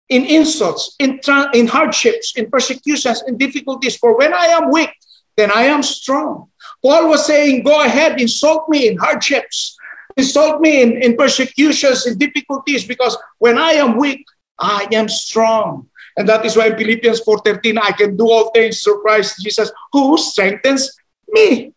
in 0.10 0.26
insults, 0.26 0.96
in, 1.00 1.20
in 1.54 1.68
hardships, 1.68 2.34
in 2.36 2.52
persecutions, 2.52 3.24
in 3.28 3.38
difficulties. 3.38 3.96
For 3.96 4.18
when 4.18 4.34
I 4.34 4.48
am 4.48 4.72
weak, 4.72 4.92
then 5.38 5.52
I 5.52 5.64
am 5.64 5.82
strong. 5.82 6.50
Paul 6.84 7.10
was 7.10 7.26
saying, 7.26 7.64
Go 7.64 7.82
ahead, 7.82 8.20
insult 8.20 8.68
me 8.70 8.90
in 8.90 8.98
hardships, 8.98 9.78
insult 10.18 10.62
me 10.62 10.82
in, 10.82 11.02
in 11.02 11.16
persecutions, 11.16 12.06
in 12.06 12.18
difficulties, 12.18 12.86
because 12.86 13.18
when 13.40 13.58
I 13.58 13.72
am 13.72 13.98
weak, 13.98 14.26
I 14.60 14.88
am 14.92 15.08
strong. 15.08 15.90
And 16.18 16.28
that 16.28 16.46
is 16.46 16.58
why 16.58 16.68
in 16.68 16.78
Philippians 16.78 17.22
4.13, 17.22 17.80
I 17.82 17.92
can 17.92 18.18
do 18.18 18.30
all 18.30 18.52
things 18.52 18.82
through 18.84 19.02
Christ 19.02 19.42
Jesus, 19.42 19.72
who 19.92 20.18
strengthens 20.18 20.92
me. 21.30 21.74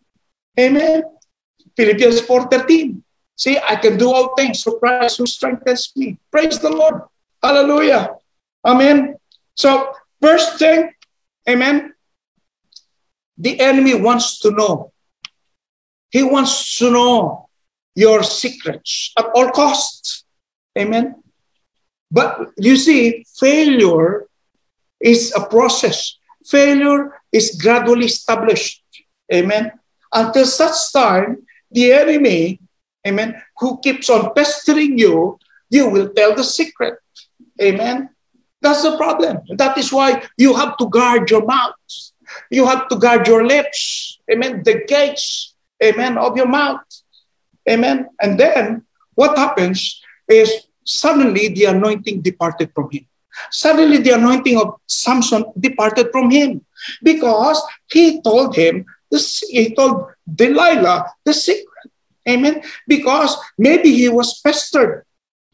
Amen. 0.59 1.03
Philippians 1.77 2.21
4.13. 2.23 3.01
See, 3.37 3.59
I 3.59 3.77
can 3.77 3.97
do 3.97 4.13
all 4.13 4.35
things 4.37 4.63
through 4.63 4.79
Christ 4.79 5.19
who 5.19 5.27
strengthens 5.27 5.93
me. 5.97 6.19
Praise 6.31 6.59
the 6.59 6.71
Lord. 6.71 7.03
Hallelujah. 7.43 8.15
Amen. 8.65 9.17
So, 9.55 9.93
first 10.21 10.59
thing, 10.59 10.91
amen, 11.49 11.95
the 13.37 13.61
enemy 13.61 13.95
wants 13.95 14.39
to 14.41 14.51
know. 14.51 14.93
He 16.11 16.23
wants 16.23 16.79
to 16.79 16.91
know 16.91 17.49
your 17.95 18.23
secrets 18.23 19.13
at 19.19 19.27
all 19.35 19.51
costs. 19.51 20.25
Amen. 20.79 21.24
But 22.11 22.53
you 22.57 22.77
see, 22.77 23.25
failure 23.39 24.27
is 25.01 25.33
a 25.37 25.45
process. 25.47 26.17
Failure 26.47 27.21
is 27.33 27.59
gradually 27.61 28.07
established. 28.07 28.83
Amen. 29.33 29.73
Until 30.13 30.47
such 30.47 30.93
time, 30.93 31.47
the 31.71 31.93
enemy, 31.93 32.61
amen, 33.07 33.43
who 33.59 33.81
keeps 33.81 34.09
on 34.09 34.33
pestering 34.35 34.99
you, 34.99 35.39
you 35.71 35.89
will 35.89 36.09
tell 36.11 36.35
the 36.35 36.45
secret. 36.45 36.99
Amen. 37.61 38.11
That's 38.61 38.83
the 38.83 38.97
problem. 38.97 39.39
That 39.57 39.77
is 39.77 39.93
why 39.93 40.23
you 40.39 40.55
have 40.55 40.77
to 40.79 40.89
guard 40.89 41.31
your 41.31 41.45
mouth. 41.45 41.75
You 42.51 42.67
have 42.67 42.89
to 42.89 42.97
guard 42.97 43.27
your 43.27 43.45
lips. 43.45 44.19
Amen. 44.31 44.63
The 44.65 44.85
gates, 44.87 45.55
amen, 45.83 46.17
of 46.17 46.37
your 46.37 46.49
mouth. 46.49 46.81
Amen. 47.69 48.09
And 48.21 48.39
then 48.39 48.85
what 49.15 49.37
happens 49.37 50.01
is 50.29 50.51
suddenly 50.85 51.49
the 51.49 51.65
anointing 51.65 52.21
departed 52.21 52.71
from 52.75 52.91
him. 52.91 53.07
Suddenly 53.51 53.99
the 53.99 54.13
anointing 54.13 54.59
of 54.59 54.77
Samson 54.87 55.45
departed 55.59 56.11
from 56.13 56.31
him 56.31 56.65
because 57.03 57.61
he 57.91 58.21
told 58.23 58.55
him, 58.55 58.85
he 59.49 59.75
told 59.75 60.07
Delilah 60.33 61.07
the 61.25 61.35
secret. 61.35 61.91
Amen. 62.29 62.63
Because 62.87 63.37
maybe 63.59 63.93
he 63.93 64.09
was 64.09 64.41
pestered. 64.41 65.05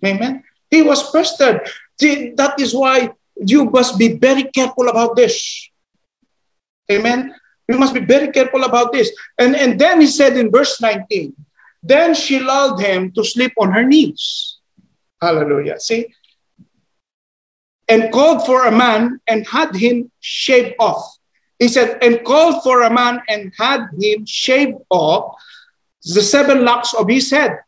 Amen. 0.04 0.44
He 0.70 0.82
was 0.82 1.10
pestered. 1.10 1.68
That 1.98 2.54
is 2.58 2.74
why 2.74 3.10
you 3.36 3.64
must 3.64 3.98
be 3.98 4.16
very 4.16 4.44
careful 4.44 4.88
about 4.88 5.16
this. 5.16 5.68
Amen. 6.90 7.34
We 7.68 7.76
must 7.76 7.94
be 7.94 8.00
very 8.00 8.32
careful 8.32 8.64
about 8.64 8.92
this. 8.92 9.10
And, 9.38 9.54
and 9.56 9.78
then 9.78 10.00
he 10.00 10.06
said 10.06 10.36
in 10.36 10.50
verse 10.50 10.80
19, 10.80 11.34
then 11.82 12.14
she 12.14 12.40
lulled 12.40 12.80
him 12.80 13.12
to 13.12 13.24
sleep 13.24 13.52
on 13.58 13.72
her 13.72 13.84
knees. 13.84 14.59
Hallelujah. 15.20 15.78
See? 15.78 16.12
And 17.88 18.12
called 18.12 18.46
for 18.46 18.66
a 18.66 18.72
man 18.72 19.20
and 19.26 19.46
had 19.46 19.74
him 19.74 20.10
shaved 20.20 20.74
off. 20.78 21.18
He 21.58 21.68
said, 21.68 21.98
and 22.02 22.24
called 22.24 22.62
for 22.62 22.82
a 22.82 22.90
man 22.90 23.20
and 23.28 23.52
had 23.58 23.88
him 24.00 24.24
shave 24.24 24.74
off 24.88 25.36
the 26.02 26.22
seven 26.22 26.64
locks 26.64 26.94
of 26.94 27.08
his 27.08 27.30
head. 27.30 27.58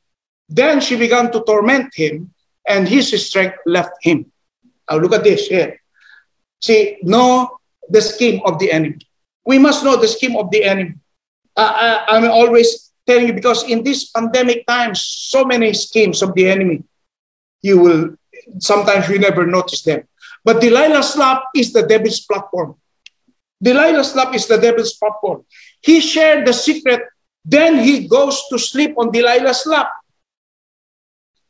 Then 0.48 0.80
she 0.80 0.96
began 0.96 1.30
to 1.32 1.42
torment 1.44 1.94
him, 1.94 2.32
and 2.68 2.88
his 2.88 3.08
strength 3.26 3.58
left 3.66 3.92
him. 4.02 4.30
Now 4.90 4.98
look 4.98 5.12
at 5.12 5.24
this 5.24 5.46
here. 5.46 5.80
See, 6.60 6.98
know 7.02 7.58
the 7.88 8.00
scheme 8.00 8.40
of 8.44 8.58
the 8.58 8.70
enemy. 8.72 8.98
We 9.44 9.58
must 9.58 9.84
know 9.84 9.96
the 9.96 10.08
scheme 10.08 10.36
of 10.36 10.50
the 10.50 10.64
enemy. 10.64 10.94
Uh, 11.56 12.04
I, 12.08 12.16
I'm 12.16 12.30
always 12.30 12.92
telling 13.06 13.26
you 13.26 13.32
because 13.32 13.64
in 13.64 13.82
this 13.82 14.10
pandemic 14.10 14.66
times, 14.66 15.02
so 15.02 15.44
many 15.44 15.72
schemes 15.74 16.22
of 16.22 16.34
the 16.34 16.48
enemy 16.48 16.84
you 17.62 17.78
will 17.78 18.16
sometimes 18.58 19.08
you 19.08 19.18
never 19.18 19.46
notice 19.46 19.82
them. 19.82 20.02
But 20.44 20.60
Delilah's 20.60 21.16
lap 21.16 21.44
is 21.54 21.72
the 21.72 21.86
devil's 21.86 22.20
platform. 22.20 22.74
Delilah's 23.62 24.14
lap 24.14 24.34
is 24.34 24.46
the 24.46 24.58
devil's 24.58 24.94
platform. 24.94 25.44
He 25.80 26.00
shared 26.00 26.46
the 26.46 26.52
secret, 26.52 27.02
then 27.44 27.78
he 27.78 28.08
goes 28.08 28.42
to 28.50 28.58
sleep 28.58 28.94
on 28.98 29.12
Delilah's 29.12 29.64
lap. 29.66 29.90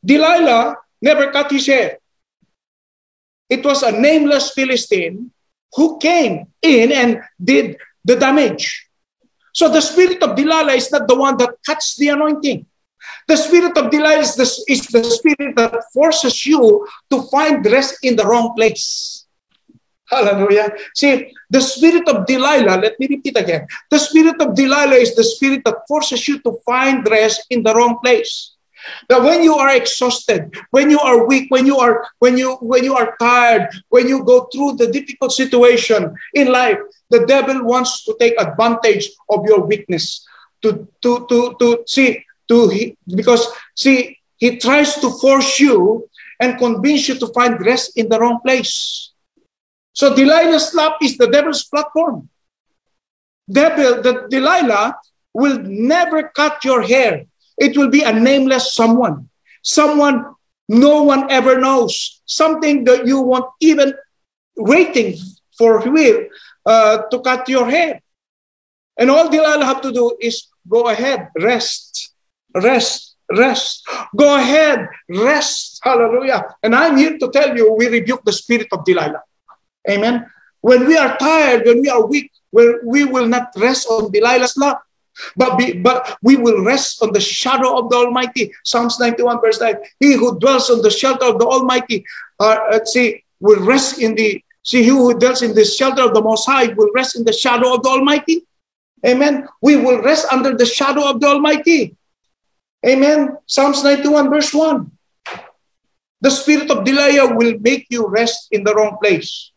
Delilah 0.04 0.76
never 1.00 1.30
cut 1.30 1.50
his 1.50 1.66
hair. 1.66 1.98
It 3.48 3.64
was 3.64 3.82
a 3.82 3.92
nameless 3.92 4.52
Philistine 4.52 5.30
who 5.74 5.98
came 5.98 6.46
in 6.60 6.92
and 6.92 7.22
did 7.42 7.76
the 8.04 8.16
damage. 8.16 8.88
So 9.54 9.68
the 9.68 9.80
spirit 9.80 10.22
of 10.22 10.36
Delilah 10.36 10.72
is 10.72 10.90
not 10.90 11.06
the 11.06 11.14
one 11.14 11.36
that 11.38 11.56
cuts 11.64 11.96
the 11.96 12.08
anointing. 12.08 12.66
The 13.28 13.36
spirit 13.36 13.76
of 13.78 13.90
Delilah 13.90 14.18
is 14.18 14.34
the, 14.34 14.48
is 14.68 14.86
the 14.88 15.04
spirit 15.04 15.56
that 15.56 15.84
forces 15.92 16.46
you 16.46 16.86
to 17.10 17.22
find 17.30 17.64
rest 17.66 17.98
in 18.02 18.16
the 18.16 18.24
wrong 18.24 18.54
place. 18.56 19.26
Hallelujah. 20.12 20.68
See, 20.94 21.32
the 21.48 21.60
spirit 21.60 22.06
of 22.08 22.26
Delilah, 22.26 22.76
let 22.76 23.00
me 23.00 23.06
repeat 23.08 23.36
again. 23.36 23.66
The 23.90 23.98
spirit 23.98 24.40
of 24.42 24.54
Delilah 24.54 24.96
is 24.96 25.14
the 25.14 25.24
spirit 25.24 25.64
that 25.64 25.88
forces 25.88 26.28
you 26.28 26.38
to 26.40 26.58
find 26.66 27.06
rest 27.08 27.46
in 27.48 27.62
the 27.62 27.74
wrong 27.74 27.98
place. 28.02 28.52
That 29.08 29.22
when 29.22 29.42
you 29.42 29.54
are 29.54 29.70
exhausted, 29.70 30.52
when 30.70 30.90
you 30.90 30.98
are 30.98 31.24
weak, 31.24 31.50
when 31.50 31.66
you 31.66 31.78
are 31.78 32.04
when 32.18 32.36
you 32.36 32.56
when 32.56 32.82
you 32.82 32.94
are 32.94 33.14
tired, 33.20 33.68
when 33.88 34.08
you 34.08 34.24
go 34.24 34.48
through 34.52 34.74
the 34.74 34.90
difficult 34.90 35.32
situation 35.32 36.12
in 36.34 36.50
life, 36.50 36.78
the 37.08 37.24
devil 37.24 37.64
wants 37.64 38.04
to 38.04 38.16
take 38.18 38.34
advantage 38.40 39.08
of 39.30 39.46
your 39.46 39.60
weakness 39.64 40.26
to 40.62 40.88
to 41.02 41.26
to 41.28 41.54
to 41.60 41.84
see 41.86 42.24
to 42.52 42.96
because 43.20 43.46
see 43.74 44.18
he 44.36 44.58
tries 44.58 44.96
to 45.00 45.08
force 45.22 45.60
you 45.60 46.08
and 46.40 46.58
convince 46.58 47.08
you 47.08 47.14
to 47.14 47.28
find 47.28 47.64
rest 47.64 47.96
in 47.96 48.08
the 48.08 48.18
wrong 48.18 48.40
place. 48.44 49.12
So 49.92 50.14
Delilah's 50.14 50.74
lap 50.74 50.94
is 51.00 51.16
the 51.16 51.28
devil's 51.28 51.64
platform. 51.64 52.28
Devil, 53.50 54.02
the 54.02 54.26
Delilah 54.28 54.96
will 55.32 55.58
never 55.62 56.28
cut 56.34 56.64
your 56.64 56.82
hair. 56.82 57.24
It 57.58 57.76
will 57.76 57.90
be 57.90 58.02
a 58.02 58.12
nameless 58.12 58.74
someone, 58.74 59.28
someone 59.62 60.34
no 60.68 61.02
one 61.02 61.30
ever 61.30 61.58
knows, 61.58 62.22
something 62.24 62.84
that 62.84 63.06
you 63.06 63.20
won't 63.20 63.50
even 63.60 63.94
waiting 64.56 65.16
for 65.58 65.78
will 65.88 66.26
uh, 66.66 67.02
to 67.10 67.20
cut 67.20 67.48
your 67.48 67.68
hair. 67.68 68.00
And 68.98 69.10
all 69.10 69.28
Delilah 69.30 69.64
have 69.64 69.82
to 69.82 69.92
do 69.92 70.16
is 70.20 70.48
go 70.68 70.88
ahead, 70.88 71.28
rest, 71.38 72.11
rest, 72.54 73.16
rest. 73.36 73.86
Go 74.16 74.36
ahead, 74.36 74.88
rest. 75.08 75.80
Hallelujah. 75.82 76.54
And 76.62 76.74
I'm 76.74 76.96
here 76.96 77.18
to 77.18 77.30
tell 77.30 77.56
you, 77.56 77.72
we 77.74 77.88
rebuke 77.88 78.24
the 78.24 78.32
spirit 78.32 78.68
of 78.72 78.84
Delilah. 78.84 79.22
Amen. 79.88 80.26
When 80.60 80.86
we 80.86 80.96
are 80.96 81.16
tired, 81.16 81.66
when 81.66 81.80
we 81.80 81.88
are 81.88 82.06
weak, 82.06 82.30
when 82.50 82.80
we 82.84 83.04
will 83.04 83.26
not 83.26 83.48
rest 83.56 83.88
on 83.88 84.12
Delilah's 84.12 84.56
lap, 84.56 84.82
but, 85.36 85.58
be, 85.58 85.72
but 85.72 86.16
we 86.22 86.36
will 86.36 86.64
rest 86.64 87.02
on 87.02 87.12
the 87.12 87.20
shadow 87.20 87.78
of 87.78 87.90
the 87.90 87.96
Almighty. 87.96 88.52
Psalms 88.64 88.98
91, 88.98 89.40
verse 89.40 89.60
9. 89.60 89.74
He 90.00 90.14
who 90.14 90.38
dwells 90.38 90.70
on 90.70 90.82
the 90.82 90.90
shelter 90.90 91.26
of 91.26 91.38
the 91.38 91.46
Almighty, 91.46 92.04
uh, 92.40 92.58
uh, 92.72 92.84
see, 92.84 93.24
will 93.40 93.64
rest 93.64 94.00
in 94.00 94.14
the, 94.14 94.42
see, 94.62 94.82
he 94.82 94.88
who 94.88 95.18
dwells 95.18 95.42
in 95.42 95.54
the 95.54 95.64
shelter 95.64 96.02
of 96.02 96.14
the 96.14 96.22
Most 96.22 96.46
High 96.46 96.68
will 96.74 96.90
rest 96.94 97.16
in 97.16 97.24
the 97.24 97.32
shadow 97.32 97.74
of 97.74 97.82
the 97.82 97.88
Almighty. 97.88 98.46
Amen. 99.04 99.48
We 99.60 99.76
will 99.76 100.00
rest 100.02 100.26
under 100.32 100.56
the 100.56 100.66
shadow 100.66 101.08
of 101.08 101.20
the 101.20 101.26
Almighty. 101.26 101.96
Amen. 102.86 103.36
Psalms 103.46 103.84
91, 103.84 104.30
verse 104.30 104.52
1. 104.52 104.90
The 106.20 106.30
spirit 106.30 106.70
of 106.70 106.84
Delilah 106.84 107.34
will 107.34 107.58
make 107.60 107.86
you 107.90 108.06
rest 108.06 108.48
in 108.50 108.64
the 108.64 108.74
wrong 108.74 108.98
place. 109.02 109.50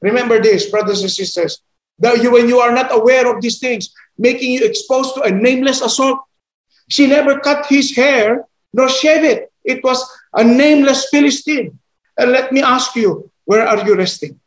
Remember 0.00 0.40
this, 0.40 0.70
brothers 0.70 1.02
and 1.02 1.10
sisters. 1.10 1.60
That 1.98 2.22
you, 2.22 2.32
when 2.32 2.48
you 2.48 2.58
are 2.60 2.72
not 2.72 2.94
aware 2.94 3.26
of 3.28 3.40
these 3.40 3.58
things, 3.58 3.94
making 4.18 4.52
you 4.52 4.64
exposed 4.64 5.14
to 5.14 5.22
a 5.22 5.30
nameless 5.30 5.80
assault. 5.80 6.20
She 6.88 7.06
never 7.06 7.40
cut 7.40 7.66
his 7.66 7.94
hair 7.96 8.44
nor 8.72 8.88
shave 8.88 9.24
it. 9.24 9.52
It 9.64 9.82
was 9.82 10.04
a 10.32 10.44
nameless 10.44 11.08
Philistine. 11.10 11.78
And 12.16 12.32
let 12.32 12.52
me 12.52 12.62
ask 12.62 12.94
you, 12.96 13.30
where 13.44 13.66
are 13.66 13.84
you 13.86 13.96
resting? 13.96 14.40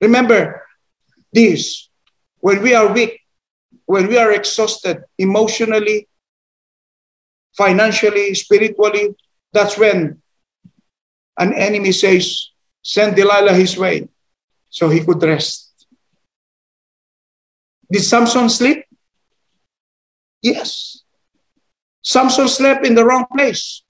Remember 0.00 0.62
this 1.32 1.88
when 2.40 2.62
we 2.62 2.74
are 2.74 2.92
weak, 2.92 3.17
when 3.88 4.06
we 4.06 4.18
are 4.18 4.32
exhausted 4.32 5.02
emotionally, 5.16 6.06
financially, 7.56 8.34
spiritually, 8.34 9.16
that's 9.50 9.78
when 9.78 10.20
an 11.38 11.54
enemy 11.54 11.92
says, 11.92 12.50
Send 12.82 13.16
Delilah 13.16 13.54
his 13.54 13.78
way 13.78 14.06
so 14.68 14.90
he 14.90 15.00
could 15.00 15.22
rest. 15.22 15.86
Did 17.90 18.02
Samson 18.02 18.50
sleep? 18.50 18.84
Yes. 20.42 21.02
Samson 22.02 22.46
slept 22.46 22.84
in 22.84 22.94
the 22.94 23.06
wrong 23.06 23.24
place. 23.32 23.82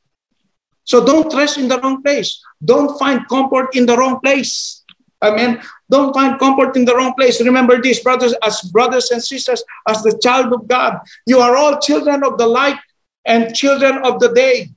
So 0.85 1.05
don't 1.05 1.35
rest 1.35 1.59
in 1.59 1.67
the 1.67 1.81
wrong 1.81 2.05
place. 2.05 2.41
Don't 2.65 2.97
find 3.01 3.27
comfort 3.29 3.75
in 3.75 3.85
the 3.85 3.97
wrong 3.97 4.21
place. 4.21 4.85
Amen. 5.21 5.61
Don't 5.91 6.13
find 6.13 6.39
comfort 6.39 6.77
in 6.77 6.85
the 6.85 6.95
wrong 6.95 7.15
place. 7.15 7.41
Remember 7.43 7.81
this, 7.81 8.01
brothers, 8.01 8.35
as 8.43 8.61
brothers 8.63 9.11
and 9.11 9.23
sisters, 9.23 9.63
as 9.89 10.03
the 10.03 10.19
child 10.23 10.53
of 10.53 10.69
God, 10.69 11.01
you 11.27 11.39
are 11.39 11.57
all 11.57 11.79
children 11.79 12.23
of 12.25 12.37
the 12.37 12.47
light 12.47 12.79
and 13.25 13.55
children 13.55 13.99
of 14.05 14.21
the 14.21 14.33
day. 14.33 14.71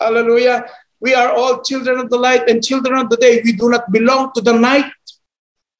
Hallelujah. 0.00 0.64
We 1.00 1.14
are 1.14 1.30
all 1.30 1.62
children 1.62 1.98
of 2.00 2.10
the 2.10 2.18
light 2.18 2.48
and 2.48 2.62
children 2.62 2.98
of 2.98 3.08
the 3.08 3.16
day. 3.16 3.40
We 3.44 3.52
do 3.52 3.68
not 3.68 3.90
belong 3.92 4.32
to 4.34 4.40
the 4.40 4.52
night 4.52 4.90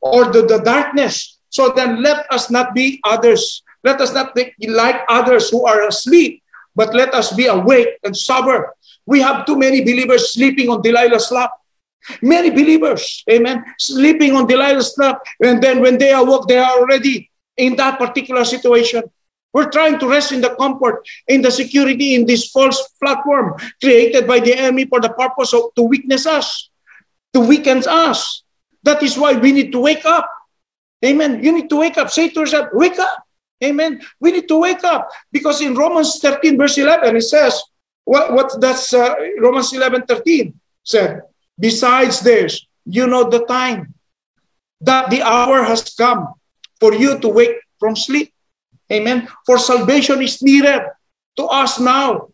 or 0.00 0.30
to 0.30 0.42
the 0.42 0.58
darkness. 0.58 1.38
So 1.50 1.72
then 1.74 2.02
let 2.02 2.30
us 2.30 2.50
not 2.50 2.74
be 2.74 3.00
others. 3.04 3.62
Let 3.82 4.00
us 4.00 4.12
not 4.12 4.34
be 4.34 4.54
like 4.68 5.00
others 5.08 5.50
who 5.50 5.66
are 5.66 5.86
asleep, 5.88 6.42
but 6.76 6.94
let 6.94 7.14
us 7.14 7.32
be 7.32 7.46
awake 7.46 7.98
and 8.04 8.16
sober. 8.16 8.74
We 9.06 9.20
have 9.20 9.46
too 9.46 9.56
many 9.56 9.80
believers 9.82 10.34
sleeping 10.34 10.68
on 10.68 10.82
Delilah's 10.82 11.30
lap. 11.32 11.50
Many 12.22 12.50
believers, 12.50 13.24
amen, 13.30 13.64
sleeping 13.78 14.34
on 14.34 14.46
Delilah's 14.46 14.94
lap. 14.96 15.20
And 15.42 15.62
then 15.62 15.80
when 15.80 15.98
they 15.98 16.12
awoke, 16.12 16.48
they 16.48 16.58
are 16.58 16.78
already 16.78 17.30
in 17.56 17.76
that 17.76 17.98
particular 17.98 18.44
situation. 18.44 19.02
We're 19.52 19.70
trying 19.70 19.98
to 19.98 20.08
rest 20.08 20.32
in 20.32 20.40
the 20.40 20.54
comfort, 20.54 21.06
in 21.26 21.42
the 21.42 21.50
security, 21.50 22.14
in 22.14 22.26
this 22.26 22.50
false 22.50 22.88
platform 23.02 23.56
created 23.82 24.26
by 24.26 24.40
the 24.40 24.54
enemy 24.54 24.86
for 24.86 25.00
the 25.00 25.10
purpose 25.10 25.52
of 25.52 25.74
to 25.74 25.82
weakness 25.82 26.26
us, 26.26 26.70
to 27.32 27.40
weaken 27.40 27.82
us. 27.88 28.42
That 28.82 29.02
is 29.02 29.18
why 29.18 29.34
we 29.34 29.52
need 29.52 29.72
to 29.72 29.80
wake 29.80 30.04
up. 30.04 30.30
Amen. 31.04 31.42
You 31.42 31.52
need 31.52 31.68
to 31.70 31.76
wake 31.76 31.98
up. 31.98 32.10
Say 32.10 32.28
to 32.30 32.40
yourself, 32.40 32.68
wake 32.72 32.98
up. 32.98 33.24
Amen. 33.64 34.00
We 34.20 34.32
need 34.32 34.48
to 34.48 34.60
wake 34.60 34.84
up 34.84 35.10
because 35.32 35.60
in 35.60 35.74
Romans 35.74 36.20
13, 36.20 36.56
verse 36.56 36.78
11, 36.78 37.16
it 37.16 37.22
says, 37.22 37.60
what, 38.04 38.32
what 38.32 38.60
that's 38.60 38.94
uh, 38.94 39.14
Romans 39.40 39.72
11, 39.72 40.06
13 40.06 40.54
said, 40.84 41.22
besides 41.58 42.20
this, 42.20 42.66
you 42.86 43.06
know 43.06 43.28
the 43.28 43.44
time 43.46 43.94
that 44.80 45.10
the 45.10 45.22
hour 45.22 45.62
has 45.62 45.82
come 45.94 46.34
for 46.80 46.94
you 46.94 47.18
to 47.18 47.28
wake 47.28 47.56
from 47.78 47.96
sleep. 47.96 48.32
Amen. 48.92 49.28
For 49.44 49.58
salvation 49.58 50.22
is 50.22 50.40
nearer 50.42 50.96
to 51.36 51.44
us 51.44 51.78
now 51.78 52.30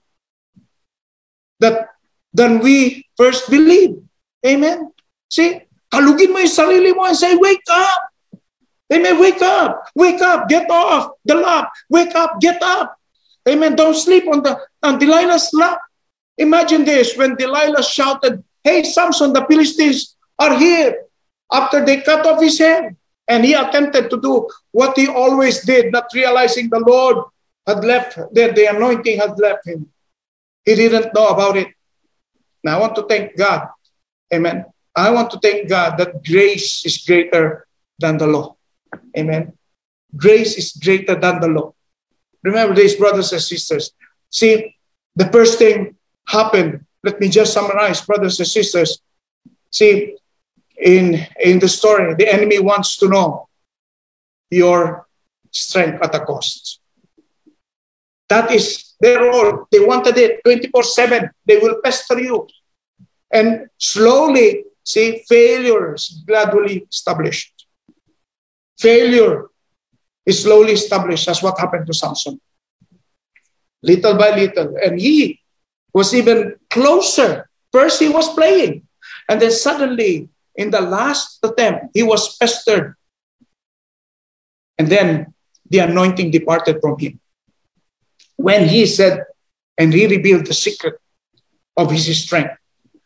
that 1.61 1.89
than 2.33 2.59
we 2.61 3.07
first 3.17 3.51
believe. 3.51 4.03
Amen. 4.45 4.93
See, 5.31 5.63
kalugin 5.91 6.35
mo 6.35 6.39
yung 6.43 6.51
sarili 6.51 6.95
mo 6.95 7.07
and 7.07 7.17
say, 7.17 7.35
wake 7.35 7.65
up. 7.71 8.01
Amen. 8.93 9.19
Wake 9.19 9.41
up. 9.41 9.89
Wake 9.95 10.21
up. 10.21 10.49
Get 10.49 10.69
off 10.69 11.17
the 11.25 11.35
lap. 11.35 11.73
Wake 11.89 12.15
up. 12.15 12.39
Get 12.41 12.61
up. 12.63 12.99
Amen. 13.49 13.75
Don't 13.75 13.97
sleep 13.97 14.29
on 14.29 14.43
the 14.43 14.61
on 14.83 14.99
Delilah's 14.99 15.51
lap. 15.55 15.81
Imagine 16.37 16.85
this 16.85 17.17
when 17.17 17.37
Delilah 17.37 17.83
shouted, 17.83 18.43
Hey, 18.65 18.83
Samson, 18.83 19.33
the 19.33 19.45
Philistines 19.45 20.17
are 20.39 20.59
here. 20.59 21.05
After 21.53 21.85
they 21.85 22.01
cut 22.01 22.27
off 22.27 22.43
his 22.43 22.59
head. 22.59 22.97
And 23.27 23.45
he 23.45 23.55
attempted 23.55 24.11
to 24.11 24.21
do 24.21 24.49
what 24.73 24.99
he 24.99 25.09
always 25.09 25.65
did, 25.65 25.93
not 25.93 26.09
realizing 26.15 26.69
the 26.69 26.81
Lord 26.81 27.25
had 27.67 27.83
left, 27.83 28.17
that 28.35 28.55
the 28.55 28.67
anointing 28.67 29.19
had 29.19 29.39
left 29.39 29.67
him. 29.67 29.89
He 30.65 30.75
didn't 30.75 31.15
know 31.15 31.29
about 31.29 31.57
it. 31.57 31.69
Now 32.63 32.77
I 32.77 32.81
want 32.81 32.97
to 32.97 33.07
thank 33.07 33.37
God. 33.37 33.69
Amen. 34.33 34.67
I 34.95 35.11
want 35.11 35.31
to 35.31 35.39
thank 35.41 35.69
God 35.69 35.97
that 35.99 36.23
grace 36.25 36.85
is 36.85 36.99
greater 36.99 37.67
than 37.99 38.19
the 38.19 38.27
law. 38.27 38.57
Amen. 39.17 39.55
Grace 40.15 40.57
is 40.57 40.73
greater 40.73 41.15
than 41.15 41.41
the 41.41 41.49
law. 41.49 41.75
Remember 42.43 42.75
this, 42.75 42.95
brothers 42.95 43.33
and 43.33 43.41
sisters. 43.41 43.93
See, 44.31 44.77
the 45.17 45.33
first 45.33 45.59
thing 45.59 45.97
happened. 46.29 46.85
Let 47.05 47.21
me 47.21 47.29
just 47.29 47.53
summarize, 47.53 48.01
brothers 48.01 48.41
and 48.41 48.49
sisters. 48.49 48.99
See, 49.71 50.17
in, 50.81 51.27
in 51.39 51.59
the 51.59 51.69
story, 51.69 52.15
the 52.15 52.33
enemy 52.33 52.59
wants 52.59 52.97
to 52.97 53.09
know 53.09 53.49
your 54.51 55.07
strength 55.51 56.03
at 56.03 56.15
a 56.15 56.21
cost. 56.21 56.81
That 58.31 58.51
is 58.51 58.95
their 59.01 59.21
role. 59.21 59.67
They 59.71 59.81
wanted 59.81 60.17
it 60.17 60.41
24 60.45 60.83
7. 60.83 61.31
They 61.45 61.59
will 61.59 61.77
pester 61.85 62.19
you. 62.19 62.49
And 63.31 63.67
slowly, 63.77 64.65
see, 64.83 65.23
failures 65.29 66.23
gradually 66.27 66.87
established. 66.91 67.67
Failure 68.79 69.49
is 70.25 70.43
slowly 70.43 70.73
established. 70.73 71.27
That's 71.27 71.43
what 71.43 71.59
happened 71.61 71.87
to 71.87 71.93
Samson. 71.93 72.41
Little 73.83 74.17
by 74.17 74.35
little. 74.35 74.75
And 74.83 74.99
he 74.99 75.41
was 75.95 76.13
even 76.13 76.57
closer. 76.71 77.49
First, 77.73 78.01
he 78.01 78.09
was 78.09 78.35
playing. 78.35 78.83
And 79.29 79.41
then 79.41 79.53
suddenly, 79.53 80.29
in 80.57 80.71
the 80.71 80.81
last 80.81 81.39
attempt, 81.43 81.87
he 81.95 82.03
was 82.03 82.37
pestered. 82.37 82.97
And 84.77 84.89
then 84.89 85.33
the 85.71 85.79
anointing 85.79 86.31
departed 86.31 86.81
from 86.81 86.99
him. 86.99 87.21
When 88.37 88.69
he 88.69 88.87
said, 88.87 89.25
and 89.79 89.93
he 89.93 90.07
revealed 90.07 90.47
the 90.47 90.55
secret 90.55 91.01
of 91.77 91.91
his 91.91 92.07
strength. 92.23 92.55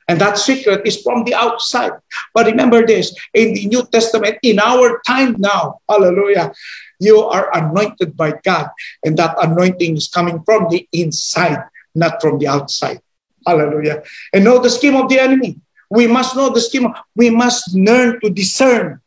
And 0.08 0.18
that 0.20 0.38
secret 0.38 0.86
is 0.86 1.02
from 1.02 1.24
the 1.24 1.34
outside. 1.34 1.92
But 2.32 2.46
remember 2.46 2.86
this 2.86 3.14
in 3.34 3.52
the 3.52 3.66
New 3.66 3.84
Testament, 3.92 4.38
in 4.42 4.58
our 4.58 5.00
time 5.06 5.36
now, 5.38 5.80
hallelujah, 5.88 6.52
you 6.98 7.20
are 7.20 7.54
anointed 7.54 8.16
by 8.16 8.32
God. 8.42 8.70
And 9.04 9.18
that 9.18 9.36
anointing 9.36 9.96
is 9.96 10.08
coming 10.08 10.42
from 10.44 10.68
the 10.70 10.88
inside, 10.92 11.62
not 11.94 12.20
from 12.20 12.38
the 12.38 12.48
outside. 12.48 13.00
Hallelujah. 13.46 14.02
And 14.32 14.44
know 14.44 14.58
the 14.58 14.70
scheme 14.70 14.96
of 14.96 15.08
the 15.08 15.18
enemy. 15.18 15.60
We 15.90 16.06
must 16.06 16.36
know 16.36 16.50
the 16.50 16.60
scheme. 16.60 16.92
We 17.16 17.30
must 17.30 17.74
learn 17.74 18.20
to 18.20 18.30
discern, 18.30 19.00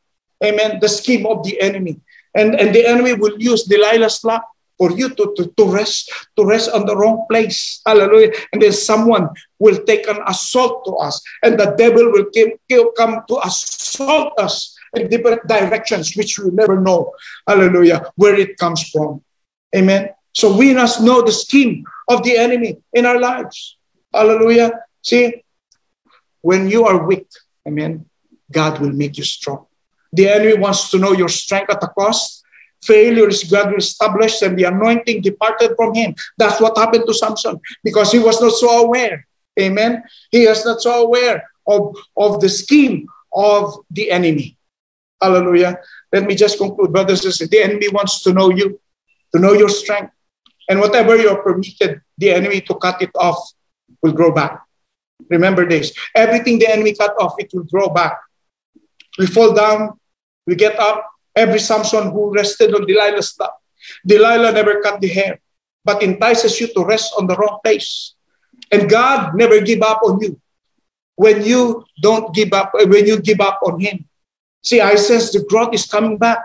amen, 0.43 0.79
the 0.81 0.89
scheme 0.89 1.25
of 1.25 1.43
the 1.43 1.61
enemy. 1.61 1.99
And, 2.33 2.55
and 2.55 2.73
the 2.73 2.85
enemy 2.85 3.13
will 3.13 3.37
use 3.39 3.67
Delilah's 3.67 4.23
lap 4.23 4.43
for 4.77 4.89
you 4.91 5.09
to, 5.09 5.33
to, 5.37 5.45
to 5.57 5.65
rest, 5.69 6.09
to 6.35 6.43
rest 6.43 6.71
on 6.71 6.87
the 6.87 6.95
wrong 6.97 7.27
place. 7.29 7.81
Hallelujah. 7.85 8.33
And 8.51 8.61
then 8.61 8.71
someone 8.71 9.29
will 9.59 9.83
take 9.83 10.07
an 10.07 10.17
assault 10.25 10.85
to 10.85 10.93
us, 10.95 11.21
and 11.43 11.59
the 11.59 11.75
devil 11.77 12.09
will 12.11 12.25
come, 12.33 12.89
come 12.97 13.23
to 13.27 13.45
assault 13.45 14.33
us 14.39 14.75
in 14.95 15.07
different 15.07 15.45
directions, 15.47 16.15
which 16.15 16.39
we 16.39 16.49
never 16.49 16.81
know, 16.81 17.13
hallelujah, 17.47 18.09
where 18.15 18.33
it 18.33 18.57
comes 18.57 18.89
from. 18.89 19.21
Amen. 19.75 20.09
So 20.33 20.57
we 20.57 20.73
must 20.73 21.01
know 21.01 21.21
the 21.21 21.31
scheme 21.31 21.85
of 22.11 22.23
the 22.23 22.37
enemy 22.37 22.77
in 22.93 23.05
our 23.05 23.19
lives. 23.19 23.77
Hallelujah. 24.13 24.71
See, 25.01 25.43
when 26.41 26.69
you 26.69 26.85
are 26.85 27.05
weak, 27.05 27.27
amen, 27.67 28.05
God 28.51 28.79
will 28.79 28.91
make 28.91 29.17
you 29.17 29.23
strong. 29.23 29.65
The 30.13 30.27
enemy 30.27 30.55
wants 30.55 30.91
to 30.91 30.97
know 30.97 31.13
your 31.13 31.29
strength 31.29 31.71
at 31.71 31.79
the 31.79 31.87
cost. 31.87 32.43
Failure 32.83 33.29
is 33.29 33.43
gradually 33.43 33.77
established 33.77 34.41
and 34.41 34.57
the 34.57 34.63
anointing 34.63 35.21
departed 35.21 35.71
from 35.75 35.93
him. 35.93 36.15
That's 36.37 36.59
what 36.59 36.77
happened 36.77 37.05
to 37.07 37.13
Samson 37.13 37.59
because 37.83 38.11
he 38.11 38.19
was 38.19 38.41
not 38.41 38.53
so 38.53 38.83
aware. 38.85 39.27
Amen. 39.59 40.03
He 40.31 40.47
was 40.47 40.65
not 40.65 40.81
so 40.81 41.05
aware 41.05 41.43
of, 41.67 41.95
of 42.17 42.41
the 42.41 42.49
scheme 42.49 43.07
of 43.33 43.75
the 43.91 44.11
enemy. 44.11 44.57
Hallelujah. 45.21 45.77
Let 46.11 46.23
me 46.23 46.35
just 46.35 46.57
conclude, 46.57 46.91
brothers 46.91 47.23
and 47.23 47.31
sisters. 47.31 47.49
The 47.49 47.61
enemy 47.61 47.87
wants 47.89 48.23
to 48.23 48.33
know 48.33 48.49
you, 48.49 48.79
to 49.33 49.39
know 49.39 49.53
your 49.53 49.69
strength. 49.69 50.11
And 50.71 50.79
whatever 50.79 51.19
you're 51.19 51.43
permitted 51.43 51.99
the 52.17 52.31
enemy 52.31 52.61
to 52.61 52.75
cut 52.75 53.01
it 53.01 53.11
off 53.19 53.35
will 54.01 54.15
grow 54.15 54.31
back. 54.31 54.63
Remember 55.27 55.67
this 55.67 55.91
everything 56.15 56.59
the 56.59 56.71
enemy 56.71 56.95
cut 56.95 57.11
off, 57.19 57.35
it 57.39 57.51
will 57.51 57.67
grow 57.67 57.89
back. 57.91 58.15
We 59.19 59.27
fall 59.27 59.51
down, 59.51 59.99
we 60.47 60.55
get 60.55 60.79
up. 60.79 61.11
Every 61.35 61.59
Samson 61.59 62.11
who 62.11 62.31
rested 62.31 62.73
on 62.73 62.87
Delilah's 62.87 63.35
lap, 63.39 63.51
Delilah 64.07 64.51
never 64.51 64.79
cut 64.79 64.99
the 65.01 65.07
hair, 65.07 65.39
but 65.83 66.03
entices 66.03 66.59
you 66.59 66.67
to 66.73 66.85
rest 66.85 67.15
on 67.19 67.27
the 67.27 67.35
wrong 67.35 67.59
place. 67.63 68.15
And 68.71 68.89
God 68.89 69.35
never 69.35 69.59
give 69.59 69.81
up 69.81 69.99
on 70.03 70.21
you 70.21 70.39
when 71.15 71.43
you 71.43 71.83
don't 72.01 72.33
give 72.33 72.53
up, 72.53 72.71
when 72.73 73.05
you 73.05 73.19
give 73.19 73.41
up 73.41 73.59
on 73.63 73.79
Him. 73.79 74.07
See, 74.63 74.79
I 74.79 74.95
sense 74.95 75.31
the 75.31 75.43
growth 75.43 75.73
is 75.73 75.85
coming 75.85 76.17
back. 76.17 76.39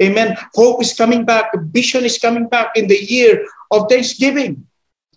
Amen. 0.00 0.36
Hope 0.54 0.82
is 0.82 0.94
coming 0.94 1.24
back. 1.24 1.52
Vision 1.72 2.04
is 2.04 2.18
coming 2.18 2.48
back 2.48 2.76
in 2.76 2.86
the 2.86 2.98
year 2.98 3.46
of 3.70 3.88
Thanksgiving. 3.88 4.66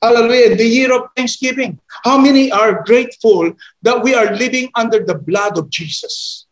Hallelujah. 0.01 0.55
The 0.55 0.67
year 0.67 0.93
of 0.93 1.09
Thanksgiving. 1.15 1.79
How 2.03 2.17
many 2.17 2.51
are 2.51 2.83
grateful 2.83 3.53
that 3.81 4.03
we 4.03 4.13
are 4.13 4.35
living 4.35 4.69
under 4.75 5.03
the 5.03 5.15
blood 5.15 5.57
of 5.57 5.69
Jesus? 5.69 6.45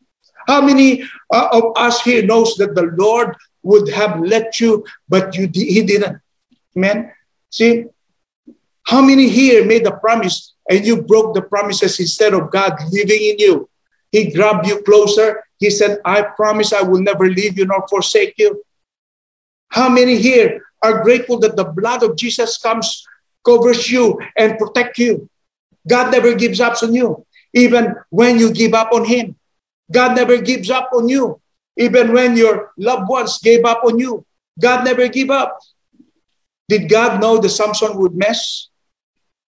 How 0.48 0.62
many 0.62 1.04
uh, 1.32 1.50
of 1.52 1.74
us 1.76 2.02
here 2.02 2.26
knows 2.26 2.56
that 2.56 2.76
the 2.76 2.94
Lord 2.98 3.36
would 3.64 3.90
have 3.90 4.20
let 4.20 4.60
you, 4.60 4.86
but 5.08 5.36
you 5.36 5.50
he 5.54 5.84
didn't? 5.84 6.20
Amen. 6.76 7.12
See, 7.50 7.86
how 8.84 9.02
many 9.02 9.30
here 9.30 9.66
made 9.66 9.86
the 9.86 9.92
promise 9.92 10.54
and 10.70 10.86
you 10.86 11.02
broke 11.02 11.34
the 11.34 11.42
promises 11.42 12.00
instead 12.00 12.34
of 12.34 12.52
God 12.52 12.74
living 12.92 13.22
in 13.22 13.40
you? 13.40 13.70
He 14.12 14.32
grabbed 14.32 14.68
you 14.68 14.82
closer. 14.84 15.44
He 15.64 15.70
said, 15.70 16.00
I 16.04 16.24
promise 16.24 16.74
I 16.74 16.82
will 16.82 17.02
never 17.02 17.30
leave 17.30 17.58
you 17.58 17.66
nor 17.66 17.88
forsake 17.88 18.34
you. 18.38 18.62
How 19.70 19.88
many 19.88 20.18
here 20.18 20.62
are 20.84 21.02
grateful 21.04 21.40
that 21.40 21.56
the 21.56 21.64
blood 21.64 22.04
of 22.04 22.18
Jesus 22.18 22.58
comes, 22.58 23.08
covers 23.46 23.90
you, 23.90 24.20
and 24.36 24.58
protect 24.58 24.98
you? 24.98 25.30
God 25.88 26.12
never 26.12 26.36
gives 26.36 26.60
up 26.60 26.84
on 26.84 26.94
you, 26.94 27.26
even 27.54 27.96
when 28.10 28.40
you 28.40 28.52
give 28.52 28.74
up 28.74 28.92
on 28.92 29.06
Him. 29.06 29.38
God 29.90 30.18
never 30.18 30.42
gives 30.42 30.70
up 30.70 30.90
on 30.92 31.08
you. 31.08 31.40
Even 31.78 32.12
when 32.12 32.36
your 32.36 32.74
loved 32.76 33.08
ones 33.08 33.40
gave 33.40 33.64
up 33.64 33.86
on 33.86 33.98
you, 33.98 34.26
God 34.60 34.84
never 34.84 35.08
give 35.08 35.32
up. 35.32 35.60
Did 36.68 36.90
God 36.90 37.22
know 37.22 37.38
that 37.38 37.56
Samson 37.56 37.98
would 38.00 38.16
mess? 38.16 38.68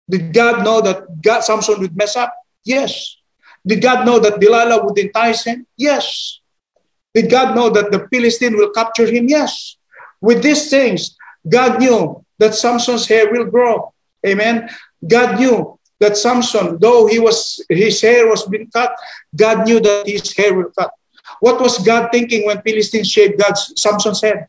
Did 0.09 0.33
God 0.33 0.65
know 0.65 0.81
that 0.81 1.21
God, 1.21 1.41
Samson 1.41 1.79
would 1.79 1.95
mess 1.95 2.15
up? 2.15 2.33
Yes. 2.65 3.18
Did 3.65 3.81
God 3.81 4.05
know 4.05 4.19
that 4.19 4.39
Delilah 4.39 4.85
would 4.85 4.97
entice 4.97 5.43
him? 5.43 5.67
Yes. 5.77 6.39
Did 7.13 7.29
God 7.29 7.55
know 7.55 7.69
that 7.69 7.91
the 7.91 8.07
Philistine 8.11 8.55
will 8.55 8.71
capture 8.71 9.05
him? 9.05 9.27
Yes. 9.27 9.77
With 10.21 10.43
these 10.43 10.69
things, 10.69 11.15
God 11.47 11.79
knew 11.79 12.23
that 12.37 12.55
Samson's 12.55 13.07
hair 13.07 13.31
will 13.31 13.45
grow. 13.45 13.93
Amen. 14.25 14.69
God 15.05 15.39
knew 15.39 15.79
that 15.99 16.17
Samson, 16.17 16.77
though 16.79 17.07
he 17.07 17.19
was 17.19 17.63
his 17.69 18.01
hair 18.01 18.27
was 18.27 18.45
being 18.47 18.69
cut, 18.71 18.95
God 19.35 19.65
knew 19.65 19.79
that 19.79 20.07
his 20.07 20.35
hair 20.35 20.53
will 20.53 20.71
cut. 20.77 20.91
What 21.39 21.61
was 21.61 21.77
God 21.79 22.09
thinking 22.11 22.45
when 22.45 22.61
Philistines 22.61 23.09
shaved 23.09 23.39
God's 23.39 23.73
Samson's 23.75 24.21
head? 24.21 24.47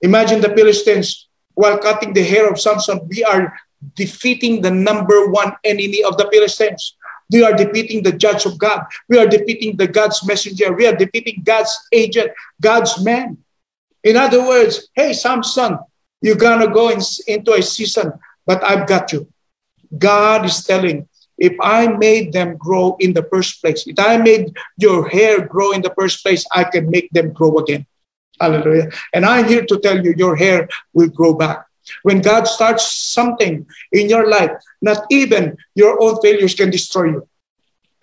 Imagine 0.00 0.40
the 0.40 0.54
Philistines 0.54 1.28
while 1.54 1.78
cutting 1.78 2.12
the 2.12 2.24
hair 2.24 2.50
of 2.50 2.60
Samson. 2.60 3.00
We 3.08 3.24
are 3.24 3.54
defeating 3.94 4.62
the 4.62 4.70
number 4.70 5.30
one 5.30 5.54
enemy 5.64 6.02
of 6.02 6.16
the 6.16 6.28
Philistines. 6.30 6.96
We 7.32 7.42
are 7.42 7.54
defeating 7.54 8.02
the 8.02 8.12
judge 8.12 8.44
of 8.44 8.58
God. 8.58 8.84
We 9.08 9.18
are 9.18 9.26
defeating 9.26 9.76
the 9.76 9.88
God's 9.88 10.24
messenger. 10.26 10.72
We 10.72 10.86
are 10.86 10.94
defeating 10.94 11.42
God's 11.42 11.72
agent, 11.92 12.30
God's 12.60 13.02
man. 13.02 13.38
In 14.04 14.16
other 14.16 14.46
words, 14.46 14.88
hey, 14.94 15.12
Samson, 15.12 15.78
you're 16.20 16.36
gonna 16.36 16.68
go 16.68 16.90
in, 16.90 17.00
into 17.26 17.52
a 17.54 17.62
season, 17.62 18.12
but 18.46 18.62
I've 18.62 18.86
got 18.86 19.12
you. 19.12 19.26
God 19.96 20.44
is 20.44 20.62
telling, 20.64 21.08
if 21.38 21.54
I 21.60 21.88
made 21.88 22.32
them 22.32 22.56
grow 22.56 22.96
in 23.00 23.12
the 23.12 23.24
first 23.24 23.60
place, 23.60 23.86
if 23.86 23.98
I 23.98 24.16
made 24.18 24.54
your 24.76 25.08
hair 25.08 25.46
grow 25.46 25.72
in 25.72 25.82
the 25.82 25.92
first 25.98 26.22
place, 26.22 26.44
I 26.52 26.64
can 26.64 26.90
make 26.90 27.10
them 27.10 27.32
grow 27.32 27.58
again. 27.58 27.86
Hallelujah. 28.40 28.90
And 29.12 29.24
I'm 29.24 29.46
here 29.46 29.64
to 29.64 29.78
tell 29.80 30.04
you, 30.04 30.14
your 30.16 30.36
hair 30.36 30.68
will 30.92 31.08
grow 31.08 31.34
back. 31.34 31.66
When 32.02 32.20
God 32.20 32.44
starts 32.44 32.90
something 32.92 33.66
in 33.92 34.08
your 34.08 34.28
life, 34.28 34.50
not 34.80 35.04
even 35.10 35.56
your 35.74 36.02
own 36.02 36.20
failures 36.22 36.54
can 36.54 36.70
destroy 36.70 37.04
you. 37.04 37.28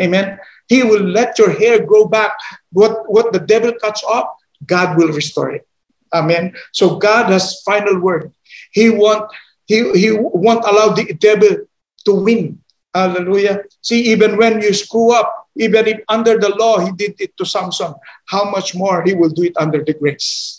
Amen. 0.02 0.40
He 0.68 0.84
will 0.84 1.04
let 1.04 1.38
your 1.40 1.52
hair 1.52 1.84
grow 1.84 2.06
back. 2.06 2.32
What, 2.72 3.12
what 3.12 3.34
the 3.34 3.40
devil 3.40 3.74
cuts 3.82 4.04
off, 4.04 4.30
God 4.66 4.98
will 4.98 5.12
restore 5.12 5.52
it. 5.52 5.68
Amen. 6.14 6.54
So 6.74 6.98
God 6.98 7.32
has 7.32 7.62
final 7.62 8.00
word. 8.00 8.32
He 8.72 8.90
won't, 8.90 9.30
he, 9.66 9.92
he 9.94 10.12
won't 10.12 10.66
allow 10.66 10.94
the 10.94 11.14
devil 11.14 11.66
to 12.06 12.14
win. 12.14 12.60
Hallelujah. 12.94 13.64
See, 13.82 14.02
even 14.12 14.38
when 14.38 14.62
you 14.62 14.74
screw 14.74 15.14
up, 15.14 15.48
even 15.58 15.88
if 15.88 16.02
under 16.08 16.40
the 16.40 16.50
law 16.56 16.80
he 16.80 16.92
did 16.92 17.16
it 17.20 17.36
to 17.38 17.46
Samson, 17.46 17.94
how 18.28 18.50
much 18.50 18.74
more 18.76 19.04
he 19.04 19.14
will 19.14 19.30
do 19.30 19.44
it 19.44 19.54
under 19.58 19.84
the 19.84 19.94
grace. 19.94 20.59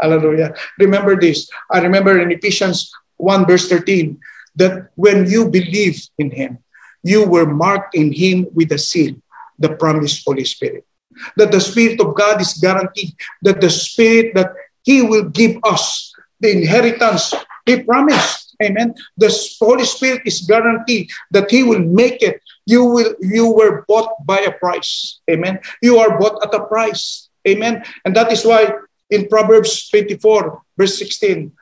Hallelujah. 0.00 0.54
Remember 0.78 1.18
this. 1.18 1.48
I 1.70 1.80
remember 1.80 2.18
in 2.20 2.30
Ephesians 2.30 2.90
1, 3.16 3.46
verse 3.46 3.68
13, 3.68 4.18
that 4.56 4.90
when 4.94 5.28
you 5.28 5.48
believe 5.48 6.02
in 6.18 6.30
him, 6.30 6.58
you 7.02 7.26
were 7.26 7.46
marked 7.46 7.94
in 7.94 8.12
him 8.12 8.46
with 8.52 8.72
a 8.72 8.78
seal, 8.78 9.14
the 9.58 9.74
promised 9.76 10.24
Holy 10.24 10.44
Spirit. 10.44 10.84
That 11.36 11.50
the 11.50 11.60
Spirit 11.60 12.00
of 12.00 12.14
God 12.14 12.40
is 12.40 12.54
guaranteed, 12.54 13.14
that 13.42 13.60
the 13.60 13.70
Spirit 13.70 14.34
that 14.34 14.54
he 14.84 15.02
will 15.02 15.28
give 15.28 15.58
us 15.64 16.12
the 16.40 16.52
inheritance 16.52 17.34
he 17.68 17.82
promised. 17.82 18.56
Amen. 18.62 18.94
The 19.18 19.28
Holy 19.60 19.84
Spirit 19.84 20.22
is 20.24 20.40
guaranteed 20.40 21.10
that 21.30 21.50
He 21.50 21.62
will 21.62 21.84
make 21.84 22.22
it. 22.22 22.40
You 22.64 22.84
will. 22.84 23.14
You 23.20 23.52
were 23.52 23.84
bought 23.86 24.24
by 24.24 24.40
a 24.40 24.52
price. 24.52 25.20
Amen. 25.30 25.60
You 25.82 25.98
are 25.98 26.18
bought 26.18 26.42
at 26.42 26.54
a 26.54 26.64
price. 26.64 27.28
Amen. 27.46 27.84
And 28.04 28.16
that 28.16 28.32
is 28.32 28.44
why 28.44 28.72
in 29.10 29.28
Proverbs 29.28 29.88
24, 29.88 30.62
verse 30.76 30.98
16, 30.98 31.52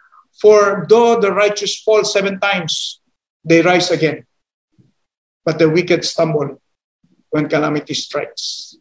for 0.40 0.86
though 0.88 1.20
the 1.20 1.32
righteous 1.32 1.80
fall 1.80 2.04
seven 2.04 2.40
times, 2.40 3.00
they 3.44 3.62
rise 3.62 3.90
again. 3.90 4.26
But 5.44 5.58
the 5.58 5.70
wicked 5.70 6.04
stumble 6.04 6.60
when 7.30 7.48
calamity 7.48 7.94
strikes. 7.94 8.76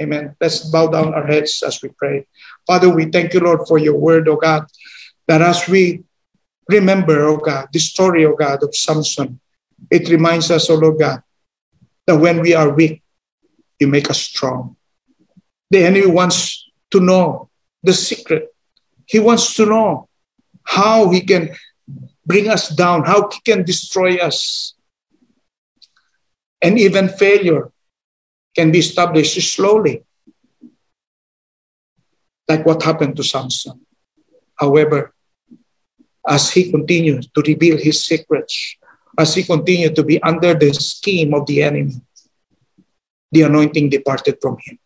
Amen. 0.00 0.34
Let's 0.40 0.64
bow 0.70 0.88
down 0.88 1.12
our 1.12 1.26
heads 1.26 1.62
as 1.62 1.82
we 1.82 1.90
pray. 1.90 2.26
Father, 2.66 2.88
we 2.88 3.06
thank 3.06 3.34
you, 3.34 3.40
Lord, 3.40 3.68
for 3.68 3.78
your 3.78 3.96
word, 3.96 4.28
O 4.28 4.36
God, 4.36 4.64
that 5.28 5.42
as 5.42 5.68
we 5.68 6.04
remember, 6.70 7.24
oh 7.26 7.36
God, 7.36 7.68
the 7.72 7.78
story, 7.78 8.24
oh 8.24 8.34
God, 8.34 8.62
of 8.62 8.74
Samson. 8.74 9.40
It 9.90 10.08
reminds 10.08 10.50
us, 10.50 10.70
oh 10.70 10.76
Lord 10.76 10.98
God, 10.98 11.22
that 12.06 12.16
when 12.16 12.40
we 12.40 12.54
are 12.54 12.70
weak, 12.70 13.02
you 13.78 13.88
make 13.88 14.08
us 14.10 14.20
strong. 14.20 14.76
The 15.70 15.84
enemy 15.84 16.06
wants 16.06 16.68
to 16.92 17.00
know 17.00 17.49
the 17.82 17.92
secret. 17.92 18.54
He 19.06 19.18
wants 19.18 19.54
to 19.54 19.66
know 19.66 20.08
how 20.64 21.10
he 21.10 21.20
can 21.20 21.56
bring 22.26 22.48
us 22.48 22.68
down, 22.68 23.04
how 23.04 23.28
he 23.28 23.40
can 23.40 23.64
destroy 23.64 24.16
us. 24.16 24.74
And 26.62 26.78
even 26.78 27.08
failure 27.08 27.72
can 28.54 28.70
be 28.70 28.78
established 28.78 29.40
slowly, 29.54 30.04
like 32.48 32.66
what 32.66 32.82
happened 32.82 33.16
to 33.16 33.24
Samson. 33.24 33.80
However, 34.56 35.14
as 36.28 36.52
he 36.52 36.70
continued 36.70 37.26
to 37.34 37.40
reveal 37.42 37.78
his 37.78 38.04
secrets, 38.04 38.76
as 39.18 39.34
he 39.34 39.42
continued 39.42 39.96
to 39.96 40.04
be 40.04 40.22
under 40.22 40.54
the 40.54 40.72
scheme 40.74 41.32
of 41.34 41.46
the 41.46 41.62
enemy, 41.62 41.94
the 43.32 43.42
anointing 43.42 43.88
departed 43.88 44.36
from 44.40 44.58
him. 44.64 44.78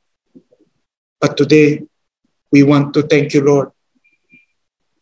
But 1.20 1.36
today, 1.36 1.82
we 2.54 2.62
want 2.62 2.94
to 2.94 3.02
thank 3.02 3.34
you, 3.34 3.42
Lord, 3.42 3.68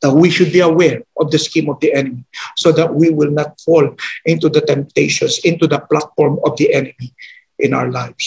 that 0.01 0.15
we 0.23 0.31
should 0.31 0.53
be 0.57 0.61
aware 0.61 1.03
of 1.21 1.31
the 1.31 1.39
scheme 1.39 1.69
of 1.69 1.79
the 1.81 1.93
enemy 1.93 2.25
so 2.57 2.73
that 2.73 2.95
we 2.95 3.11
will 3.11 3.31
not 3.31 3.61
fall 3.61 3.87
into 4.25 4.49
the 4.49 4.63
temptations, 4.63 5.39
into 5.45 5.67
the 5.67 5.81
platform 5.91 6.41
of 6.47 6.57
the 6.57 6.73
enemy 6.73 7.13
in 7.59 7.75
our 7.75 7.91
lives. 7.91 8.27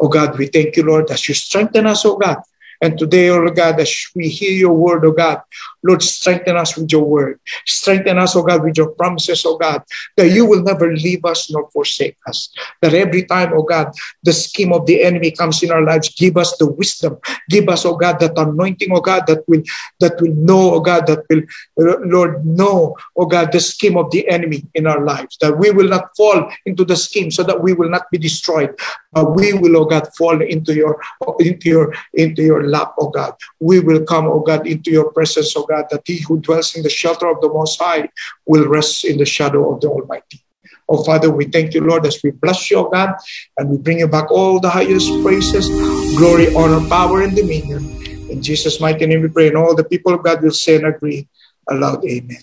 Oh 0.00 0.08
God, 0.08 0.36
we 0.36 0.46
thank 0.48 0.74
you, 0.76 0.82
Lord, 0.82 1.08
as 1.12 1.28
you 1.28 1.34
strengthen 1.34 1.86
us, 1.86 2.04
oh 2.04 2.16
God, 2.16 2.38
and 2.82 2.98
today, 2.98 3.28
oh 3.28 3.48
God, 3.48 3.78
as 3.78 3.92
we 4.16 4.28
hear 4.28 4.50
your 4.50 4.74
word, 4.74 5.04
oh 5.04 5.12
God, 5.12 5.38
Lord, 5.84 6.02
strengthen 6.02 6.56
us 6.56 6.76
with 6.76 6.90
your 6.90 7.04
word. 7.04 7.38
Strengthen 7.66 8.18
us, 8.18 8.34
oh 8.34 8.42
God, 8.42 8.64
with 8.64 8.76
your 8.76 8.90
promises, 8.90 9.44
oh 9.46 9.58
God, 9.58 9.82
that 10.16 10.30
you 10.30 10.46
will 10.46 10.62
never 10.62 10.96
leave 10.96 11.24
us 11.24 11.50
nor 11.50 11.70
forsake 11.70 12.16
us. 12.26 12.48
That 12.80 12.94
every 12.94 13.24
time, 13.24 13.52
oh 13.54 13.62
God, 13.62 13.92
the 14.22 14.32
scheme 14.32 14.72
of 14.72 14.86
the 14.86 15.02
enemy 15.02 15.30
comes 15.30 15.62
in 15.62 15.70
our 15.70 15.82
lives, 15.82 16.08
give 16.14 16.36
us 16.36 16.56
the 16.56 16.66
wisdom. 16.66 17.18
Give 17.50 17.68
us, 17.68 17.84
oh 17.84 17.96
God, 17.96 18.18
that 18.20 18.38
anointing, 18.38 18.88
oh 18.92 19.00
God, 19.00 19.26
that 19.26 19.46
will 19.46 19.62
that 20.00 20.20
will 20.20 20.34
know, 20.34 20.74
oh 20.74 20.80
God, 20.80 21.06
that 21.06 21.24
will, 21.28 21.42
Lord, 21.76 22.44
know, 22.46 22.96
oh 23.16 23.26
God, 23.26 23.52
the 23.52 23.60
scheme 23.60 23.96
of 23.96 24.10
the 24.10 24.26
enemy 24.28 24.64
in 24.74 24.86
our 24.86 25.04
lives. 25.04 25.36
That 25.40 25.58
we 25.58 25.70
will 25.70 25.88
not 25.88 26.16
fall 26.16 26.50
into 26.64 26.84
the 26.84 26.96
scheme 26.96 27.30
so 27.30 27.42
that 27.42 27.62
we 27.62 27.74
will 27.74 27.90
not 27.90 28.10
be 28.10 28.18
destroyed. 28.18 28.74
But 29.12 29.34
we 29.34 29.52
will, 29.52 29.76
oh 29.76 29.84
God, 29.84 30.08
fall 30.16 30.40
into 30.40 30.74
your 30.74 31.00
into 31.38 31.68
your 31.68 31.94
into 32.14 32.42
your 32.42 32.68
lap, 32.68 32.94
oh 32.98 33.10
God. 33.10 33.34
We 33.60 33.80
will 33.80 34.02
come, 34.04 34.26
oh 34.26 34.40
God, 34.40 34.66
into 34.66 34.90
your 34.90 35.12
presence, 35.12 35.54
oh 35.56 35.64
God, 35.64 35.73
that 35.82 36.02
he 36.04 36.18
who 36.18 36.40
dwells 36.40 36.74
in 36.76 36.82
the 36.82 36.90
shelter 36.90 37.28
of 37.28 37.40
the 37.40 37.48
Most 37.48 37.80
High 37.80 38.08
will 38.46 38.68
rest 38.68 39.04
in 39.04 39.18
the 39.18 39.26
shadow 39.26 39.74
of 39.74 39.80
the 39.80 39.88
Almighty. 39.88 40.40
Oh, 40.88 41.02
Father, 41.02 41.30
we 41.30 41.46
thank 41.46 41.74
you, 41.74 41.80
Lord, 41.80 42.04
as 42.06 42.20
we 42.22 42.30
bless 42.30 42.70
you, 42.70 42.78
oh 42.78 42.90
God, 42.90 43.14
and 43.56 43.70
we 43.70 43.78
bring 43.78 44.00
you 44.00 44.08
back 44.08 44.30
all 44.30 44.60
the 44.60 44.68
highest 44.68 45.22
praises, 45.22 45.70
glory, 46.14 46.52
honor, 46.54 46.86
power, 46.86 47.22
and 47.22 47.34
dominion. 47.34 47.90
In 48.28 48.42
Jesus' 48.42 48.80
mighty 48.80 49.06
name 49.06 49.22
we 49.22 49.28
pray, 49.28 49.48
and 49.48 49.56
all 49.56 49.74
the 49.74 49.84
people 49.84 50.12
of 50.14 50.22
God 50.22 50.42
will 50.42 50.50
say 50.50 50.76
and 50.76 50.86
agree 50.86 51.26
aloud, 51.68 52.04
Amen. 52.04 52.42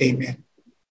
Amen. 0.00 0.44